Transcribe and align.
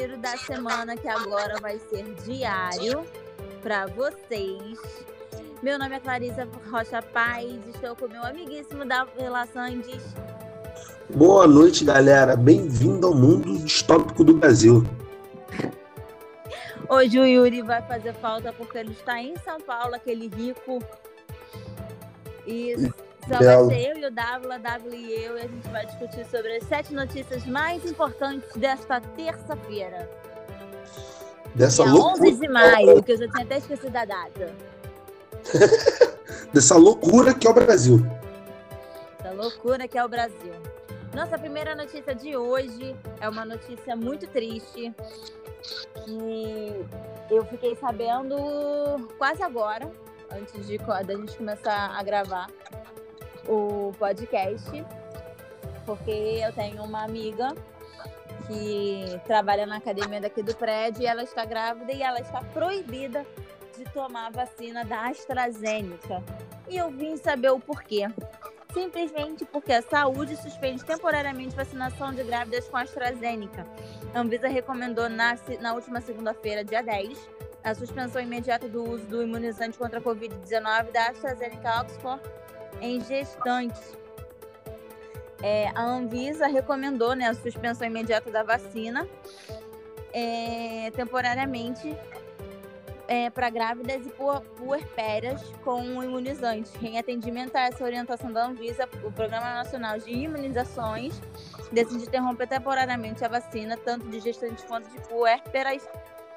giro 0.00 0.16
da 0.16 0.34
semana 0.38 0.96
que 0.96 1.06
agora 1.06 1.60
vai 1.60 1.78
ser 1.78 2.02
diário 2.24 3.04
para 3.62 3.86
vocês. 3.86 4.78
Meu 5.62 5.78
nome 5.78 5.94
é 5.94 6.00
Clarissa 6.00 6.48
Rocha 6.70 7.02
Paz, 7.02 7.46
estou 7.68 7.94
com 7.94 8.08
meu 8.08 8.24
amiguíssimo 8.24 8.86
da 8.86 9.06
Relações. 9.18 9.86
Boa 11.14 11.46
noite, 11.46 11.84
galera. 11.84 12.34
Bem-vindo 12.34 13.08
ao 13.08 13.14
mundo 13.14 13.58
distópico 13.58 14.24
do 14.24 14.32
Brasil. 14.32 14.82
Hoje 16.88 17.18
o 17.18 17.26
Yuri 17.26 17.60
vai 17.60 17.82
fazer 17.82 18.14
falta 18.14 18.54
porque 18.54 18.78
ele 18.78 18.92
está 18.92 19.20
em 19.20 19.36
São 19.36 19.60
Paulo, 19.60 19.94
aquele 19.94 20.28
rico. 20.28 20.82
E 23.30 23.32
só 23.32 23.38
vai 23.38 23.76
ser 23.76 23.90
eu 23.90 23.98
e 23.98 24.06
o 24.06 24.10
Dávila, 24.10 24.58
Dávila 24.58 24.96
e 24.96 25.24
eu, 25.24 25.38
e 25.38 25.42
a 25.42 25.46
gente 25.46 25.68
vai 25.68 25.86
discutir 25.86 26.26
sobre 26.26 26.56
as 26.56 26.64
sete 26.64 26.92
notícias 26.92 27.46
mais 27.46 27.84
importantes 27.84 28.52
desta 28.56 29.00
terça-feira. 29.00 30.10
Dessa 31.54 31.84
Dia 31.84 31.92
loucura. 31.92 32.28
11 32.28 32.40
de 32.40 32.48
maio, 32.48 33.02
que 33.02 33.12
eu 33.12 33.18
já 33.18 33.28
tinha 33.28 33.44
até 33.44 33.58
esquecido 33.58 33.96
a 33.96 34.04
data. 34.04 34.52
Dessa 36.52 36.76
loucura 36.76 37.32
que 37.32 37.46
é 37.46 37.50
o 37.50 37.54
Brasil. 37.54 38.04
Essa 39.20 39.32
loucura 39.32 39.86
que 39.86 39.96
é 39.96 40.04
o 40.04 40.08
Brasil. 40.08 40.54
Nossa 41.14 41.38
primeira 41.38 41.76
notícia 41.76 42.14
de 42.14 42.36
hoje 42.36 42.96
é 43.20 43.28
uma 43.28 43.44
notícia 43.44 43.94
muito 43.94 44.26
triste 44.26 44.92
que 46.04 46.86
eu 47.30 47.44
fiquei 47.44 47.76
sabendo 47.76 49.08
quase 49.18 49.42
agora, 49.42 49.90
antes 50.32 50.66
de 50.66 50.78
da 50.78 51.14
gente 51.14 51.36
começar 51.36 51.96
a 51.96 52.02
gravar 52.02 52.48
o 53.50 53.92
podcast, 53.98 54.70
porque 55.84 56.10
eu 56.10 56.52
tenho 56.52 56.84
uma 56.84 57.02
amiga 57.02 57.52
que 58.46 59.20
trabalha 59.26 59.66
na 59.66 59.76
academia 59.76 60.20
daqui 60.20 60.42
do 60.42 60.54
prédio 60.54 61.02
e 61.02 61.06
ela 61.06 61.24
está 61.24 61.44
grávida 61.44 61.92
e 61.92 62.00
ela 62.00 62.20
está 62.20 62.42
proibida 62.42 63.26
de 63.76 63.84
tomar 63.92 64.28
a 64.28 64.30
vacina 64.30 64.84
da 64.84 65.08
AstraZeneca. 65.08 66.22
E 66.68 66.76
eu 66.76 66.90
vim 66.90 67.16
saber 67.16 67.50
o 67.50 67.58
porquê. 67.58 68.06
Simplesmente 68.72 69.44
porque 69.44 69.72
a 69.72 69.82
saúde 69.82 70.36
suspende 70.36 70.84
temporariamente 70.84 71.56
vacinação 71.56 72.14
de 72.14 72.22
grávidas 72.22 72.68
com 72.68 72.76
AstraZeneca. 72.76 73.66
A 74.14 74.20
Anvisa 74.20 74.46
recomendou 74.46 75.08
na, 75.08 75.36
na 75.60 75.74
última 75.74 76.00
segunda-feira, 76.00 76.64
dia 76.64 76.80
10, 76.80 77.18
a 77.64 77.74
suspensão 77.74 78.22
imediata 78.22 78.68
do 78.68 78.88
uso 78.88 79.04
do 79.06 79.22
imunizante 79.24 79.76
contra 79.76 79.98
a 79.98 80.02
Covid-19 80.02 80.92
da 80.92 81.08
AstraZeneca 81.08 81.80
Oxford 81.80 82.22
em 82.80 83.00
gestantes. 83.04 83.98
É, 85.42 85.70
a 85.74 85.82
Anvisa 85.82 86.46
recomendou 86.46 87.14
né, 87.14 87.26
a 87.26 87.34
suspensão 87.34 87.86
imediata 87.86 88.30
da 88.30 88.42
vacina 88.42 89.08
é, 90.12 90.90
temporariamente 90.94 91.96
é, 93.08 93.30
para 93.30 93.50
grávidas 93.50 94.06
e 94.06 94.10
puerpérias 94.56 95.42
com 95.64 95.80
o 95.98 96.04
imunizante. 96.04 96.70
Em 96.80 96.98
atendimento 96.98 97.56
a 97.56 97.62
essa 97.62 97.82
orientação 97.82 98.30
da 98.32 98.46
Anvisa, 98.46 98.88
o 99.02 99.10
Programa 99.10 99.54
Nacional 99.54 99.98
de 99.98 100.10
Imunizações 100.12 101.20
decide 101.72 102.04
interromper 102.04 102.46
temporariamente 102.46 103.24
a 103.24 103.28
vacina, 103.28 103.76
tanto 103.76 104.08
de 104.08 104.20
gestantes 104.20 104.62
quanto 104.64 104.88
de 104.90 105.00
puérperas, 105.08 105.88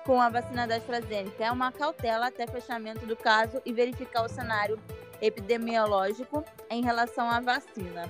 com 0.03 0.19
a 0.19 0.29
vacina 0.29 0.67
da 0.67 0.77
AstraZeneca. 0.77 1.45
É 1.45 1.51
uma 1.51 1.71
cautela 1.71 2.27
até 2.27 2.47
fechamento 2.47 3.05
do 3.05 3.15
caso 3.15 3.61
e 3.65 3.71
verificar 3.71 4.25
o 4.25 4.29
cenário 4.29 4.79
epidemiológico 5.23 6.43
em 6.69 6.83
relação 6.83 7.29
à 7.29 7.39
vacina. 7.39 8.09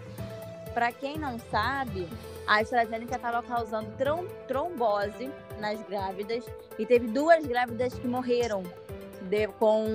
Para 0.74 0.92
quem 0.92 1.18
não 1.18 1.38
sabe, 1.52 2.10
a 2.48 2.60
AstraZeneca 2.60 3.16
estava 3.16 3.44
causando 3.44 3.92
trom 3.98 4.26
trombose 4.48 5.32
nas 5.60 5.80
grávidas 5.84 6.44
e 6.80 6.86
teve 6.86 7.08
duas 7.08 7.46
grávidas 7.46 7.94
que 7.94 8.08
morreram 8.08 8.64
de, 9.30 9.48
com 9.60 9.86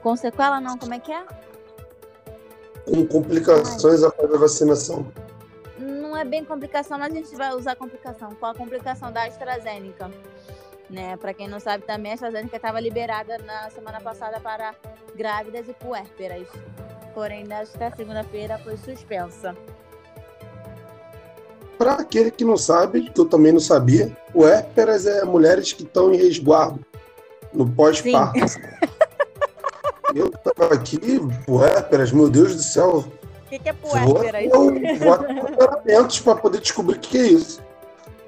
com 0.00 0.16
sequela 0.16 0.60
não, 0.60 0.78
como 0.78 0.94
é 0.94 1.00
que 1.00 1.12
é? 1.12 1.26
Com 2.86 3.06
complicações 3.06 4.02
após 4.02 4.32
a 4.32 4.38
vacinação. 4.38 5.12
Não 5.78 6.16
é 6.16 6.24
bem 6.24 6.44
complicação, 6.44 6.98
mas 6.98 7.12
a 7.12 7.16
gente 7.16 7.36
vai 7.36 7.52
usar 7.54 7.76
complicação. 7.76 8.34
Qual 8.36 8.52
a 8.52 8.54
complicação 8.54 9.12
da 9.12 9.24
AstraZeneca? 9.24 10.10
Né? 10.90 11.16
Para 11.16 11.32
quem 11.32 11.46
não 11.46 11.60
sabe 11.60 11.84
também, 11.84 12.10
a 12.10 12.14
AstraZeneca 12.14 12.56
estava 12.56 12.80
liberada 12.80 13.38
na 13.38 13.70
semana 13.70 14.00
passada 14.00 14.40
para 14.40 14.74
grávidas 15.14 15.68
e 15.68 15.72
puérperas. 15.72 16.48
Porém, 17.14 17.44
nesta 17.44 17.94
segunda-feira 17.94 18.58
foi 18.58 18.76
suspensa. 18.76 19.56
Para 21.78 21.94
aquele 21.94 22.30
que 22.30 22.44
não 22.44 22.56
sabe, 22.56 23.08
que 23.08 23.20
eu 23.20 23.24
também 23.24 23.52
não 23.52 23.60
sabia, 23.60 24.14
puérperas 24.32 25.06
é 25.06 25.24
mulheres 25.24 25.72
que 25.72 25.84
estão 25.84 26.12
em 26.12 26.16
resguardo 26.16 26.84
no 27.54 27.70
pós-parto. 27.70 28.38
eu 30.14 30.30
tava 30.30 30.74
aqui, 30.74 30.98
puérperas, 31.46 32.10
meu 32.10 32.28
Deus 32.28 32.56
do 32.56 32.62
céu. 32.62 32.98
O 32.98 33.48
que, 33.48 33.58
que 33.60 33.68
é 33.68 33.72
puérpera? 33.72 34.38
Vou, 34.50 34.72
vou 34.72 35.56
tratamentos 35.56 36.20
para 36.20 36.36
poder 36.36 36.60
descobrir 36.60 36.96
o 36.96 37.00
que 37.00 37.16
é 37.16 37.26
isso. 37.28 37.62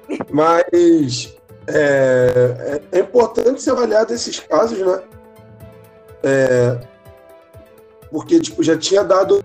Mas 0.31 1.35
é, 1.67 2.81
é, 2.91 2.97
é, 2.97 2.99
importante 2.99 3.61
ser 3.61 3.71
avaliado 3.71 4.13
esses 4.13 4.39
casos, 4.39 4.79
né? 4.79 5.01
É, 6.23 6.79
porque 8.11 8.39
tipo, 8.39 8.63
já 8.63 8.77
tinha 8.77 9.03
dado 9.03 9.43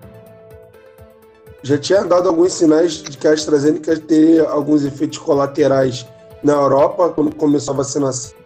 já 1.62 1.76
tinha 1.76 2.04
dado 2.04 2.28
alguns 2.28 2.52
sinais 2.52 3.02
de 3.02 3.16
que 3.16 3.26
a 3.26 3.32
AstraZeneca 3.32 3.98
teria 3.98 4.48
alguns 4.48 4.84
efeitos 4.84 5.18
colaterais 5.18 6.06
na 6.42 6.52
Europa 6.52 7.10
quando 7.10 7.34
começou 7.34 7.74
a 7.74 7.78
vacinação. 7.78 8.38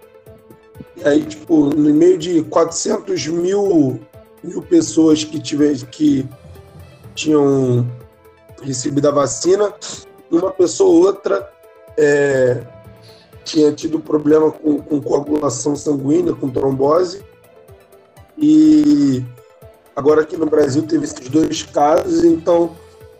E 0.96 1.06
aí, 1.06 1.22
tipo, 1.24 1.66
no 1.66 1.92
meio 1.92 2.16
de 2.16 2.42
400 2.44 3.26
mil, 3.28 4.00
mil 4.42 4.62
pessoas 4.62 5.24
que, 5.24 5.38
tiver, 5.38 5.76
que 5.86 6.26
tinham 7.14 7.86
recebido 8.62 9.08
a 9.08 9.10
vacina, 9.10 9.74
uma 10.30 10.50
pessoa 10.50 10.90
ou 10.90 11.06
outra 11.06 11.52
é, 11.98 12.62
tinha 13.44 13.72
tido 13.72 13.98
problema 14.00 14.50
com, 14.50 14.78
com 14.78 15.00
coagulação 15.00 15.75
sanguínea, 15.76 16.34
com 16.34 16.48
trombose. 16.48 17.25
E 18.38 19.25
agora 19.94 20.22
aqui 20.22 20.36
no 20.36 20.47
Brasil 20.47 20.82
teve 20.86 21.04
esses 21.04 21.28
dois 21.28 21.62
casos, 21.62 22.25
então 22.25 22.76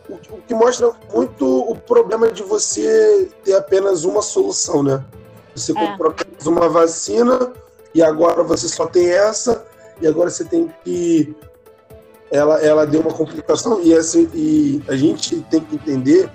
o, 0.09 0.17
que 0.47 0.55
mostra 0.55 0.93
muito 1.13 1.47
o 1.47 1.77
problema 1.77 2.31
de 2.31 2.43
você 2.43 3.29
ter 3.45 3.55
apenas 3.55 4.05
uma 4.05 4.23
solução, 4.23 4.83
né? 4.83 5.05
Você 5.55 5.73
é. 5.73 5.75
comprou 5.75 6.11
apenas 6.11 6.47
uma 6.47 6.69
vacina 6.69 7.53
e 7.95 8.03
agora 8.03 8.43
você 8.43 8.69
só 8.69 8.87
tem 8.87 9.11
essa 9.11 9.65
e 10.01 10.07
agora 10.07 10.31
você 10.31 10.45
tem 10.45 10.73
que 10.85 11.35
ela 12.31 12.61
ela 12.63 12.87
deu 12.87 13.03
uma 13.03 13.13
complicação 13.13 13.81
e 13.83 13.93
essa 13.93 14.19
e 14.19 14.83
a 14.89 14.97
gente 14.97 15.41
tem 15.43 15.61
que 15.61 15.75
entender 15.75 16.31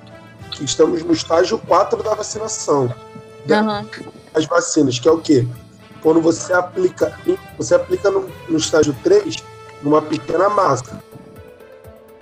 que 0.51 0.63
estamos 0.63 1.03
no 1.03 1.13
estágio 1.13 1.57
4 1.57 2.01
da 2.03 2.13
vacinação. 2.13 2.93
Uhum. 3.55 3.87
As 4.33 4.45
vacinas, 4.45 4.99
que 4.99 5.07
é 5.07 5.11
o 5.11 5.19
quê? 5.19 5.47
Quando 6.01 6.21
você 6.21 6.53
aplica, 6.53 7.17
você 7.57 7.75
aplica 7.75 8.09
no, 8.09 8.29
no 8.47 8.57
estágio 8.57 8.95
3 9.03 9.43
numa 9.81 10.01
pequena 10.01 10.49
massa. 10.49 11.01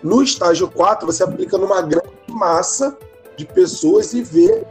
No 0.01 0.21
estágio 0.21 0.69
4, 0.69 1.05
você 1.05 1.23
aplica 1.23 1.57
numa 1.57 1.81
grande 1.81 2.09
massa 2.27 2.97
de 3.35 3.45
pessoas 3.45 4.13
e 4.13 4.21
vê 4.21 4.65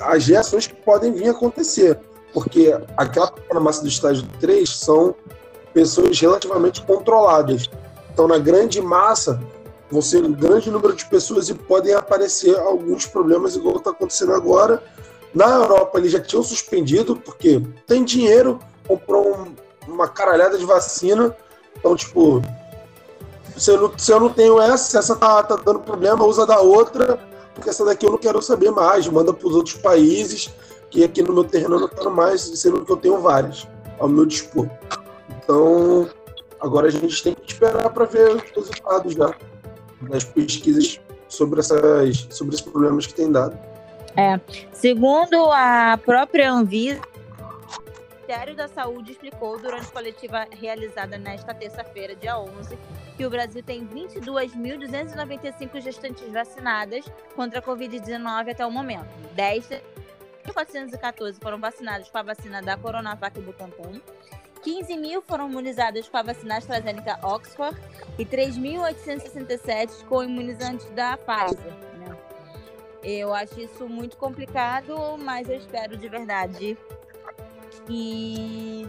as 0.00 0.26
reações 0.26 0.66
que 0.66 0.74
podem 0.74 1.12
vir 1.12 1.28
a 1.28 1.30
acontecer. 1.32 1.98
Porque 2.32 2.76
aquela 2.96 3.30
pequena 3.30 3.60
massa 3.60 3.82
do 3.82 3.88
estágio 3.88 4.26
3 4.40 4.68
são 4.68 5.14
pessoas 5.72 6.18
relativamente 6.20 6.82
controladas. 6.82 7.68
Então, 8.12 8.26
na 8.28 8.38
grande 8.38 8.80
massa, 8.80 9.40
vão 9.90 10.02
ser 10.02 10.24
um 10.24 10.32
grande 10.32 10.70
número 10.70 10.94
de 10.94 11.04
pessoas 11.06 11.48
e 11.48 11.54
podem 11.54 11.94
aparecer 11.94 12.56
alguns 12.58 13.06
problemas, 13.06 13.56
igual 13.56 13.76
está 13.76 13.90
acontecendo 13.90 14.34
agora. 14.34 14.82
Na 15.34 15.48
Europa, 15.48 15.98
eles 15.98 16.12
já 16.12 16.20
tinham 16.20 16.42
suspendido, 16.42 17.16
porque 17.16 17.62
tem 17.86 18.04
dinheiro, 18.04 18.58
comprou 18.86 19.36
um, 19.36 19.54
uma 19.86 20.08
caralhada 20.08 20.58
de 20.58 20.64
vacina. 20.64 21.34
Então, 21.76 21.94
tipo, 21.94 22.42
se 23.56 23.70
eu, 23.70 23.80
não, 23.80 23.98
se 23.98 24.12
eu 24.12 24.20
não 24.20 24.30
tenho 24.30 24.60
essa, 24.60 24.98
essa 24.98 25.14
tá, 25.14 25.42
tá 25.42 25.56
dando 25.56 25.80
problema, 25.80 26.24
usa 26.24 26.46
da 26.46 26.60
outra, 26.60 27.18
porque 27.54 27.70
essa 27.70 27.84
daqui 27.84 28.06
eu 28.06 28.10
não 28.10 28.18
quero 28.18 28.42
saber 28.42 28.70
mais, 28.70 29.06
manda 29.06 29.32
para 29.32 29.46
os 29.46 29.54
outros 29.54 29.76
países, 29.76 30.50
que 30.90 31.04
aqui 31.04 31.22
no 31.22 31.32
meu 31.32 31.44
terreno 31.44 31.76
eu 31.76 31.80
não 31.80 31.88
quero 31.88 32.10
mais, 32.10 32.40
sendo 32.40 32.84
que 32.84 32.90
eu 32.90 32.96
tenho 32.96 33.20
várias 33.20 33.68
ao 33.98 34.08
meu 34.08 34.26
dispor. 34.26 34.68
Então, 35.36 36.08
agora 36.60 36.88
a 36.88 36.90
gente 36.90 37.22
tem 37.22 37.34
que 37.34 37.52
esperar 37.52 37.90
para 37.90 38.04
ver 38.06 38.34
os 38.34 38.42
resultados 38.56 39.14
já 39.14 39.34
das 40.02 40.24
pesquisas 40.24 41.00
sobre, 41.28 41.60
essas, 41.60 42.26
sobre 42.30 42.54
esses 42.54 42.66
problemas 42.66 43.06
que 43.06 43.14
tem 43.14 43.30
dado. 43.30 43.56
É, 44.16 44.40
segundo 44.72 45.50
a 45.52 45.96
própria 46.04 46.50
Anvisa, 46.50 47.00
Ministério 48.30 48.54
da 48.54 48.68
Saúde 48.68 49.10
explicou 49.10 49.58
durante 49.58 49.90
coletiva 49.90 50.46
realizada 50.52 51.18
nesta 51.18 51.52
terça-feira, 51.52 52.14
dia 52.14 52.38
11, 52.38 52.78
que 53.16 53.26
o 53.26 53.30
Brasil 53.30 53.60
tem 53.60 53.84
22.295 53.84 55.80
gestantes 55.80 56.32
vacinadas 56.32 57.04
contra 57.34 57.58
a 57.58 57.62
Covid-19 57.62 58.52
até 58.52 58.64
o 58.64 58.70
momento. 58.70 59.08
10.414 59.34 61.42
foram 61.42 61.58
vacinados 61.58 62.08
com 62.08 62.18
a 62.18 62.22
vacina 62.22 62.62
da 62.62 62.76
Coronavac 62.76 63.36
e 63.36 63.42
Butantan. 63.42 64.00
15 64.62 64.96
mil 64.96 65.22
foram 65.22 65.50
imunizadas 65.50 66.08
com 66.08 66.16
a 66.16 66.22
vacina 66.22 66.58
AstraZeneca 66.58 67.18
Oxford 67.24 67.76
e 68.16 68.24
3.867 68.24 70.04
com 70.04 70.18
o 70.18 70.22
imunizante 70.22 70.88
da 70.90 71.16
Pfizer. 71.16 71.89
Eu 73.02 73.32
acho 73.32 73.58
isso 73.60 73.88
muito 73.88 74.16
complicado, 74.16 75.16
mas 75.18 75.48
eu 75.48 75.56
espero 75.56 75.96
de 75.96 76.08
verdade 76.08 76.76
que 77.86 78.88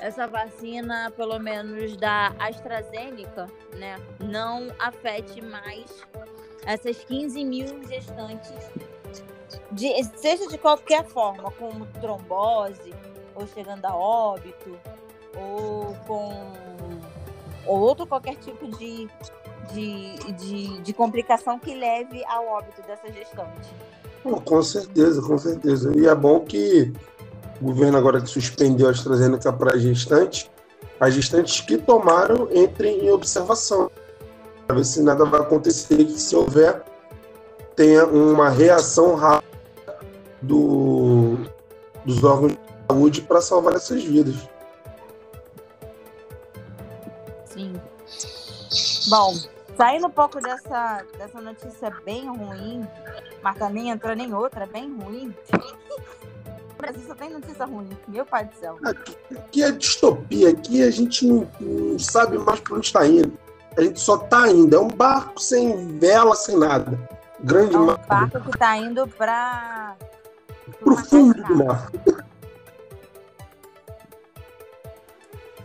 essa 0.00 0.26
vacina, 0.26 1.10
pelo 1.16 1.38
menos 1.38 1.96
da 1.96 2.34
AstraZeneca, 2.38 3.46
né, 3.74 3.96
não 4.18 4.68
afete 4.78 5.40
mais 5.40 6.06
essas 6.64 6.98
15 7.04 7.44
mil 7.44 7.66
gestantes, 7.88 8.52
de, 9.70 10.04
seja 10.16 10.48
de 10.48 10.58
qualquer 10.58 11.04
forma, 11.04 11.50
como 11.52 11.86
trombose, 12.00 12.92
ou 13.34 13.46
chegando 13.46 13.84
a 13.84 13.94
óbito, 13.94 14.78
ou 15.36 15.94
com 16.06 16.66
ou 17.66 17.80
outro 17.80 18.06
qualquer 18.06 18.36
tipo 18.36 18.68
de, 18.78 19.08
de, 19.72 20.16
de, 20.34 20.78
de 20.80 20.92
complicação 20.92 21.58
que 21.58 21.74
leve 21.74 22.24
ao 22.26 22.46
óbito 22.46 22.82
dessa 22.82 23.12
gestante. 23.12 23.74
Com 24.44 24.62
certeza, 24.62 25.22
com 25.22 25.38
certeza. 25.38 25.92
E 25.96 26.06
é 26.06 26.14
bom 26.14 26.40
que 26.40 26.92
o 27.60 27.66
governo 27.66 27.96
agora 27.96 28.20
que 28.20 28.28
suspendeu 28.28 28.88
a 28.88 28.90
AstraZeneca 28.90 29.52
para 29.52 29.78
gestantes, 29.78 30.50
as 30.98 31.14
gestantes 31.14 31.60
que 31.60 31.78
tomaram 31.78 32.48
entrem 32.52 33.04
em 33.04 33.10
observação, 33.10 33.90
para 34.66 34.76
ver 34.76 34.84
se 34.84 35.02
nada 35.02 35.24
vai 35.24 35.40
acontecer, 35.40 36.04
que 36.04 36.18
se 36.18 36.34
houver, 36.34 36.82
tenha 37.76 38.04
uma 38.06 38.48
reação 38.48 39.14
rápida 39.14 39.98
do, 40.42 41.36
dos 42.04 42.24
órgãos 42.24 42.52
de 42.52 42.58
saúde 42.88 43.20
para 43.22 43.40
salvar 43.40 43.74
essas 43.74 44.02
vidas. 44.02 44.36
Sim. 47.44 47.74
Bom, 49.08 49.34
saindo 49.76 50.06
um 50.06 50.10
pouco 50.10 50.40
dessa, 50.40 51.04
dessa 51.18 51.40
notícia 51.40 51.92
bem 52.04 52.28
ruim, 52.28 52.86
mas 53.42 53.56
também 53.56 53.90
entrando 53.90 54.20
em 54.20 54.32
outra 54.32 54.66
bem 54.66 54.92
ruim. 54.96 55.34
O 56.72 56.76
Brasil 56.78 57.02
só 57.06 57.14
tem 57.14 57.30
notícia 57.30 57.64
ruim, 57.64 57.88
meu 58.08 58.26
pai 58.26 58.44
do 58.44 58.54
céu. 58.54 58.78
Aqui 58.84 59.62
é 59.62 59.70
distopia, 59.70 60.50
aqui 60.50 60.82
a 60.82 60.90
gente 60.90 61.26
não, 61.26 61.48
não 61.60 61.98
sabe 61.98 62.38
mais 62.38 62.60
para 62.60 62.76
onde 62.76 62.86
está 62.86 63.06
indo. 63.06 63.32
A 63.76 63.82
gente 63.82 64.00
só 64.00 64.16
está 64.16 64.48
indo. 64.48 64.74
É 64.74 64.80
um 64.80 64.88
barco 64.88 65.40
sem 65.40 65.98
vela, 65.98 66.34
sem 66.34 66.58
nada. 66.58 66.98
Grande 67.40 67.76
é 67.76 67.78
um 67.78 67.86
mar. 67.86 67.98
barco 68.06 68.40
que 68.40 68.50
está 68.50 68.76
indo 68.76 69.06
para 69.06 69.96
Pro 70.80 70.96
fundo 70.96 71.42
do 71.44 71.56
mar. 71.56 71.90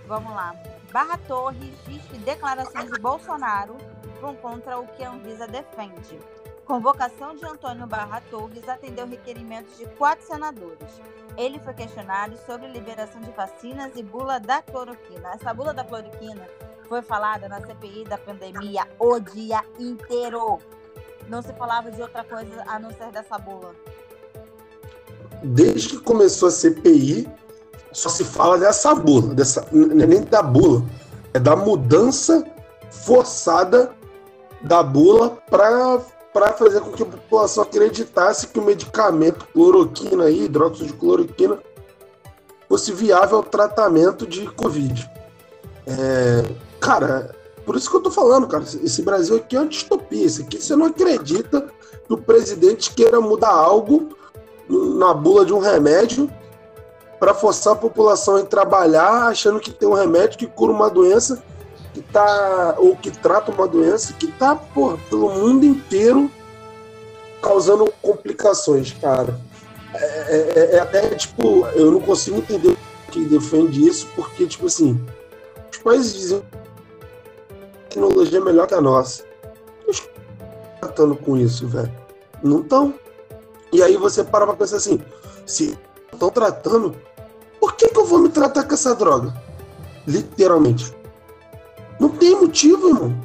Vamos 0.07 0.33
lá. 0.33 0.53
Barra 0.91 1.17
Torres 1.25 1.73
diz 1.87 2.03
que 2.03 2.17
declarações 2.17 2.91
de 2.91 2.99
Bolsonaro 2.99 3.77
contra 4.41 4.79
o 4.79 4.87
que 4.87 5.03
a 5.03 5.11
Anvisa 5.11 5.47
defende. 5.47 6.19
Convocação 6.65 7.35
de 7.35 7.45
Antônio 7.45 7.87
Barra 7.87 8.21
Torres 8.29 8.67
atendeu 8.69 9.07
requerimentos 9.07 9.77
de 9.77 9.85
quatro 9.97 10.25
senadores. 10.25 11.01
Ele 11.37 11.59
foi 11.59 11.73
questionado 11.73 12.37
sobre 12.45 12.67
liberação 12.67 13.19
de 13.21 13.31
vacinas 13.31 13.91
e 13.95 14.03
bula 14.03 14.39
da 14.39 14.61
cloroquina. 14.61 15.31
Essa 15.33 15.53
bula 15.53 15.73
da 15.73 15.83
cloroquina 15.83 16.47
foi 16.87 17.01
falada 17.01 17.49
na 17.49 17.59
CPI 17.61 18.05
da 18.05 18.17
pandemia 18.17 18.87
o 18.99 19.19
dia 19.19 19.63
inteiro. 19.79 20.59
Não 21.27 21.41
se 21.41 21.53
falava 21.53 21.91
de 21.91 22.01
outra 22.01 22.23
coisa 22.23 22.63
a 22.67 22.77
não 22.77 22.91
ser 22.91 23.11
dessa 23.11 23.37
bula. 23.37 23.73
Desde 25.43 25.89
que 25.89 25.99
começou 25.99 26.49
a 26.49 26.51
CPI, 26.51 27.27
só 27.91 28.09
se 28.09 28.23
fala 28.23 28.57
dessa 28.57 28.93
bula, 28.93 29.33
dessa, 29.33 29.67
nem 29.71 30.21
da 30.23 30.43
bula, 30.43 30.85
é 31.33 31.39
da 31.39 31.55
mudança 31.55 32.45
forçada 32.89 33.93
da 34.63 34.83
bula 34.83 35.37
para 35.49 36.53
fazer 36.53 36.81
com 36.81 36.91
que 36.91 37.03
a 37.03 37.05
população 37.05 37.63
acreditasse 37.63 38.47
que 38.47 38.59
o 38.59 38.63
medicamento 38.63 39.47
cloroquina, 39.53 40.25
aí, 40.25 40.45
hidróxido 40.45 40.87
de 40.87 40.93
cloroquina, 40.93 41.59
fosse 42.69 42.93
viável 42.93 43.43
tratamento 43.43 44.25
de 44.25 44.47
Covid. 44.47 45.09
É, 45.85 46.45
cara, 46.79 47.35
por 47.65 47.75
isso 47.75 47.89
que 47.89 47.97
eu 47.97 48.01
tô 48.01 48.11
falando, 48.11 48.47
cara, 48.47 48.63
esse 48.63 49.01
Brasil 49.01 49.35
aqui 49.35 49.55
é 49.55 49.59
uma 49.59 49.67
distopia. 49.67 50.25
Isso 50.25 50.41
aqui 50.41 50.61
você 50.61 50.75
não 50.75 50.87
acredita 50.87 51.67
que 52.07 52.13
o 52.13 52.17
presidente 52.17 52.93
queira 52.93 53.19
mudar 53.19 53.51
algo 53.51 54.09
na 54.69 55.13
bula 55.13 55.45
de 55.45 55.53
um 55.53 55.59
remédio 55.59 56.31
para 57.19 57.33
forçar 57.33 57.73
a 57.73 57.75
população 57.75 58.37
a 58.37 58.43
trabalhar 58.43 59.27
achando 59.27 59.59
que 59.59 59.71
tem 59.71 59.87
um 59.87 59.93
remédio 59.93 60.39
que 60.39 60.47
cura 60.47 60.71
uma 60.71 60.89
doença 60.89 61.43
que 61.93 62.01
tá 62.01 62.75
ou 62.77 62.95
que 62.95 63.11
trata 63.11 63.51
uma 63.51 63.67
doença 63.67 64.13
que 64.13 64.27
tá 64.27 64.55
porra, 64.55 64.97
pelo 65.09 65.29
mundo 65.29 65.65
inteiro 65.65 66.31
causando 67.41 67.91
complicações, 68.01 68.93
cara. 68.93 69.39
É, 69.93 70.05
é, 70.05 70.53
é, 70.55 70.75
é 70.75 70.79
até 70.79 71.09
tipo, 71.15 71.65
eu 71.75 71.91
não 71.91 71.99
consigo 71.99 72.37
entender 72.37 72.77
quem 73.11 73.27
defende 73.27 73.85
isso, 73.85 74.07
porque 74.15 74.47
tipo 74.47 74.67
assim, 74.67 75.03
os 75.71 75.77
países 75.79 76.13
dizem 76.13 76.43
tecnologia 77.89 78.39
é 78.39 78.41
melhor 78.41 78.67
que 78.67 78.73
a 78.73 78.81
nossa. 78.81 79.23
Os 79.87 80.01
tratando 80.79 81.15
com 81.15 81.37
isso, 81.37 81.67
velho. 81.67 81.91
Não 82.41 82.61
estão. 82.61 82.93
E 83.71 83.83
aí 83.83 83.97
você 83.97 84.23
para 84.23 84.45
pra 84.45 84.55
pensar 84.55 84.77
assim, 84.77 85.01
se 85.45 85.77
estão 86.11 86.29
tratando, 86.29 86.95
por 87.59 87.75
que, 87.75 87.89
que 87.89 87.99
eu 87.99 88.05
vou 88.05 88.19
me 88.19 88.29
tratar 88.29 88.63
com 88.63 88.73
essa 88.73 88.95
droga? 88.95 89.33
Literalmente. 90.07 90.93
Não 92.01 92.09
tem 92.09 92.35
motivo, 92.35 92.87
irmão. 92.87 93.15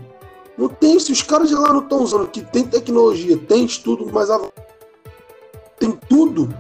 Não 0.59 0.69
tem. 0.69 1.01
Se 1.01 1.11
os 1.11 1.23
caras 1.23 1.49
de 1.49 1.55
lá 1.55 1.73
não 1.73 1.81
estão 1.81 2.03
usando, 2.03 2.29
que 2.29 2.43
tem 2.43 2.63
tecnologia, 2.63 3.35
tem 3.39 3.65
estudo, 3.65 4.07
mas 4.13 4.29
tem 5.79 5.93
tudo. 5.93 6.55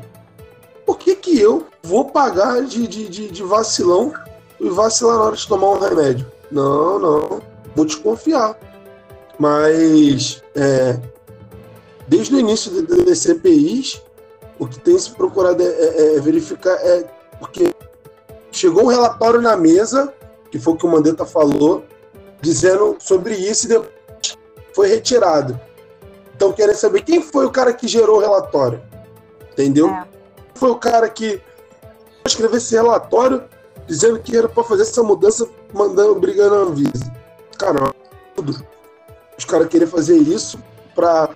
Por 0.87 0.97
que, 0.97 1.15
que 1.15 1.39
eu 1.39 1.67
vou 1.83 2.07
pagar 2.07 2.63
de, 2.63 2.87
de, 2.89 3.07
de, 3.07 3.31
de 3.31 3.43
vacilão 3.43 4.15
e 4.59 4.71
vacilar 4.71 5.17
na 5.17 5.25
hora 5.25 5.37
de 5.37 5.47
tomar 5.47 5.73
um 5.73 5.79
remédio? 5.79 6.27
Não, 6.51 6.99
não. 6.99 7.43
Vou 7.75 7.85
desconfiar. 7.85 8.59
Mas 9.39 10.43
é, 10.55 10.99
desde 12.09 12.35
o 12.35 12.41
início 12.41 12.83
das 13.05 13.19
CPIs, 13.19 14.01
o 14.59 14.67
que 14.67 14.81
tem 14.81 14.99
se 14.99 15.11
procurado 15.11 15.63
é, 15.63 15.67
é, 15.67 16.17
é 16.17 16.21
verificar 16.21 16.79
é 16.81 17.05
porque 17.39 17.75
chegou 18.51 18.85
um 18.85 18.87
relatório 18.87 19.43
na 19.43 19.55
mesa, 19.55 20.15
que 20.51 20.59
foi 20.59 20.73
o 20.73 20.77
que 20.79 20.87
o 20.87 20.89
Mandetta 20.89 21.27
falou, 21.27 21.85
dizendo 22.41 22.97
sobre 22.99 23.35
isso 23.35 23.67
e 23.67 23.69
depois 23.69 23.91
foi 24.75 24.89
retirado. 24.89 25.59
Então, 26.35 26.53
querem 26.53 26.75
saber 26.75 27.03
quem 27.03 27.23
foi 27.23 27.47
o 27.47 27.51
cara 27.51 27.73
que 27.73 27.89
gerou 27.89 28.19
o 28.19 28.21
relatório. 28.21 28.83
Entendeu? 29.53 29.89
É. 29.89 30.07
Foi 30.55 30.71
o 30.71 30.77
cara 30.77 31.09
que 31.09 31.41
escreveu 32.27 32.59
esse 32.59 32.75
relatório 32.75 33.45
dizendo 33.87 34.19
que 34.19 34.37
era 34.37 34.49
para 34.49 34.65
fazer 34.65 34.83
essa 34.83 35.03
mudança, 35.03 35.49
mandando, 35.73 36.15
brigando 36.17 36.55
a 36.55 36.59
Anvisa. 36.59 37.13
Cara, 37.59 37.95
tudo. 38.35 38.67
Os 39.39 39.45
caras 39.45 39.69
queriam 39.69 39.89
fazer 39.89 40.17
isso 40.17 40.59
para 40.95 41.31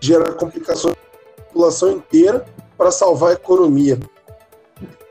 gerar 0.00 0.32
complicações 0.34 0.94
na 1.36 1.44
população 1.44 1.90
inteira 1.90 2.44
para 2.76 2.90
salvar 2.90 3.30
a 3.30 3.34
economia 3.34 3.98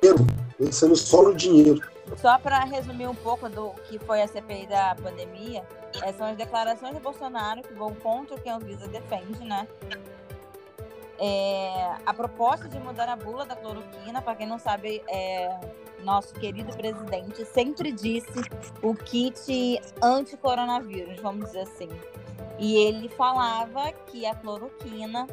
dinheiro, 0.02 0.26
pensando 0.58 0.96
só 0.96 1.24
no 1.24 1.36
dinheiro. 1.36 1.82
Só 2.18 2.38
para 2.38 2.60
resumir 2.64 3.08
um 3.08 3.16
pouco 3.16 3.48
do 3.50 3.72
que 3.86 4.00
foi 4.00 4.22
a 4.22 4.28
CPI 4.28 4.68
da 4.68 4.96
pandemia, 4.96 5.64
essas 5.98 6.18
são 6.18 6.28
as 6.28 6.38
declarações 6.38 6.94
do 6.94 7.00
Bolsonaro 7.00 7.62
que 7.62 7.74
vão 7.74 7.94
contra 7.96 8.36
o 8.36 8.42
que 8.42 8.50
a 8.50 8.56
Anvisa 8.56 8.88
defende, 8.88 9.44
né? 9.44 9.68
É, 11.18 11.96
a 12.06 12.14
proposta 12.14 12.68
de 12.70 12.80
mudar 12.80 13.10
a 13.10 13.16
bula 13.16 13.46
da 13.46 13.56
cloroquina, 13.56 14.22
para 14.22 14.36
quem 14.36 14.48
não 14.48 14.58
sabe, 14.58 15.04
é, 15.08 15.60
nosso 16.04 16.34
querido 16.34 16.72
presidente 16.76 17.44
sempre 17.46 17.92
disse 17.92 18.42
o 18.82 18.96
kit 18.96 19.82
anti-coronavírus, 20.02 21.20
vamos 21.20 21.48
dizer 21.48 21.62
assim. 21.62 21.90
E 22.58 22.76
ele 22.78 23.10
falava 23.10 23.92
que 24.08 24.26
a 24.26 24.34
cloroquina 24.36 25.28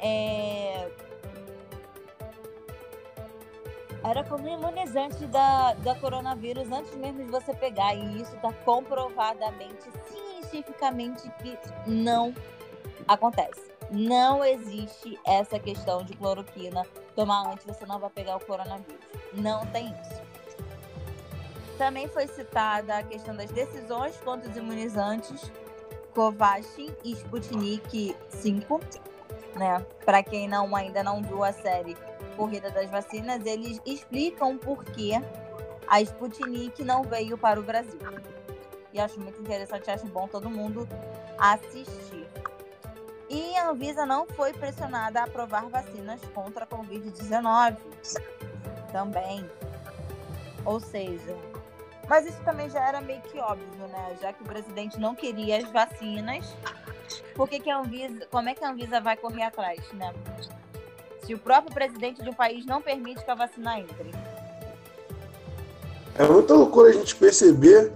é, 0.00 0.90
era 4.02 4.24
como 4.24 4.48
imunizante 4.48 5.26
da, 5.26 5.74
da 5.74 5.94
coronavírus 5.94 6.70
antes 6.70 6.94
mesmo 6.96 7.24
de 7.24 7.30
você 7.30 7.54
pegar. 7.54 7.94
E 7.94 8.20
isso 8.20 8.34
está 8.34 8.52
comprovadamente, 8.64 9.88
cientificamente, 10.08 11.30
que 11.42 11.58
não 11.86 12.34
acontece. 13.06 13.70
Não 13.90 14.44
existe 14.44 15.18
essa 15.26 15.58
questão 15.58 16.02
de 16.02 16.14
cloroquina. 16.14 16.86
Tomar 17.14 17.52
antes 17.52 17.66
você 17.66 17.84
não 17.84 17.98
vai 17.98 18.10
pegar 18.10 18.36
o 18.36 18.40
coronavírus. 18.40 19.04
Não 19.34 19.66
tem 19.66 19.88
isso. 19.88 20.22
Também 21.76 22.08
foi 22.08 22.26
citada 22.26 22.98
a 22.98 23.02
questão 23.02 23.34
das 23.34 23.50
decisões 23.50 24.16
contra 24.18 24.50
os 24.50 24.56
imunizantes 24.56 25.50
Covaxin 26.14 26.94
e 27.04 27.12
Sputnik 27.12 28.16
5. 28.28 28.80
Né? 29.56 29.84
Para 30.04 30.22
quem 30.22 30.48
não 30.48 30.74
ainda 30.76 31.02
não 31.02 31.22
viu 31.22 31.42
a 31.42 31.52
série 31.52 31.96
Corrida 32.40 32.70
das 32.70 32.88
Vacinas, 32.90 33.44
eles 33.44 33.82
explicam 33.84 34.56
por 34.56 34.82
que 34.82 35.12
a 35.86 36.00
Sputnik 36.00 36.82
não 36.82 37.02
veio 37.02 37.36
para 37.36 37.60
o 37.60 37.62
Brasil. 37.62 38.00
E 38.94 38.98
acho 38.98 39.20
muito 39.20 39.38
interessante, 39.42 39.90
acho 39.90 40.06
bom 40.06 40.26
todo 40.26 40.48
mundo 40.48 40.88
assistir. 41.38 42.26
E 43.28 43.54
a 43.56 43.68
Anvisa 43.68 44.06
não 44.06 44.26
foi 44.26 44.54
pressionada 44.54 45.20
a 45.20 45.24
aprovar 45.24 45.68
vacinas 45.68 46.18
contra 46.34 46.64
a 46.64 46.66
Covid-19 46.66 47.76
também. 48.90 49.44
Ou 50.64 50.80
seja, 50.80 51.36
mas 52.08 52.24
isso 52.24 52.40
também 52.42 52.70
já 52.70 52.88
era 52.88 53.02
meio 53.02 53.20
que 53.20 53.38
óbvio, 53.38 53.86
né? 53.86 54.16
Já 54.18 54.32
que 54.32 54.42
o 54.42 54.46
presidente 54.46 54.98
não 54.98 55.14
queria 55.14 55.58
as 55.58 55.70
vacinas, 55.70 56.56
por 57.34 57.50
que, 57.50 57.60
que 57.60 57.68
a 57.68 57.80
Anvisa, 57.80 58.26
como 58.30 58.48
é 58.48 58.54
que 58.54 58.64
a 58.64 58.70
Anvisa 58.70 58.98
vai 58.98 59.18
correr 59.18 59.42
atrás, 59.42 59.92
né? 59.92 60.14
Se 61.30 61.34
o 61.34 61.38
próprio 61.38 61.72
presidente 61.72 62.20
de 62.20 62.28
um 62.28 62.32
país 62.32 62.66
não 62.66 62.82
permite 62.82 63.24
que 63.24 63.30
a 63.30 63.36
vacina 63.36 63.78
entre. 63.78 64.10
É 66.18 66.26
muita 66.26 66.54
loucura 66.54 66.90
a 66.90 66.92
gente 66.92 67.14
perceber 67.14 67.92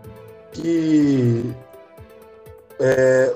que 0.52 1.52
é, 2.78 3.34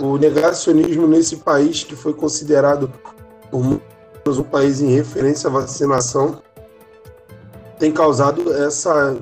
o 0.00 0.18
negacionismo 0.18 1.06
nesse 1.06 1.36
país 1.36 1.84
que 1.84 1.94
foi 1.94 2.12
considerado 2.12 2.92
por 3.48 3.62
muitos 3.62 4.38
um 4.40 4.42
país 4.42 4.80
em 4.80 4.92
referência 4.92 5.48
à 5.48 5.52
vacinação 5.52 6.42
tem 7.78 7.92
causado 7.92 8.52
essa, 8.52 9.16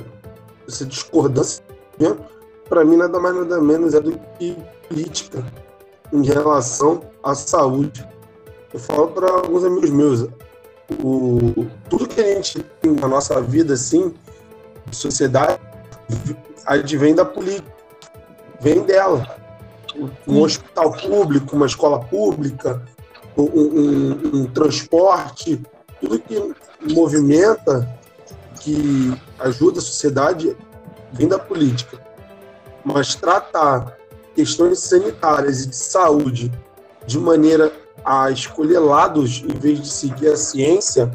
essa 0.67 0.87
discordância. 0.87 1.63
Né? 1.99 2.17
Para 2.71 2.87
mim, 2.87 2.97
nada 2.97 3.21
mais 3.21 3.37
nada 3.37 3.61
menos 3.61 3.93
é 3.93 4.01
do 4.01 4.19
que 4.39 4.57
política 4.89 5.45
em 6.11 6.25
relação 6.25 7.03
à 7.23 7.35
saúde. 7.35 8.09
Eu 8.73 8.79
falo 8.79 9.09
para 9.09 9.31
alguns 9.31 9.65
amigos 9.65 9.91
meus, 9.91 10.29
o, 11.03 11.67
tudo 11.89 12.07
que 12.07 12.21
a 12.21 12.35
gente 12.35 12.61
tem 12.81 12.93
na 12.93 13.09
nossa 13.09 13.41
vida, 13.41 13.75
assim, 13.75 14.15
sociedade, 14.93 15.61
advém 16.65 17.15
da 17.15 17.25
política, 17.25 17.71
vem 18.61 18.83
dela 18.83 19.41
um 20.27 20.43
hospital 20.43 20.93
público, 20.93 21.57
uma 21.57 21.67
escola 21.67 22.01
pública, 22.05 22.83
um, 23.37 23.43
um, 23.43 24.21
um 24.35 24.47
transporte, 24.47 25.61
tudo 26.01 26.19
que 26.21 26.55
movimenta, 26.93 27.99
que 28.61 29.13
ajuda 29.39 29.79
a 29.79 29.83
sociedade, 29.83 30.57
vem 31.13 31.29
da 31.29 31.39
política. 31.39 31.99
Mas 32.85 33.15
tratar 33.15 33.99
questões 34.35 34.79
sanitárias 34.81 35.65
e 35.65 35.69
de 35.69 35.77
saúde 35.77 36.53
de 37.07 37.19
maneira 37.19 37.73
a 38.05 38.31
escolher 38.31 38.79
lados 38.79 39.43
em 39.43 39.59
vez 39.59 39.81
de 39.81 39.89
seguir 39.89 40.29
a 40.29 40.37
ciência 40.37 41.11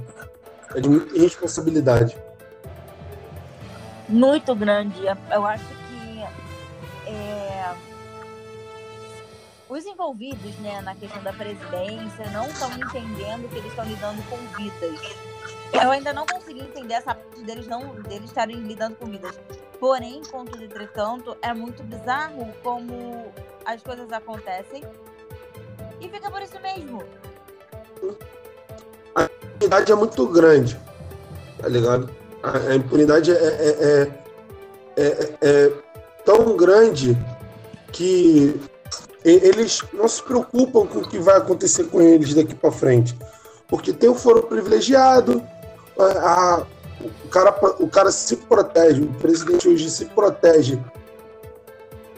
é 0.73 0.81
de 0.81 0.89
muita 0.89 1.19
responsabilidade. 1.19 2.15
Muito 4.07 4.53
grande. 4.55 5.01
Eu 5.31 5.45
acho 5.45 5.75
os 9.75 9.85
envolvidos 9.85 10.55
né, 10.59 10.79
na 10.81 10.95
questão 10.95 11.21
da 11.21 11.33
presidência 11.33 12.29
não 12.31 12.47
estão 12.47 12.71
entendendo 12.71 13.49
que 13.49 13.57
eles 13.57 13.69
estão 13.69 13.83
lidando 13.83 14.23
com 14.29 14.37
vidas. 14.55 15.17
Eu 15.73 15.91
ainda 15.91 16.13
não 16.13 16.25
consegui 16.25 16.61
entender 16.61 16.93
essa 16.93 17.13
parte 17.13 17.41
deles 17.41 17.67
não 17.67 17.95
deles 18.03 18.29
estarem 18.29 18.55
lidando 18.57 18.95
com 18.95 19.07
vidas. 19.07 19.37
Porém, 19.79 20.21
contudo, 20.31 20.63
entretanto, 20.63 21.35
é 21.41 21.53
muito 21.53 21.83
bizarro 21.83 22.53
como 22.63 23.25
as 23.65 23.81
coisas 23.81 24.09
acontecem 24.13 24.81
e 25.99 26.09
fica 26.09 26.29
por 26.29 26.41
isso 26.41 26.59
mesmo. 26.61 27.03
A 29.15 29.23
impunidade 29.23 29.91
é 29.91 29.95
muito 29.95 30.27
grande, 30.27 30.79
tá 31.59 31.67
ligado? 31.67 32.09
A, 32.43 32.75
impunidade 32.75 33.31
é, 33.31 33.35
é, 33.35 34.11
é, 34.97 35.29
é 35.41 35.71
tão 36.25 36.55
grande 36.55 37.17
que 37.91 38.59
eles 39.23 39.81
não 39.93 40.07
se 40.07 40.21
preocupam 40.21 40.85
com 40.85 40.99
o 40.99 41.07
que 41.07 41.17
vai 41.17 41.37
acontecer 41.37 41.85
com 41.85 42.01
eles 42.01 42.33
daqui 42.33 42.53
para 42.53 42.71
frente. 42.71 43.17
Porque 43.67 43.91
tem 43.91 44.09
o 44.09 44.15
foro 44.15 44.43
privilegiado, 44.43 45.41
a, 45.97 46.03
a, 46.03 46.65
o, 47.01 47.29
cara, 47.29 47.55
o 47.79 47.89
cara 47.89 48.11
se 48.11 48.35
protege, 48.37 49.01
o 49.01 49.13
presidente 49.15 49.67
hoje 49.67 49.89
se 49.89 50.05
protege 50.05 50.79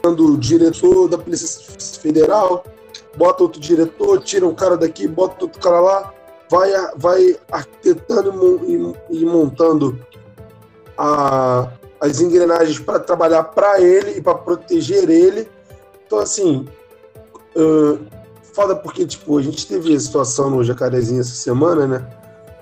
quando 0.02 0.36
diretor 0.36 1.08
da 1.08 1.16
Polícia 1.16 1.62
Federal 2.00 2.64
bota 3.16 3.42
outro 3.42 3.60
diretor, 3.60 4.20
tira 4.22 4.46
um 4.46 4.54
cara 4.54 4.76
daqui, 4.76 5.06
bota 5.08 5.44
outro 5.44 5.60
cara 5.60 5.80
lá, 5.80 6.14
vai, 6.50 6.70
vai 6.96 7.36
arquitetando 7.50 8.60
e, 9.10 9.24
montando 9.24 9.98
a, 10.96 11.70
as 12.00 12.20
engrenagens 12.20 12.78
para 12.78 12.98
trabalhar 13.00 13.44
para 13.44 13.80
ele 13.80 14.18
e 14.18 14.22
para 14.22 14.34
proteger 14.34 15.08
ele. 15.08 15.48
Então, 16.06 16.18
assim, 16.18 16.66
Uh, 17.58 18.06
foda 18.54 18.76
porque, 18.76 19.04
tipo, 19.04 19.36
a 19.36 19.42
gente 19.42 19.66
teve 19.66 19.94
a 19.94 19.98
situação 19.98 20.50
no 20.50 20.62
Jacarezinho 20.62 21.20
essa 21.20 21.34
semana, 21.34 21.86
né? 21.86 22.08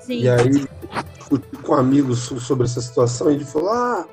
Sim. 0.01 0.21
E 0.21 0.29
aí, 0.29 0.67
discuti 1.19 1.57
com 1.63 1.75
amigos 1.75 2.21
sobre 2.21 2.65
essa 2.65 2.81
situação 2.81 3.31
e 3.31 3.35
ele 3.35 3.45
falou: 3.45 3.71
ah, 3.71 4.07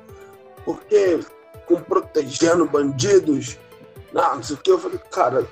porque 0.64 1.20
com 1.66 1.76
protegendo 1.76 2.66
bandidos, 2.66 3.58
não, 4.14 4.36
não 4.36 4.42
sei 4.42 4.54
o 4.54 4.58
que. 4.60 4.70
Eu 4.70 4.78
falei, 4.78 5.00
cara, 5.10 5.44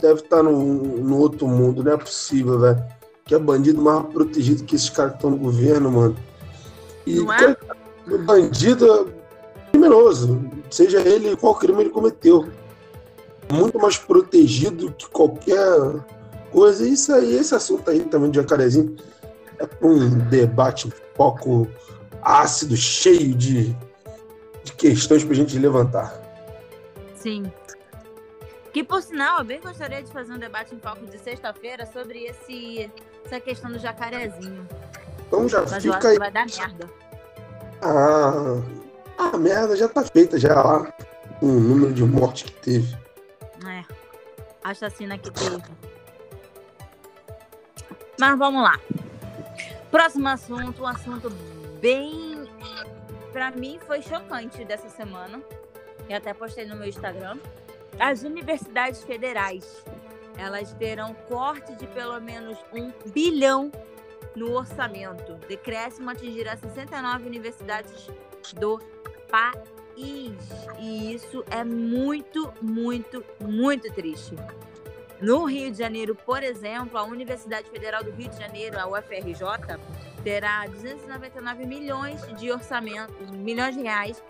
deve 0.00 0.20
estar 0.20 0.42
no, 0.42 0.52
no 0.52 1.18
outro 1.18 1.48
mundo, 1.48 1.82
não 1.82 1.92
é 1.92 1.96
possível, 1.96 2.58
velho. 2.60 2.84
Que 3.24 3.34
é 3.34 3.38
bandido 3.38 3.80
mais 3.80 4.04
protegido 4.12 4.64
que 4.64 4.76
esses 4.76 4.90
caras 4.90 5.12
que 5.12 5.18
estão 5.18 5.30
no 5.30 5.38
governo, 5.38 5.90
mano. 5.90 6.16
E 7.06 7.16
não 7.16 7.32
é? 7.32 7.56
bandido 8.26 8.86
é 8.86 9.70
criminoso, 9.70 10.44
seja 10.70 11.00
ele 11.00 11.34
qual 11.36 11.54
crime 11.54 11.82
ele 11.82 11.90
cometeu 11.90 12.46
muito 13.50 13.78
mais 13.78 13.96
protegido 13.96 14.92
que 14.92 15.08
qualquer 15.08 16.04
coisa. 16.50 16.86
Isso 16.86 17.12
aí, 17.14 17.34
esse 17.34 17.54
assunto 17.54 17.90
aí 17.90 18.00
também 18.00 18.30
de 18.30 18.36
jacarezinho 18.36 18.94
é 19.58 19.66
um 19.80 20.18
debate 20.28 20.86
um 20.86 20.92
pouco 21.16 21.66
ácido, 22.20 22.76
cheio 22.76 23.34
de, 23.34 23.74
de 24.64 24.72
questões 24.76 25.24
para 25.24 25.32
a 25.32 25.36
gente 25.36 25.58
levantar. 25.58 26.20
Sim. 27.14 27.50
Que 28.72 28.82
por 28.82 29.02
sinal, 29.02 29.38
eu 29.38 29.44
bem 29.44 29.60
gostaria 29.60 30.02
de 30.02 30.10
fazer 30.10 30.32
um 30.32 30.38
debate 30.38 30.74
em 30.74 30.78
foco 30.78 31.04
de 31.06 31.18
sexta-feira 31.18 31.84
sobre 31.86 32.24
esse, 32.24 32.90
essa 33.24 33.38
questão 33.38 33.70
do 33.70 33.78
jacarezinho. 33.78 34.66
Então 35.26 35.48
já 35.48 35.62
Mas 35.62 35.82
fica 35.82 36.08
aí. 36.08 36.18
vai 36.18 36.30
dar 36.30 36.46
merda. 36.46 36.90
Ah, 37.82 38.62
a 39.18 39.36
merda 39.36 39.76
já 39.76 39.88
tá 39.88 40.02
feita 40.02 40.38
já 40.38 40.54
lá. 40.54 40.92
O 41.40 41.46
número 41.46 41.92
de 41.92 42.04
mortes 42.04 42.44
que 42.44 42.52
teve 42.52 43.02
né? 43.62 43.84
A 44.62 44.74
chacina 44.74 45.18
que 45.18 45.30
teve. 45.30 45.62
Mas 48.18 48.38
vamos 48.38 48.62
lá. 48.62 48.78
Próximo 49.90 50.28
assunto, 50.28 50.82
um 50.82 50.86
assunto 50.86 51.30
bem. 51.80 52.48
Para 53.32 53.50
mim 53.50 53.78
foi 53.86 54.02
chocante 54.02 54.64
dessa 54.64 54.88
semana. 54.88 55.40
Eu 56.08 56.16
até 56.16 56.34
postei 56.34 56.66
no 56.66 56.76
meu 56.76 56.86
Instagram. 56.86 57.38
As 57.98 58.22
universidades 58.22 59.02
federais 59.02 59.84
elas 60.36 60.72
terão 60.74 61.14
corte 61.28 61.74
de 61.76 61.86
pelo 61.88 62.20
menos 62.20 62.58
um 62.72 62.90
bilhão 63.12 63.70
no 64.34 64.52
orçamento. 64.52 65.34
Decréscimo 65.46 66.10
atingirá 66.10 66.56
69 66.56 67.26
universidades 67.26 68.08
do 68.58 68.80
país 69.30 70.36
e 70.78 71.12
isso 71.14 71.44
é 71.50 71.62
muito, 71.62 72.52
muito, 72.60 73.24
muito 73.40 73.92
triste. 73.92 74.34
No 75.20 75.44
Rio 75.44 75.70
de 75.70 75.78
Janeiro, 75.78 76.16
por 76.16 76.42
exemplo, 76.42 76.98
a 76.98 77.04
Universidade 77.04 77.70
Federal 77.70 78.02
do 78.02 78.10
Rio 78.10 78.28
de 78.28 78.38
Janeiro, 78.38 78.78
a 78.80 78.88
UFRJ, 78.88 79.78
terá 80.24 80.66
299 80.66 81.64
milhões 81.64 82.20
de 82.38 82.50
orçamento, 82.50 83.12
milhões 83.32 83.76
de 83.76 83.82
reais 83.82 84.20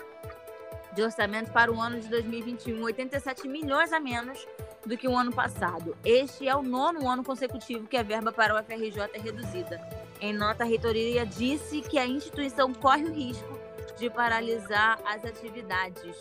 de 0.95 1.03
orçamento 1.03 1.51
para 1.51 1.73
o 1.73 1.81
ano 1.81 2.01
de 2.01 2.09
2021, 2.09 2.83
87 2.83 3.49
milhões 3.49 3.93
a 3.93 4.01
menos 4.01 4.47
do 4.85 4.97
que 4.97 5.09
o 5.09 5.17
ano 5.17 5.33
passado. 5.33 5.97
Este 6.05 6.49
é 6.49 6.55
o 6.55 6.63
nono 6.63 7.09
ano 7.09 7.25
consecutivo 7.25 7.87
que 7.87 7.97
a 7.97 8.03
verba 8.03 8.33
para 8.33 8.53
a 8.55 8.61
UFRJ 8.61 9.11
é 9.15 9.19
reduzida. 9.19 9.81
Em 10.21 10.33
nota, 10.33 10.65
a 10.65 10.67
reitoria 10.67 11.25
disse 11.25 11.81
que 11.81 11.99
a 11.99 12.07
instituição 12.07 12.73
corre 12.73 13.05
o 13.05 13.13
risco 13.13 13.59
de 13.99 14.11
paralisar 14.11 14.99
as 15.05 15.25
atividades. 15.25 16.17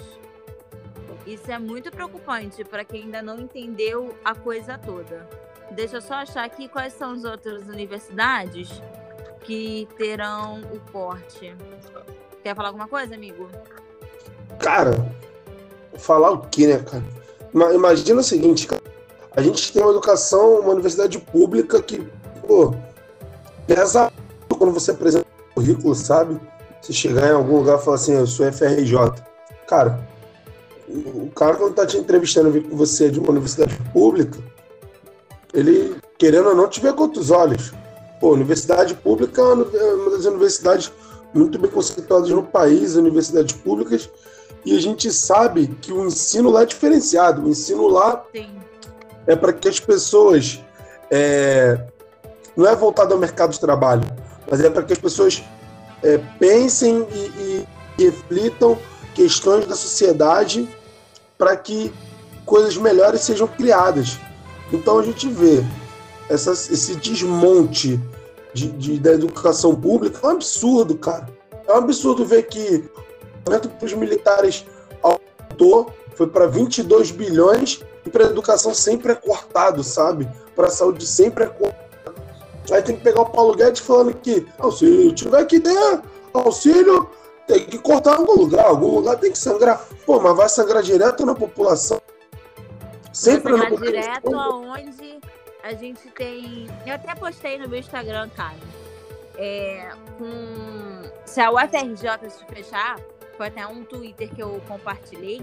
Isso 1.26 1.52
é 1.52 1.60
muito 1.60 1.92
preocupante 1.92 2.64
para 2.64 2.84
quem 2.84 3.04
ainda 3.04 3.22
não 3.22 3.40
entendeu 3.40 4.18
a 4.24 4.34
coisa 4.34 4.78
toda. 4.78 5.28
Deixa 5.72 5.98
eu 5.98 6.02
só 6.02 6.16
achar 6.16 6.44
aqui 6.44 6.68
quais 6.68 6.94
são 6.94 7.12
as 7.12 7.24
outras 7.24 7.68
universidades 7.68 8.82
que 9.42 9.88
terão 9.98 10.62
o 10.62 10.80
corte. 10.92 11.56
Quer 12.44 12.56
falar 12.56 12.70
alguma 12.70 12.88
coisa, 12.88 13.16
amigo? 13.16 13.50
Cara, 14.60 15.06
falar 15.98 16.32
o 16.32 16.40
quê, 16.50 16.68
né, 16.68 16.80
cara? 16.80 17.04
Imagina 17.74 18.22
o 18.22 18.24
seguinte, 18.24 18.68
cara. 18.68 18.82
A 19.36 19.42
gente 19.42 19.72
tem 19.72 19.82
uma 19.82 19.92
educação, 19.92 20.60
uma 20.60 20.72
universidade 20.72 21.18
pública 21.18 21.82
que, 21.82 22.06
pô, 22.48 22.74
pesa 23.66 24.12
quando 24.58 24.74
você 24.74 24.92
apresenta 24.92 25.26
o 25.26 25.54
currículo, 25.56 25.96
sabe? 25.96 26.40
Você 26.82 26.94
chegar 26.94 27.30
em 27.30 27.34
algum 27.34 27.58
lugar 27.58 27.80
e 27.80 27.84
falar 27.84 27.96
assim, 27.96 28.14
eu 28.14 28.28
sou 28.28 28.46
FRJ. 28.52 28.96
Cara, 29.68 30.06
o 30.88 31.30
cara 31.32 31.56
quando 31.56 31.74
tá 31.74 31.86
te 31.86 31.98
entrevistando 31.98 32.52
vir 32.52 32.64
com 32.64 32.76
você 32.76 33.10
de 33.10 33.20
uma 33.20 33.30
universidade 33.30 33.76
pública, 33.94 34.38
ele, 35.54 35.96
querendo 36.18 36.50
ou 36.50 36.56
não, 36.56 36.68
te 36.68 36.82
vê 36.82 36.92
com 36.92 37.04
outros 37.04 37.32
olhos. 37.32 37.74
Pô, 38.20 38.34
universidade 38.34 38.94
pública 38.96 39.42
é 39.42 39.46
uma 39.46 40.12
das 40.12 40.26
universidades 40.26 40.92
muito 41.34 41.58
bem 41.58 41.72
conceituadas 41.72 42.30
no 42.30 42.44
país, 42.44 42.96
universidades 42.96 43.56
públicas, 43.56 44.10
e 44.66 44.76
a 44.76 44.80
gente 44.80 45.12
sabe 45.12 45.68
que 45.82 45.92
o 45.92 46.06
ensino 46.06 46.50
lá 46.50 46.64
é 46.64 46.66
diferenciado. 46.66 47.44
O 47.44 47.50
ensino 47.50 47.88
lá 47.88 48.24
Sim. 48.34 48.50
é 49.26 49.36
para 49.36 49.54
que 49.54 49.68
as 49.68 49.80
pessoas. 49.80 50.62
É, 51.10 51.80
não 52.56 52.68
é 52.68 52.76
voltado 52.76 53.14
ao 53.14 53.20
mercado 53.20 53.52
de 53.52 53.60
trabalho, 53.60 54.04
mas 54.50 54.62
é 54.62 54.70
para 54.70 54.84
que 54.84 54.94
as 54.94 55.00
pessoas 55.00 55.44
é, 56.04 56.18
pensem 56.40 57.08
e, 57.12 57.66
e 57.98 58.04
reflitam 58.04 58.78
questões 59.14 59.66
da 59.66 59.76
sociedade 59.76 60.70
para 61.38 61.56
que 61.56 61.92
coisas 62.46 62.78
melhores 62.78 63.22
sejam 63.22 63.48
criadas. 63.48 64.20
Então 64.72 65.00
a 65.00 65.04
gente 65.04 65.28
vê 65.28 65.64
essa, 66.30 66.52
esse 66.52 66.96
desmonte 66.96 68.00
de, 68.54 68.68
de, 68.72 69.00
da 69.00 69.14
educação 69.14 69.76
pública 69.76 70.20
é 70.24 70.28
um 70.28 70.32
absurdo, 70.32 70.96
cara. 70.96 71.28
É 71.68 71.74
um 71.74 71.78
absurdo 71.78 72.26
ver 72.26 72.44
que 72.44 72.90
orçamento 73.46 73.70
para 73.70 73.86
os 73.86 73.94
militares 73.94 74.66
aumentou, 75.02 75.94
foi 76.16 76.28
para 76.28 76.48
22 76.48 77.12
bilhões 77.12 77.82
e 78.06 78.10
para 78.10 78.26
a 78.26 78.30
educação 78.30 78.74
sempre 78.74 79.12
é 79.12 79.16
cortado, 79.16 79.84
sabe? 79.84 80.28
Para 80.56 80.68
a 80.68 80.72
saúde 80.72 81.06
sempre 81.06 81.46
é 81.46 81.48
cortado. 81.48 81.82
Aí 82.72 82.82
tem 82.82 82.96
que 82.96 83.04
pegar 83.04 83.22
o 83.22 83.30
Paulo 83.30 83.56
Guedes 83.56 83.82
falando 83.82 84.14
que 84.14 84.46
se 84.78 85.12
tiver 85.14 85.46
que 85.46 85.60
ter 85.60 86.02
auxílio, 86.34 87.10
tem 87.48 87.66
que 87.66 87.78
cortar 87.78 88.14
em 88.14 88.18
algum 88.20 88.34
lugar, 88.34 88.66
algum 88.66 88.96
lugar 88.96 89.18
tem 89.18 89.32
que 89.32 89.38
sangrar. 89.38 89.86
Pô, 90.06 90.20
mas 90.20 90.36
vai 90.36 90.48
sangrar 90.48 90.82
direto 90.82 91.26
na 91.26 91.36
população. 91.36 92.00
Sempre 93.12 93.54
vai 93.54 93.70
sangrar 93.70 93.92
direto 93.92 94.36
aonde 94.36 95.20
a 95.64 95.74
gente 95.74 96.08
tem. 96.12 96.68
Eu 96.86 96.96
até 96.96 97.14
postei 97.16 97.58
no 97.58 97.68
meu 97.68 97.80
Instagram, 97.80 98.30
cara. 98.30 98.56
É, 99.38 99.90
com... 100.18 101.10
Se 101.26 101.42
a 101.42 101.52
UFRJ 101.52 102.30
se 102.30 102.46
fechar, 102.46 103.00
foi 103.38 103.48
até 103.48 103.66
um 103.66 103.84
Twitter 103.84 104.30
que 104.34 104.42
eu 104.42 104.62
compartilhei 104.68 105.42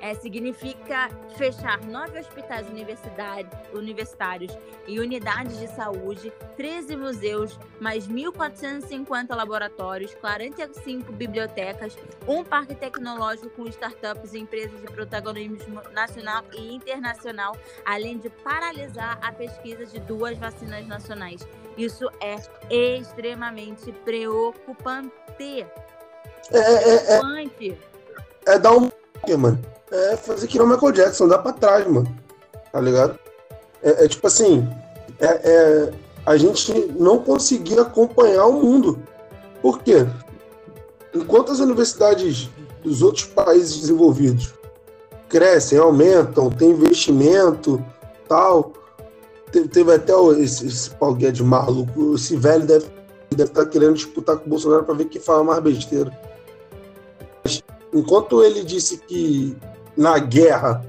é, 0.00 0.14
significa 0.14 1.10
fechar 1.36 1.80
nove 1.84 2.18
hospitais 2.18 2.66
universitários 3.74 4.56
e 4.86 4.98
unidades 4.98 5.58
de 5.58 5.68
saúde, 5.68 6.32
13 6.56 6.96
museus, 6.96 7.58
mais 7.78 8.08
1.450 8.08 9.36
laboratórios, 9.36 10.14
45 10.14 11.12
bibliotecas, 11.12 11.96
um 12.26 12.42
parque 12.42 12.74
tecnológico 12.74 13.50
com 13.50 13.66
startups 13.66 14.32
e 14.32 14.38
empresas 14.38 14.80
de 14.80 14.86
protagonismo 14.86 15.82
nacional 15.92 16.44
e 16.56 16.74
internacional, 16.74 17.56
além 17.84 18.18
de 18.18 18.30
paralisar 18.30 19.18
a 19.22 19.30
pesquisa 19.32 19.84
de 19.84 20.00
duas 20.00 20.38
vacinas 20.38 20.86
nacionais. 20.86 21.46
Isso 21.76 22.10
é 22.20 22.36
extremamente 22.96 23.92
preocupante. 24.04 25.10
É, 26.52 26.58
é, 26.58 27.16
é, 27.16 27.76
é 28.46 28.58
dar 28.58 28.76
um. 28.76 28.90
Mano 29.38 29.58
é 29.90 30.16
fazer 30.16 30.46
que 30.46 30.58
não 30.58 30.66
Michael 30.66 30.92
Jackson, 30.92 31.26
dá 31.26 31.38
pra 31.38 31.52
trás, 31.52 31.86
mano. 31.86 32.06
Tá 32.72 32.80
ligado? 32.80 33.18
É, 33.82 34.04
é 34.04 34.08
tipo 34.08 34.26
assim, 34.26 34.66
é, 35.18 35.26
é, 35.26 35.92
a 36.24 36.36
gente 36.36 36.72
não 36.96 37.18
conseguia 37.18 37.82
acompanhar 37.82 38.46
o 38.46 38.62
mundo. 38.62 39.02
Por 39.60 39.82
quê? 39.82 40.06
Enquanto 41.12 41.50
as 41.50 41.58
universidades 41.58 42.48
dos 42.82 43.02
outros 43.02 43.24
países 43.24 43.80
desenvolvidos 43.80 44.54
crescem, 45.28 45.78
aumentam, 45.78 46.50
tem 46.50 46.70
investimento, 46.70 47.84
tal. 48.28 48.72
Teve, 49.50 49.68
teve 49.68 49.92
até 49.92 50.12
esse, 50.38 50.66
esse 50.66 50.90
Paulo 50.90 51.16
Guedes 51.16 51.40
maluco, 51.40 52.14
esse 52.14 52.36
velho 52.36 52.64
deve, 52.64 52.86
deve 53.30 53.50
estar 53.50 53.64
tá 53.64 53.70
querendo 53.70 53.94
disputar 53.94 54.36
com 54.36 54.46
o 54.46 54.48
Bolsonaro 54.48 54.84
para 54.84 54.94
ver 54.94 55.06
quem 55.06 55.20
fala 55.20 55.42
mais 55.42 55.60
besteira. 55.60 56.16
Enquanto 57.92 58.42
ele 58.42 58.62
disse 58.62 58.98
que 58.98 59.56
na 59.96 60.18
guerra 60.18 60.84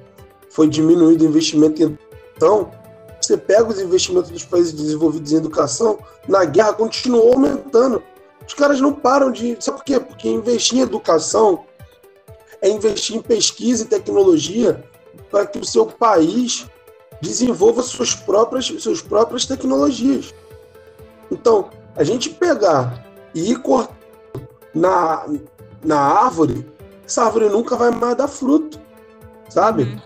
foi 0.50 0.68
diminuído 0.68 1.24
o 1.24 1.28
investimento 1.28 1.82
em 1.82 1.86
educação, 1.86 2.72
você 3.20 3.38
pega 3.38 3.70
os 3.70 3.80
investimentos 3.80 4.30
dos 4.32 4.46
países 4.46 4.74
desenvolvidos 4.74 5.32
em 5.32 5.38
educação, 5.38 6.00
na 6.28 6.44
guerra 6.46 6.74
continuou 6.74 7.34
aumentando. 7.34 8.02
Os 8.48 8.54
caras 8.54 8.82
não 8.82 8.94
param 8.94 9.32
de. 9.32 9.56
Sabe 9.60 9.78
por 9.78 9.84
quê? 9.86 10.00
Porque 10.00 10.28
investir 10.28 10.80
em 10.80 10.82
educação 10.82 11.64
é 12.62 12.70
investir 12.70 13.16
em 13.16 13.22
pesquisa 13.22 13.84
e 13.84 13.88
tecnologia 13.88 14.84
para 15.30 15.46
que 15.46 15.60
o 15.60 15.66
seu 15.66 15.86
país 15.86 16.68
desenvolva 17.22 17.84
suas 17.84 18.16
próprias, 18.16 18.66
suas 18.66 19.02
próprias 19.02 19.46
tecnologias. 19.46 20.34
Então, 21.32 21.70
a 21.96 22.04
gente 22.04 22.30
pegar 22.30 23.06
e 23.34 23.52
ir 23.52 23.62
cortando 23.62 24.02
na, 24.74 25.26
na 25.84 26.00
árvore, 26.00 26.66
essa 27.06 27.24
árvore 27.24 27.50
nunca 27.50 27.76
vai 27.76 27.92
mais 27.92 28.16
dar 28.16 28.28
fruto 28.28 28.80
sabe? 29.52 30.00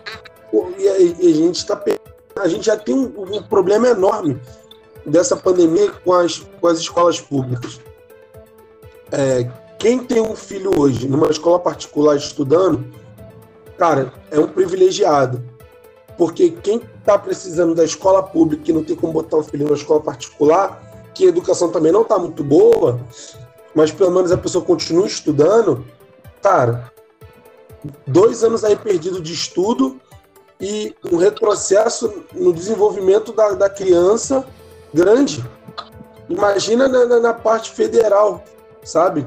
Uhum. 0.52 0.74
E, 0.78 0.88
a, 0.88 1.00
e, 1.00 1.32
a 1.32 1.36
gente 1.36 1.58
está 1.58 1.82
a 2.38 2.48
gente 2.48 2.66
já 2.66 2.76
tem 2.76 2.94
um, 2.94 3.14
um, 3.18 3.44
problema 3.44 3.88
enorme 3.88 4.42
dessa 5.06 5.38
pandemia 5.38 5.92
com 6.04 6.12
as, 6.12 6.40
com 6.60 6.68
as 6.68 6.80
escolas 6.80 7.22
públicas. 7.22 7.80
É, 9.12 9.50
quem 9.80 10.00
tem 10.00 10.20
um 10.20 10.36
filho 10.36 10.78
hoje 10.78 11.08
numa 11.08 11.30
escola 11.30 11.60
particular 11.60 12.18
estudando, 12.18 12.86
cara, 13.78 14.12
é 14.32 14.40
um 14.40 14.48
privilegiado. 14.48 15.42
Porque 16.18 16.50
quem 16.50 16.82
está 17.00 17.18
precisando 17.18 17.76
da 17.76 17.84
escola 17.84 18.24
pública 18.24 18.70
e 18.70 18.74
não 18.74 18.84
tem 18.84 18.96
como 18.96 19.14
botar 19.14 19.38
o 19.38 19.44
filho 19.44 19.68
na 19.68 19.76
escola 19.76 20.02
particular, 20.02 21.10
que 21.14 21.26
a 21.26 21.30
educação 21.30 21.70
também 21.70 21.92
não 21.92 22.02
está 22.02 22.18
muito 22.18 22.44
boa, 22.44 23.00
mas 23.74 23.92
pelo 23.92 24.12
menos 24.12 24.32
a 24.32 24.38
pessoa 24.38 24.64
continua 24.64 25.06
estudando, 25.06 25.86
cara, 26.46 26.92
dois 28.06 28.44
anos 28.44 28.64
aí 28.64 28.76
perdido 28.76 29.20
de 29.20 29.34
estudo 29.34 30.00
e 30.62 30.94
um 31.12 31.18
retrocesso 31.18 32.24
no 32.34 32.54
desenvolvimento 32.54 33.34
da, 33.34 33.54
da 33.54 33.68
criança 33.68 34.46
grande. 34.94 35.44
Imagina 36.30 36.88
na, 36.88 37.20
na, 37.20 37.34
parte 37.34 37.72
federal, 37.72 38.44
sabe? 38.84 39.26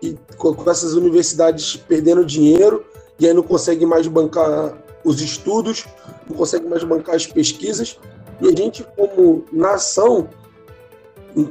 E 0.00 0.16
com, 0.36 0.54
com, 0.54 0.70
essas 0.70 0.94
universidades 0.94 1.74
perdendo 1.74 2.24
dinheiro 2.24 2.84
e 3.18 3.26
aí 3.26 3.34
não 3.34 3.42
consegue 3.42 3.84
mais 3.84 4.06
bancar 4.06 4.72
os 5.02 5.20
estudos, 5.20 5.86
não 6.28 6.36
consegue 6.36 6.68
mais 6.68 6.84
bancar 6.84 7.16
as 7.16 7.26
pesquisas. 7.26 7.98
E 8.40 8.46
a 8.46 8.52
gente, 8.52 8.86
como 8.96 9.44
nação, 9.52 10.28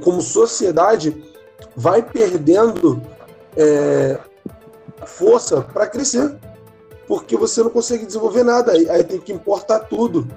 como 0.02 0.22
sociedade, 0.22 1.14
vai 1.76 2.02
perdendo 2.02 3.02
é, 3.58 4.18
força 5.06 5.62
para 5.62 5.88
crescer 5.88 6.38
porque 7.10 7.36
você 7.36 7.64
não 7.64 7.72
consegue 7.72 8.06
desenvolver 8.06 8.44
nada. 8.44 8.72
Aí, 8.72 9.04
tem 9.04 9.20
que 9.20 9.34
importar 9.34 9.80
tudo. 9.80 10.28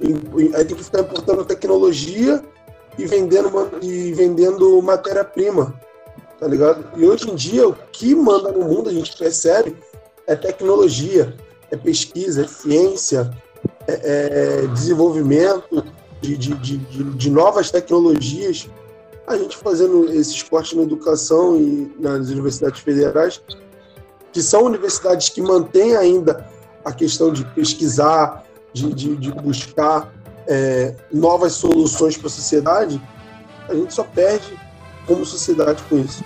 Aí 0.00 0.64
tem 0.64 0.74
que 0.74 0.82
ficar 0.82 1.00
importando 1.00 1.44
tecnologia 1.44 2.42
e 2.96 3.04
vendendo, 3.04 3.50
e 3.82 4.14
vendendo 4.14 4.80
matéria-prima. 4.80 5.78
Tá 6.40 6.46
ligado? 6.46 6.82
E 6.96 7.06
hoje 7.06 7.30
em 7.30 7.34
dia, 7.34 7.68
o 7.68 7.74
que 7.92 8.14
manda 8.14 8.50
no 8.50 8.64
mundo, 8.64 8.88
a 8.88 8.92
gente 8.92 9.14
percebe, 9.18 9.76
é 10.26 10.34
tecnologia, 10.34 11.36
é 11.70 11.76
pesquisa, 11.76 12.42
é 12.42 12.48
ciência, 12.48 13.30
é, 13.86 14.62
é 14.62 14.66
desenvolvimento 14.68 15.84
de, 16.22 16.38
de, 16.38 16.54
de, 16.54 16.78
de, 16.78 17.30
novas 17.30 17.70
tecnologias. 17.70 18.66
A 19.26 19.36
gente 19.36 19.58
fazendo 19.58 20.10
esses 20.10 20.42
cortes 20.42 20.72
na 20.72 20.84
educação 20.84 21.54
e 21.54 21.92
nas 21.98 22.30
universidades 22.30 22.80
federais 22.80 23.42
que 24.32 24.42
são 24.42 24.64
universidades 24.64 25.28
que 25.28 25.40
mantêm 25.40 25.96
ainda 25.96 26.46
a 26.84 26.92
questão 26.92 27.32
de 27.32 27.44
pesquisar, 27.44 28.44
de, 28.72 28.92
de, 28.92 29.16
de 29.16 29.32
buscar 29.32 30.12
é, 30.46 30.94
novas 31.12 31.54
soluções 31.54 32.16
para 32.16 32.26
a 32.26 32.30
sociedade, 32.30 33.00
a 33.68 33.74
gente 33.74 33.92
só 33.92 34.04
perde 34.04 34.58
como 35.06 35.24
sociedade 35.24 35.82
com 35.84 35.98
isso. 35.98 36.24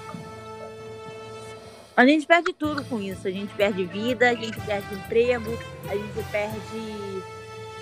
A 1.97 2.07
gente 2.07 2.27
perde 2.27 2.53
tudo 2.53 2.85
com 2.85 3.01
isso. 3.01 3.27
A 3.29 3.31
gente 3.31 3.53
perde 3.55 3.85
vida, 3.85 4.31
a 4.31 4.35
gente 4.35 4.59
perde 4.61 4.95
emprego, 4.95 5.59
a 5.89 5.95
gente 5.95 6.31
perde 6.31 7.23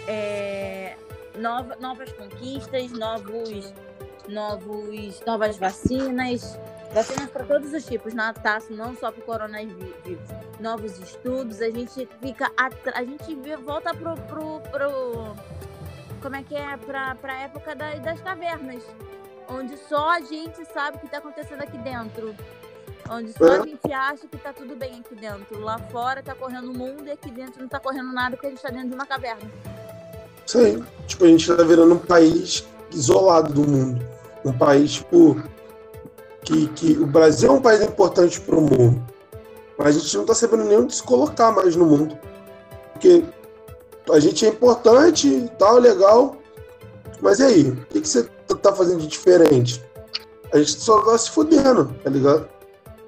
é, 0.07 0.97
nova, 1.39 1.77
novas 1.81 2.13
conquistas, 2.13 2.91
novos, 2.91 3.73
novos, 4.29 5.21
novas 5.27 5.57
vacinas, 5.57 6.59
vacinas 6.93 7.31
para 7.31 7.45
todos 7.45 7.73
os 7.73 7.85
tipos, 7.85 8.15
na 8.15 8.33
taça, 8.33 8.73
não 8.73 8.95
só 8.97 9.11
para 9.13 9.21
o 9.21 9.25
coronavírus, 9.25 10.19
novos 10.59 10.99
estudos, 10.99 11.61
a 11.61 11.71
gente 11.71 12.09
fica, 12.21 12.51
a 12.57 13.05
gente 13.05 13.35
volta 13.65 13.95
pro, 13.95 14.17
pro, 14.17 14.61
pro 14.71 15.37
como 16.21 16.37
é 16.37 16.43
que 16.43 16.55
é, 16.55 16.77
para 16.77 17.17
a 17.23 17.39
época 17.43 17.75
da, 17.75 17.95
das 17.97 18.21
cavernas, 18.21 18.83
onde 19.49 19.77
só 19.77 20.11
a 20.11 20.21
gente 20.21 20.65
sabe 20.73 20.97
o 20.97 21.01
que 21.01 21.07
está 21.07 21.19
acontecendo 21.19 21.63
aqui 21.63 21.79
dentro. 21.79 22.35
Onde 23.11 23.33
só 23.33 23.63
a 23.63 23.67
gente 23.67 23.93
acha 23.93 24.29
que 24.29 24.37
tá 24.39 24.53
tudo 24.53 24.77
bem 24.77 25.01
aqui 25.01 25.17
dentro. 25.17 25.59
Lá 25.59 25.79
fora 25.79 26.23
tá 26.23 26.33
correndo 26.33 26.71
o 26.71 26.79
mundo 26.79 27.05
e 27.07 27.11
aqui 27.11 27.29
dentro 27.29 27.61
não 27.61 27.69
tá 27.69 27.81
correndo 27.81 28.13
nada 28.13 28.37
porque 28.37 28.47
a 28.47 28.51
gente 28.51 28.63
tá 28.63 28.69
dentro 28.69 28.91
de 28.91 28.95
uma 28.95 29.07
caverna. 29.07 29.51
Sim. 30.47 30.85
Tipo, 31.09 31.25
a 31.25 31.29
gente 31.29 31.57
tá 31.57 31.63
virando 31.65 31.95
um 31.95 31.99
país 31.99 32.65
isolado 32.93 33.53
do 33.53 33.69
mundo. 33.69 34.07
Um 34.45 34.53
país, 34.53 34.93
tipo. 34.93 35.43
Que, 36.51 36.67
que 36.67 36.93
o 36.99 37.07
Brasil 37.07 37.49
é 37.49 37.53
um 37.53 37.61
país 37.61 37.81
importante 37.81 38.41
para 38.41 38.57
o 38.57 38.61
mundo. 38.61 39.01
Mas 39.79 39.97
a 39.97 40.01
gente 40.01 40.17
não 40.17 40.25
tá 40.25 40.35
sabendo 40.35 40.65
nem 40.65 40.79
onde 40.79 40.93
se 40.93 41.03
colocar 41.03 41.53
mais 41.53 41.77
no 41.77 41.87
mundo. 41.87 42.19
Porque 42.93 43.25
a 44.11 44.19
gente 44.19 44.45
é 44.45 44.49
importante, 44.49 45.49
tal, 45.61 45.79
legal. 45.79 46.37
Mas 47.21 47.39
e 47.39 47.45
aí? 47.45 47.71
O 47.71 47.87
que, 47.87 48.01
que 48.01 48.09
você 48.09 48.25
tá 48.61 48.73
fazendo 48.73 48.99
de 48.99 49.07
diferente? 49.07 49.81
A 50.53 50.59
gente 50.59 50.73
só 50.73 51.01
tá 51.03 51.17
se 51.17 51.31
fudendo, 51.31 51.95
tá 52.03 52.11
ligado? 52.11 52.49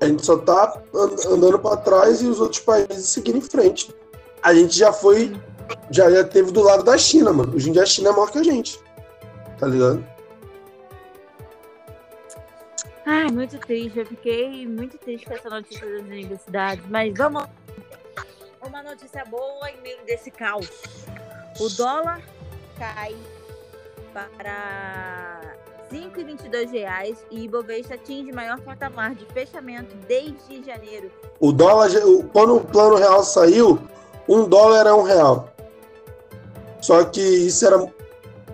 A 0.00 0.06
gente 0.06 0.24
só 0.24 0.38
tá 0.38 0.80
andando 1.26 1.58
para 1.58 1.78
trás 1.78 2.22
e 2.22 2.26
os 2.28 2.38
outros 2.38 2.60
países 2.60 3.08
seguindo 3.08 3.38
em 3.38 3.42
frente. 3.42 3.92
A 4.40 4.54
gente 4.54 4.78
já 4.78 4.92
foi, 4.92 5.36
já, 5.90 6.08
já 6.08 6.22
teve 6.22 6.52
do 6.52 6.62
lado 6.62 6.84
da 6.84 6.96
China, 6.96 7.32
mano. 7.32 7.56
Hoje 7.56 7.70
em 7.70 7.72
dia 7.72 7.82
a 7.82 7.86
China 7.86 8.10
é 8.10 8.12
maior 8.12 8.30
que 8.30 8.38
a 8.38 8.44
gente. 8.44 8.80
Tá 9.58 9.66
ligado? 9.66 10.11
Ai, 13.04 13.30
muito 13.30 13.58
triste. 13.58 13.98
Eu 13.98 14.06
fiquei 14.06 14.66
muito 14.66 14.96
triste 14.98 15.26
com 15.26 15.34
essa 15.34 15.50
notícia 15.50 15.86
das 15.86 16.02
universidades. 16.02 16.84
Mas 16.88 17.12
vamos. 17.16 17.44
Uma 18.64 18.82
notícia 18.82 19.24
boa 19.24 19.70
em 19.70 19.80
meio 19.82 20.04
desse 20.06 20.30
caos. 20.30 20.70
O 21.58 21.68
dólar 21.70 22.22
cai 22.78 23.16
para 24.12 25.40
5,22 25.92 26.70
reais 26.70 27.24
e 27.30 27.44
Ibovespa 27.44 27.94
atinge 27.94 28.30
maior 28.32 28.60
patamar 28.60 29.14
de 29.14 29.26
fechamento 29.26 29.94
desde 30.06 30.64
janeiro. 30.64 31.10
O 31.40 31.52
dólar, 31.52 31.90
quando 32.32 32.56
o 32.56 32.60
plano 32.60 32.96
real 32.96 33.24
saiu, 33.24 33.78
um 34.28 34.48
dólar 34.48 34.80
era 34.80 34.94
um 34.94 35.02
real. 35.02 35.52
Só 36.80 37.04
que 37.04 37.20
isso 37.20 37.66
era 37.66 37.92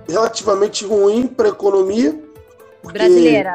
relativamente 0.08 0.86
ruim 0.86 1.26
para 1.26 1.48
a 1.48 1.50
economia. 1.50 2.18
Porque... 2.82 2.98
Brasileira. 2.98 3.54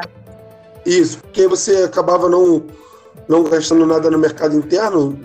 Isso, 0.84 1.18
porque 1.18 1.46
você 1.46 1.84
acabava 1.84 2.28
não, 2.28 2.64
não 3.28 3.44
gastando 3.44 3.86
nada 3.86 4.10
no 4.10 4.18
mercado 4.18 4.56
interno, 4.56 5.18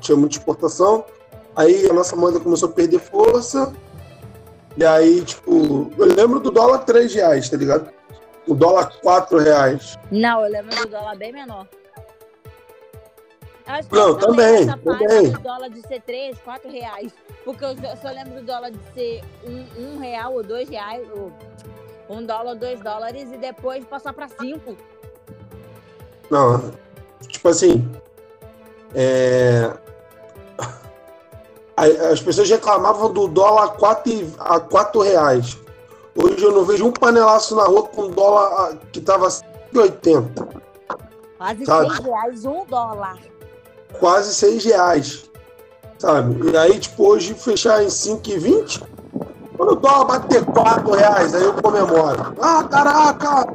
tinha 0.00 0.16
muita 0.16 0.36
exportação. 0.36 1.04
Aí 1.54 1.88
a 1.88 1.92
nossa 1.92 2.16
moeda 2.16 2.40
começou 2.40 2.68
a 2.68 2.72
perder 2.72 2.98
força. 2.98 3.72
E 4.76 4.84
aí, 4.84 5.22
tipo, 5.22 5.90
eu 5.98 6.06
lembro 6.06 6.40
do 6.40 6.50
dólar 6.50 6.78
3 6.78 7.14
reais, 7.14 7.50
tá 7.50 7.56
ligado? 7.56 7.90
O 8.46 8.54
dólar 8.54 8.90
4 9.02 9.38
reais. 9.38 9.98
Não, 10.10 10.44
eu 10.44 10.50
lembro 10.50 10.74
do 10.74 10.88
dólar 10.88 11.16
bem 11.16 11.32
menor. 11.32 11.66
Acho 13.66 13.88
que 13.88 13.94
não, 13.94 14.16
também. 14.16 14.66
também. 14.66 15.28
O 15.28 15.38
dólar 15.38 15.68
de 15.68 15.86
ser 15.86 16.00
3, 16.02 16.36
4 16.38 16.70
reais. 16.70 17.12
Porque 17.44 17.64
eu 17.64 17.76
só 18.00 18.08
lembro 18.08 18.40
do 18.40 18.42
dólar 18.42 18.70
de 18.70 18.78
ser 18.94 19.22
1 19.46 19.82
um, 19.82 19.98
real 19.98 20.34
ou 20.34 20.42
2 20.42 20.68
reais. 20.68 21.06
Ou 21.14 21.32
1 22.08 22.16
um 22.16 22.24
dólar 22.24 22.52
ou 22.52 22.56
2 22.56 22.80
dólares 22.80 23.30
e 23.32 23.36
depois 23.36 23.84
passar 23.84 24.12
para 24.12 24.26
5. 24.28 24.76
Não, 26.32 26.72
tipo 27.28 27.46
assim. 27.50 27.86
É... 28.94 29.70
As 32.10 32.22
pessoas 32.22 32.48
reclamavam 32.48 33.12
do 33.12 33.28
dólar 33.28 33.64
a 33.64 33.68
4, 33.68 34.32
a 34.38 34.58
4 34.58 35.00
reais. 35.02 35.58
Hoje 36.16 36.42
eu 36.42 36.52
não 36.52 36.64
vejo 36.64 36.86
um 36.86 36.92
panelaço 36.92 37.54
na 37.54 37.64
rua 37.64 37.82
com 37.82 38.08
dólar 38.08 38.78
que 38.92 39.00
tava 39.02 39.28
5,80. 39.28 40.48
Quase 41.36 41.66
sabe? 41.66 41.96
6 41.96 41.98
reais 41.98 42.44
um 42.46 42.64
dólar. 42.64 43.18
Quase 44.00 44.34
6 44.34 44.64
reais. 44.64 45.30
Sabe? 45.98 46.50
E 46.50 46.56
aí, 46.56 46.78
tipo, 46.78 47.08
hoje 47.08 47.34
fechar 47.34 47.82
em 47.82 47.88
5,20. 47.88 48.82
Quando 49.54 49.72
o 49.72 49.76
dólar 49.76 50.04
bater 50.06 50.46
4 50.46 50.92
reais, 50.92 51.34
aí 51.34 51.42
eu 51.42 51.52
comemoro. 51.54 52.34
Ah, 52.40 52.64
caraca! 52.64 53.46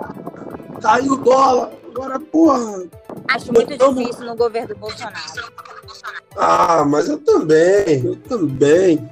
Caiu 0.80 1.14
o 1.14 1.18
dólar. 1.18 1.77
Agora, 1.98 2.20
porra. 2.20 2.84
Acho 3.28 3.52
muito 3.52 3.74
então, 3.74 3.92
difícil 3.92 4.24
no 4.24 4.36
governo 4.36 4.68
do 4.68 4.76
Bolsonaro. 4.76 5.16
Ah, 6.36 6.86
mas 6.86 7.10
eu 7.10 7.18
também, 7.18 8.06
eu 8.06 8.16
também. 8.16 9.10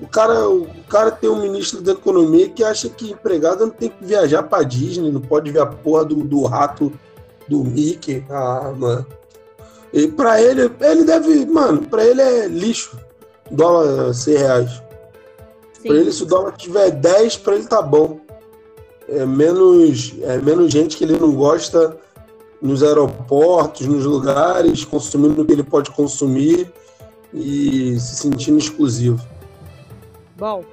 O 0.00 0.08
cara, 0.08 0.48
o 0.50 0.66
cara 0.88 1.12
tem 1.12 1.30
um 1.30 1.40
ministro 1.40 1.80
da 1.80 1.92
economia 1.92 2.48
que 2.48 2.64
acha 2.64 2.88
que 2.88 3.12
empregado 3.12 3.66
não 3.66 3.70
tem 3.70 3.88
que 3.88 4.04
viajar 4.04 4.42
pra 4.42 4.64
Disney, 4.64 5.12
não 5.12 5.20
pode 5.20 5.52
ver 5.52 5.60
a 5.60 5.66
porra 5.66 6.04
do, 6.04 6.16
do 6.16 6.44
rato 6.44 6.92
do 7.46 7.62
Mickey. 7.62 8.24
Ah, 8.28 8.72
mano. 8.76 9.06
E 9.92 10.08
pra 10.08 10.42
ele, 10.42 10.72
ele 10.80 11.04
deve, 11.04 11.46
mano, 11.46 11.86
pra 11.86 12.04
ele 12.04 12.20
é 12.20 12.48
lixo. 12.48 12.98
Dólar 13.48 14.12
100 14.12 14.36
reais. 14.36 14.82
Sim. 15.74 15.88
Pra 15.88 15.96
ele, 15.96 16.12
se 16.12 16.24
o 16.24 16.26
dólar 16.26 16.56
tiver 16.56 16.90
10, 16.90 17.36
pra 17.36 17.54
ele 17.54 17.66
tá 17.66 17.80
bom. 17.80 18.18
É 19.08 19.24
menos, 19.24 20.14
é 20.22 20.36
menos 20.38 20.70
gente 20.72 20.96
que 20.96 21.04
ele 21.04 21.16
não 21.16 21.32
gosta 21.32 21.96
nos 22.60 22.82
aeroportos, 22.82 23.86
nos 23.86 24.04
lugares, 24.04 24.84
consumindo 24.84 25.42
o 25.42 25.44
que 25.44 25.52
ele 25.52 25.62
pode 25.62 25.90
consumir 25.90 26.72
e 27.32 27.98
se 28.00 28.16
sentindo 28.16 28.58
exclusivo. 28.58 29.24
Bom, 30.36 30.64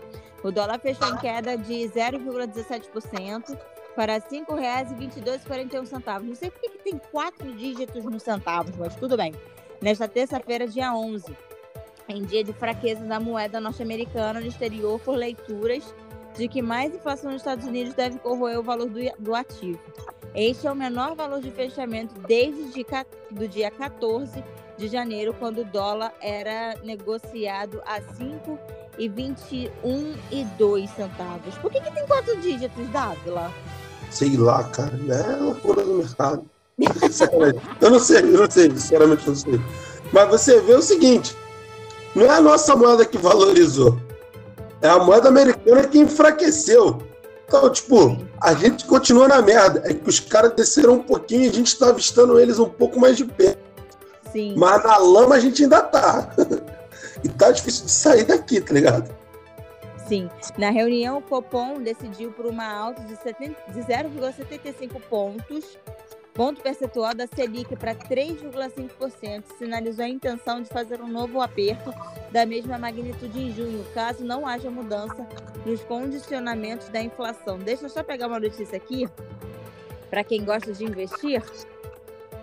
o 0.43 0.52
dólar 0.52 0.80
fechou 0.80 1.08
em 1.10 1.17
queda 1.17 1.58
de 1.58 1.89
0,17% 1.89 3.58
para 3.95 4.13
R$ 4.13 4.21
5,22,41. 4.21 6.21
Não 6.21 6.36
sei 6.36 6.52
por 6.52 6.62
que 6.62 6.69
tem 6.84 7.00
quatro 7.12 7.52
dígitos 7.54 8.04
nos 8.04 8.24
centavos, 8.24 8.76
mas 8.78 8.95
tudo 8.95 9.15
bem. 9.15 9.34
Nesta 9.82 10.08
terça-feira, 10.08 10.67
dia 10.67 10.93
11, 10.93 11.26
em 12.10 12.24
dia 12.24 12.43
de 12.43 12.54
fraqueza 12.54 13.04
da 13.06 13.19
moeda 13.19 13.60
norte-americana 13.60 14.39
no 14.39 14.48
exterior 14.48 15.00
por 15.00 15.15
leituras 15.15 15.84
de 16.36 16.48
que 16.48 16.62
mais 16.62 16.93
inflação 16.93 17.32
nos 17.32 17.41
Estados 17.41 17.65
Unidos 17.65 17.93
deve 17.93 18.19
corroer 18.19 18.60
o 18.60 18.63
valor 18.63 18.89
do, 18.89 19.00
do 19.17 19.34
ativo. 19.34 19.80
Este 20.36 20.67
é 20.67 20.71
o 20.71 20.76
menor 20.76 21.15
valor 21.15 21.39
de 21.39 21.50
fechamento 21.50 22.13
desde 22.28 22.86
o 23.32 23.48
dia 23.48 23.71
14 23.71 24.43
de 24.78 24.88
janeiro, 24.89 25.34
quando 25.34 25.62
o 25.62 25.65
dólar 25.65 26.13
era 26.21 26.76
negociado 26.84 27.82
a 27.86 28.02
5 28.02 28.60
e 28.98 29.08
21 29.08 30.13
e 30.32 30.43
2 30.58 30.89
centavos. 30.89 31.58
Por 31.60 31.71
que, 31.71 31.80
que 31.80 31.91
tem 31.93 32.06
quatro 32.06 32.36
dígitos, 32.41 32.86
Dávila? 32.89 33.50
Sei 34.12 34.36
lá, 34.36 34.63
cara. 34.65 35.00
É 35.08 35.36
loucura 35.38 35.86
do 35.86 35.95
mercado. 35.95 36.45
eu 36.78 37.89
não 37.89 38.00
sei, 38.00 38.19
eu 38.19 38.39
não 38.39 38.52
sei, 38.52 38.69
sinceramente 38.71 39.28
não 39.28 39.36
sei. 39.36 39.62
Mas 40.12 40.30
você 40.30 40.60
vê 40.60 40.74
o 40.74 40.82
seguinte: 40.82 41.34
não 42.13 42.26
é 42.26 42.30
a 42.30 42.41
nossa 42.41 42.76
moeda 42.76 43.06
que 43.06 43.17
valorizou, 43.17 43.98
é 44.82 44.89
a 44.89 45.00
moeda 45.00 45.30
americana 45.30 45.88
que 45.88 45.98
enfraqueceu. 45.98 47.02
Então, 47.47 47.71
tipo, 47.71 48.17
a 48.41 48.53
gente 48.53 48.86
continua 48.86 49.27
na 49.27 49.41
merda. 49.41 49.81
É 49.86 49.93
que 49.93 50.10
os 50.10 50.19
caras 50.19 50.53
desceram 50.53 50.95
um 50.95 51.03
pouquinho 51.03 51.43
e 51.43 51.49
a 51.49 51.53
gente 51.53 51.77
tá 51.77 51.89
avistando 51.89 52.39
eles 52.39 52.60
um 52.60 52.69
pouco 52.69 52.99
mais 52.99 53.15
de 53.17 53.25
perto. 53.25 53.60
Sim. 54.31 54.55
Mas 54.58 54.84
na 54.84 54.97
lama 54.97 55.36
a 55.36 55.39
gente 55.39 55.63
ainda 55.63 55.81
tá. 55.81 56.29
E 57.23 57.29
tá 57.29 57.49
difícil 57.49 57.86
de 57.86 57.91
sair 57.91 58.23
daqui, 58.23 58.62
tá 58.62 58.71
ligado? 58.71 59.10
Sim. 60.08 60.29
Na 60.58 60.69
reunião, 60.69 61.17
o 61.17 61.21
Copom 61.21 61.81
decidiu 61.81 62.31
por 62.31 62.45
uma 62.45 62.67
alta 62.67 63.01
de, 63.01 63.15
de 63.15 63.81
0,75 63.81 65.01
pontos, 65.10 65.77
ponto 66.36 66.62
percentual 66.62 67.15
da 67.15 67.26
Selic 67.26 67.76
para 67.76 67.95
3,5%, 67.95 69.43
sinalizou 69.58 70.06
a 70.06 70.10
intenção 70.10 70.62
de 70.62 70.69
fazer 70.69 71.02
um 71.02 71.08
novo 71.08 71.41
aperto 71.41 71.91
da 72.32 72.45
mesma 72.45 72.78
magnitude 72.78 73.39
em 73.39 73.52
junho, 73.52 73.84
caso 73.93 74.24
não 74.24 74.45
haja 74.45 74.69
mudança 74.69 75.26
nos 75.65 75.82
condicionamentos 75.86 76.89
da 76.89 77.02
inflação. 77.02 77.58
Deixa 77.58 77.86
eu 77.86 77.89
só 77.89 78.04
pegar 78.04 78.28
uma 78.28 78.39
notícia 78.39 78.78
aqui, 78.78 79.08
para 80.10 80.24
quem 80.24 80.45
gosta 80.45 80.71
de 80.74 80.84
investir. 80.84 81.41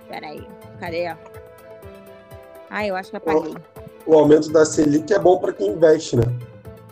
Peraí, 0.08 0.44
cadê? 0.80 1.14
Ah, 2.68 2.86
eu 2.86 2.96
acho 2.96 3.10
que 3.10 3.16
apaguei 3.18 3.54
o 4.06 4.14
aumento 4.14 4.50
da 4.50 4.64
Selic 4.64 5.12
é 5.12 5.18
bom 5.18 5.38
para 5.38 5.52
quem 5.52 5.68
investe, 5.68 6.16
né? 6.16 6.24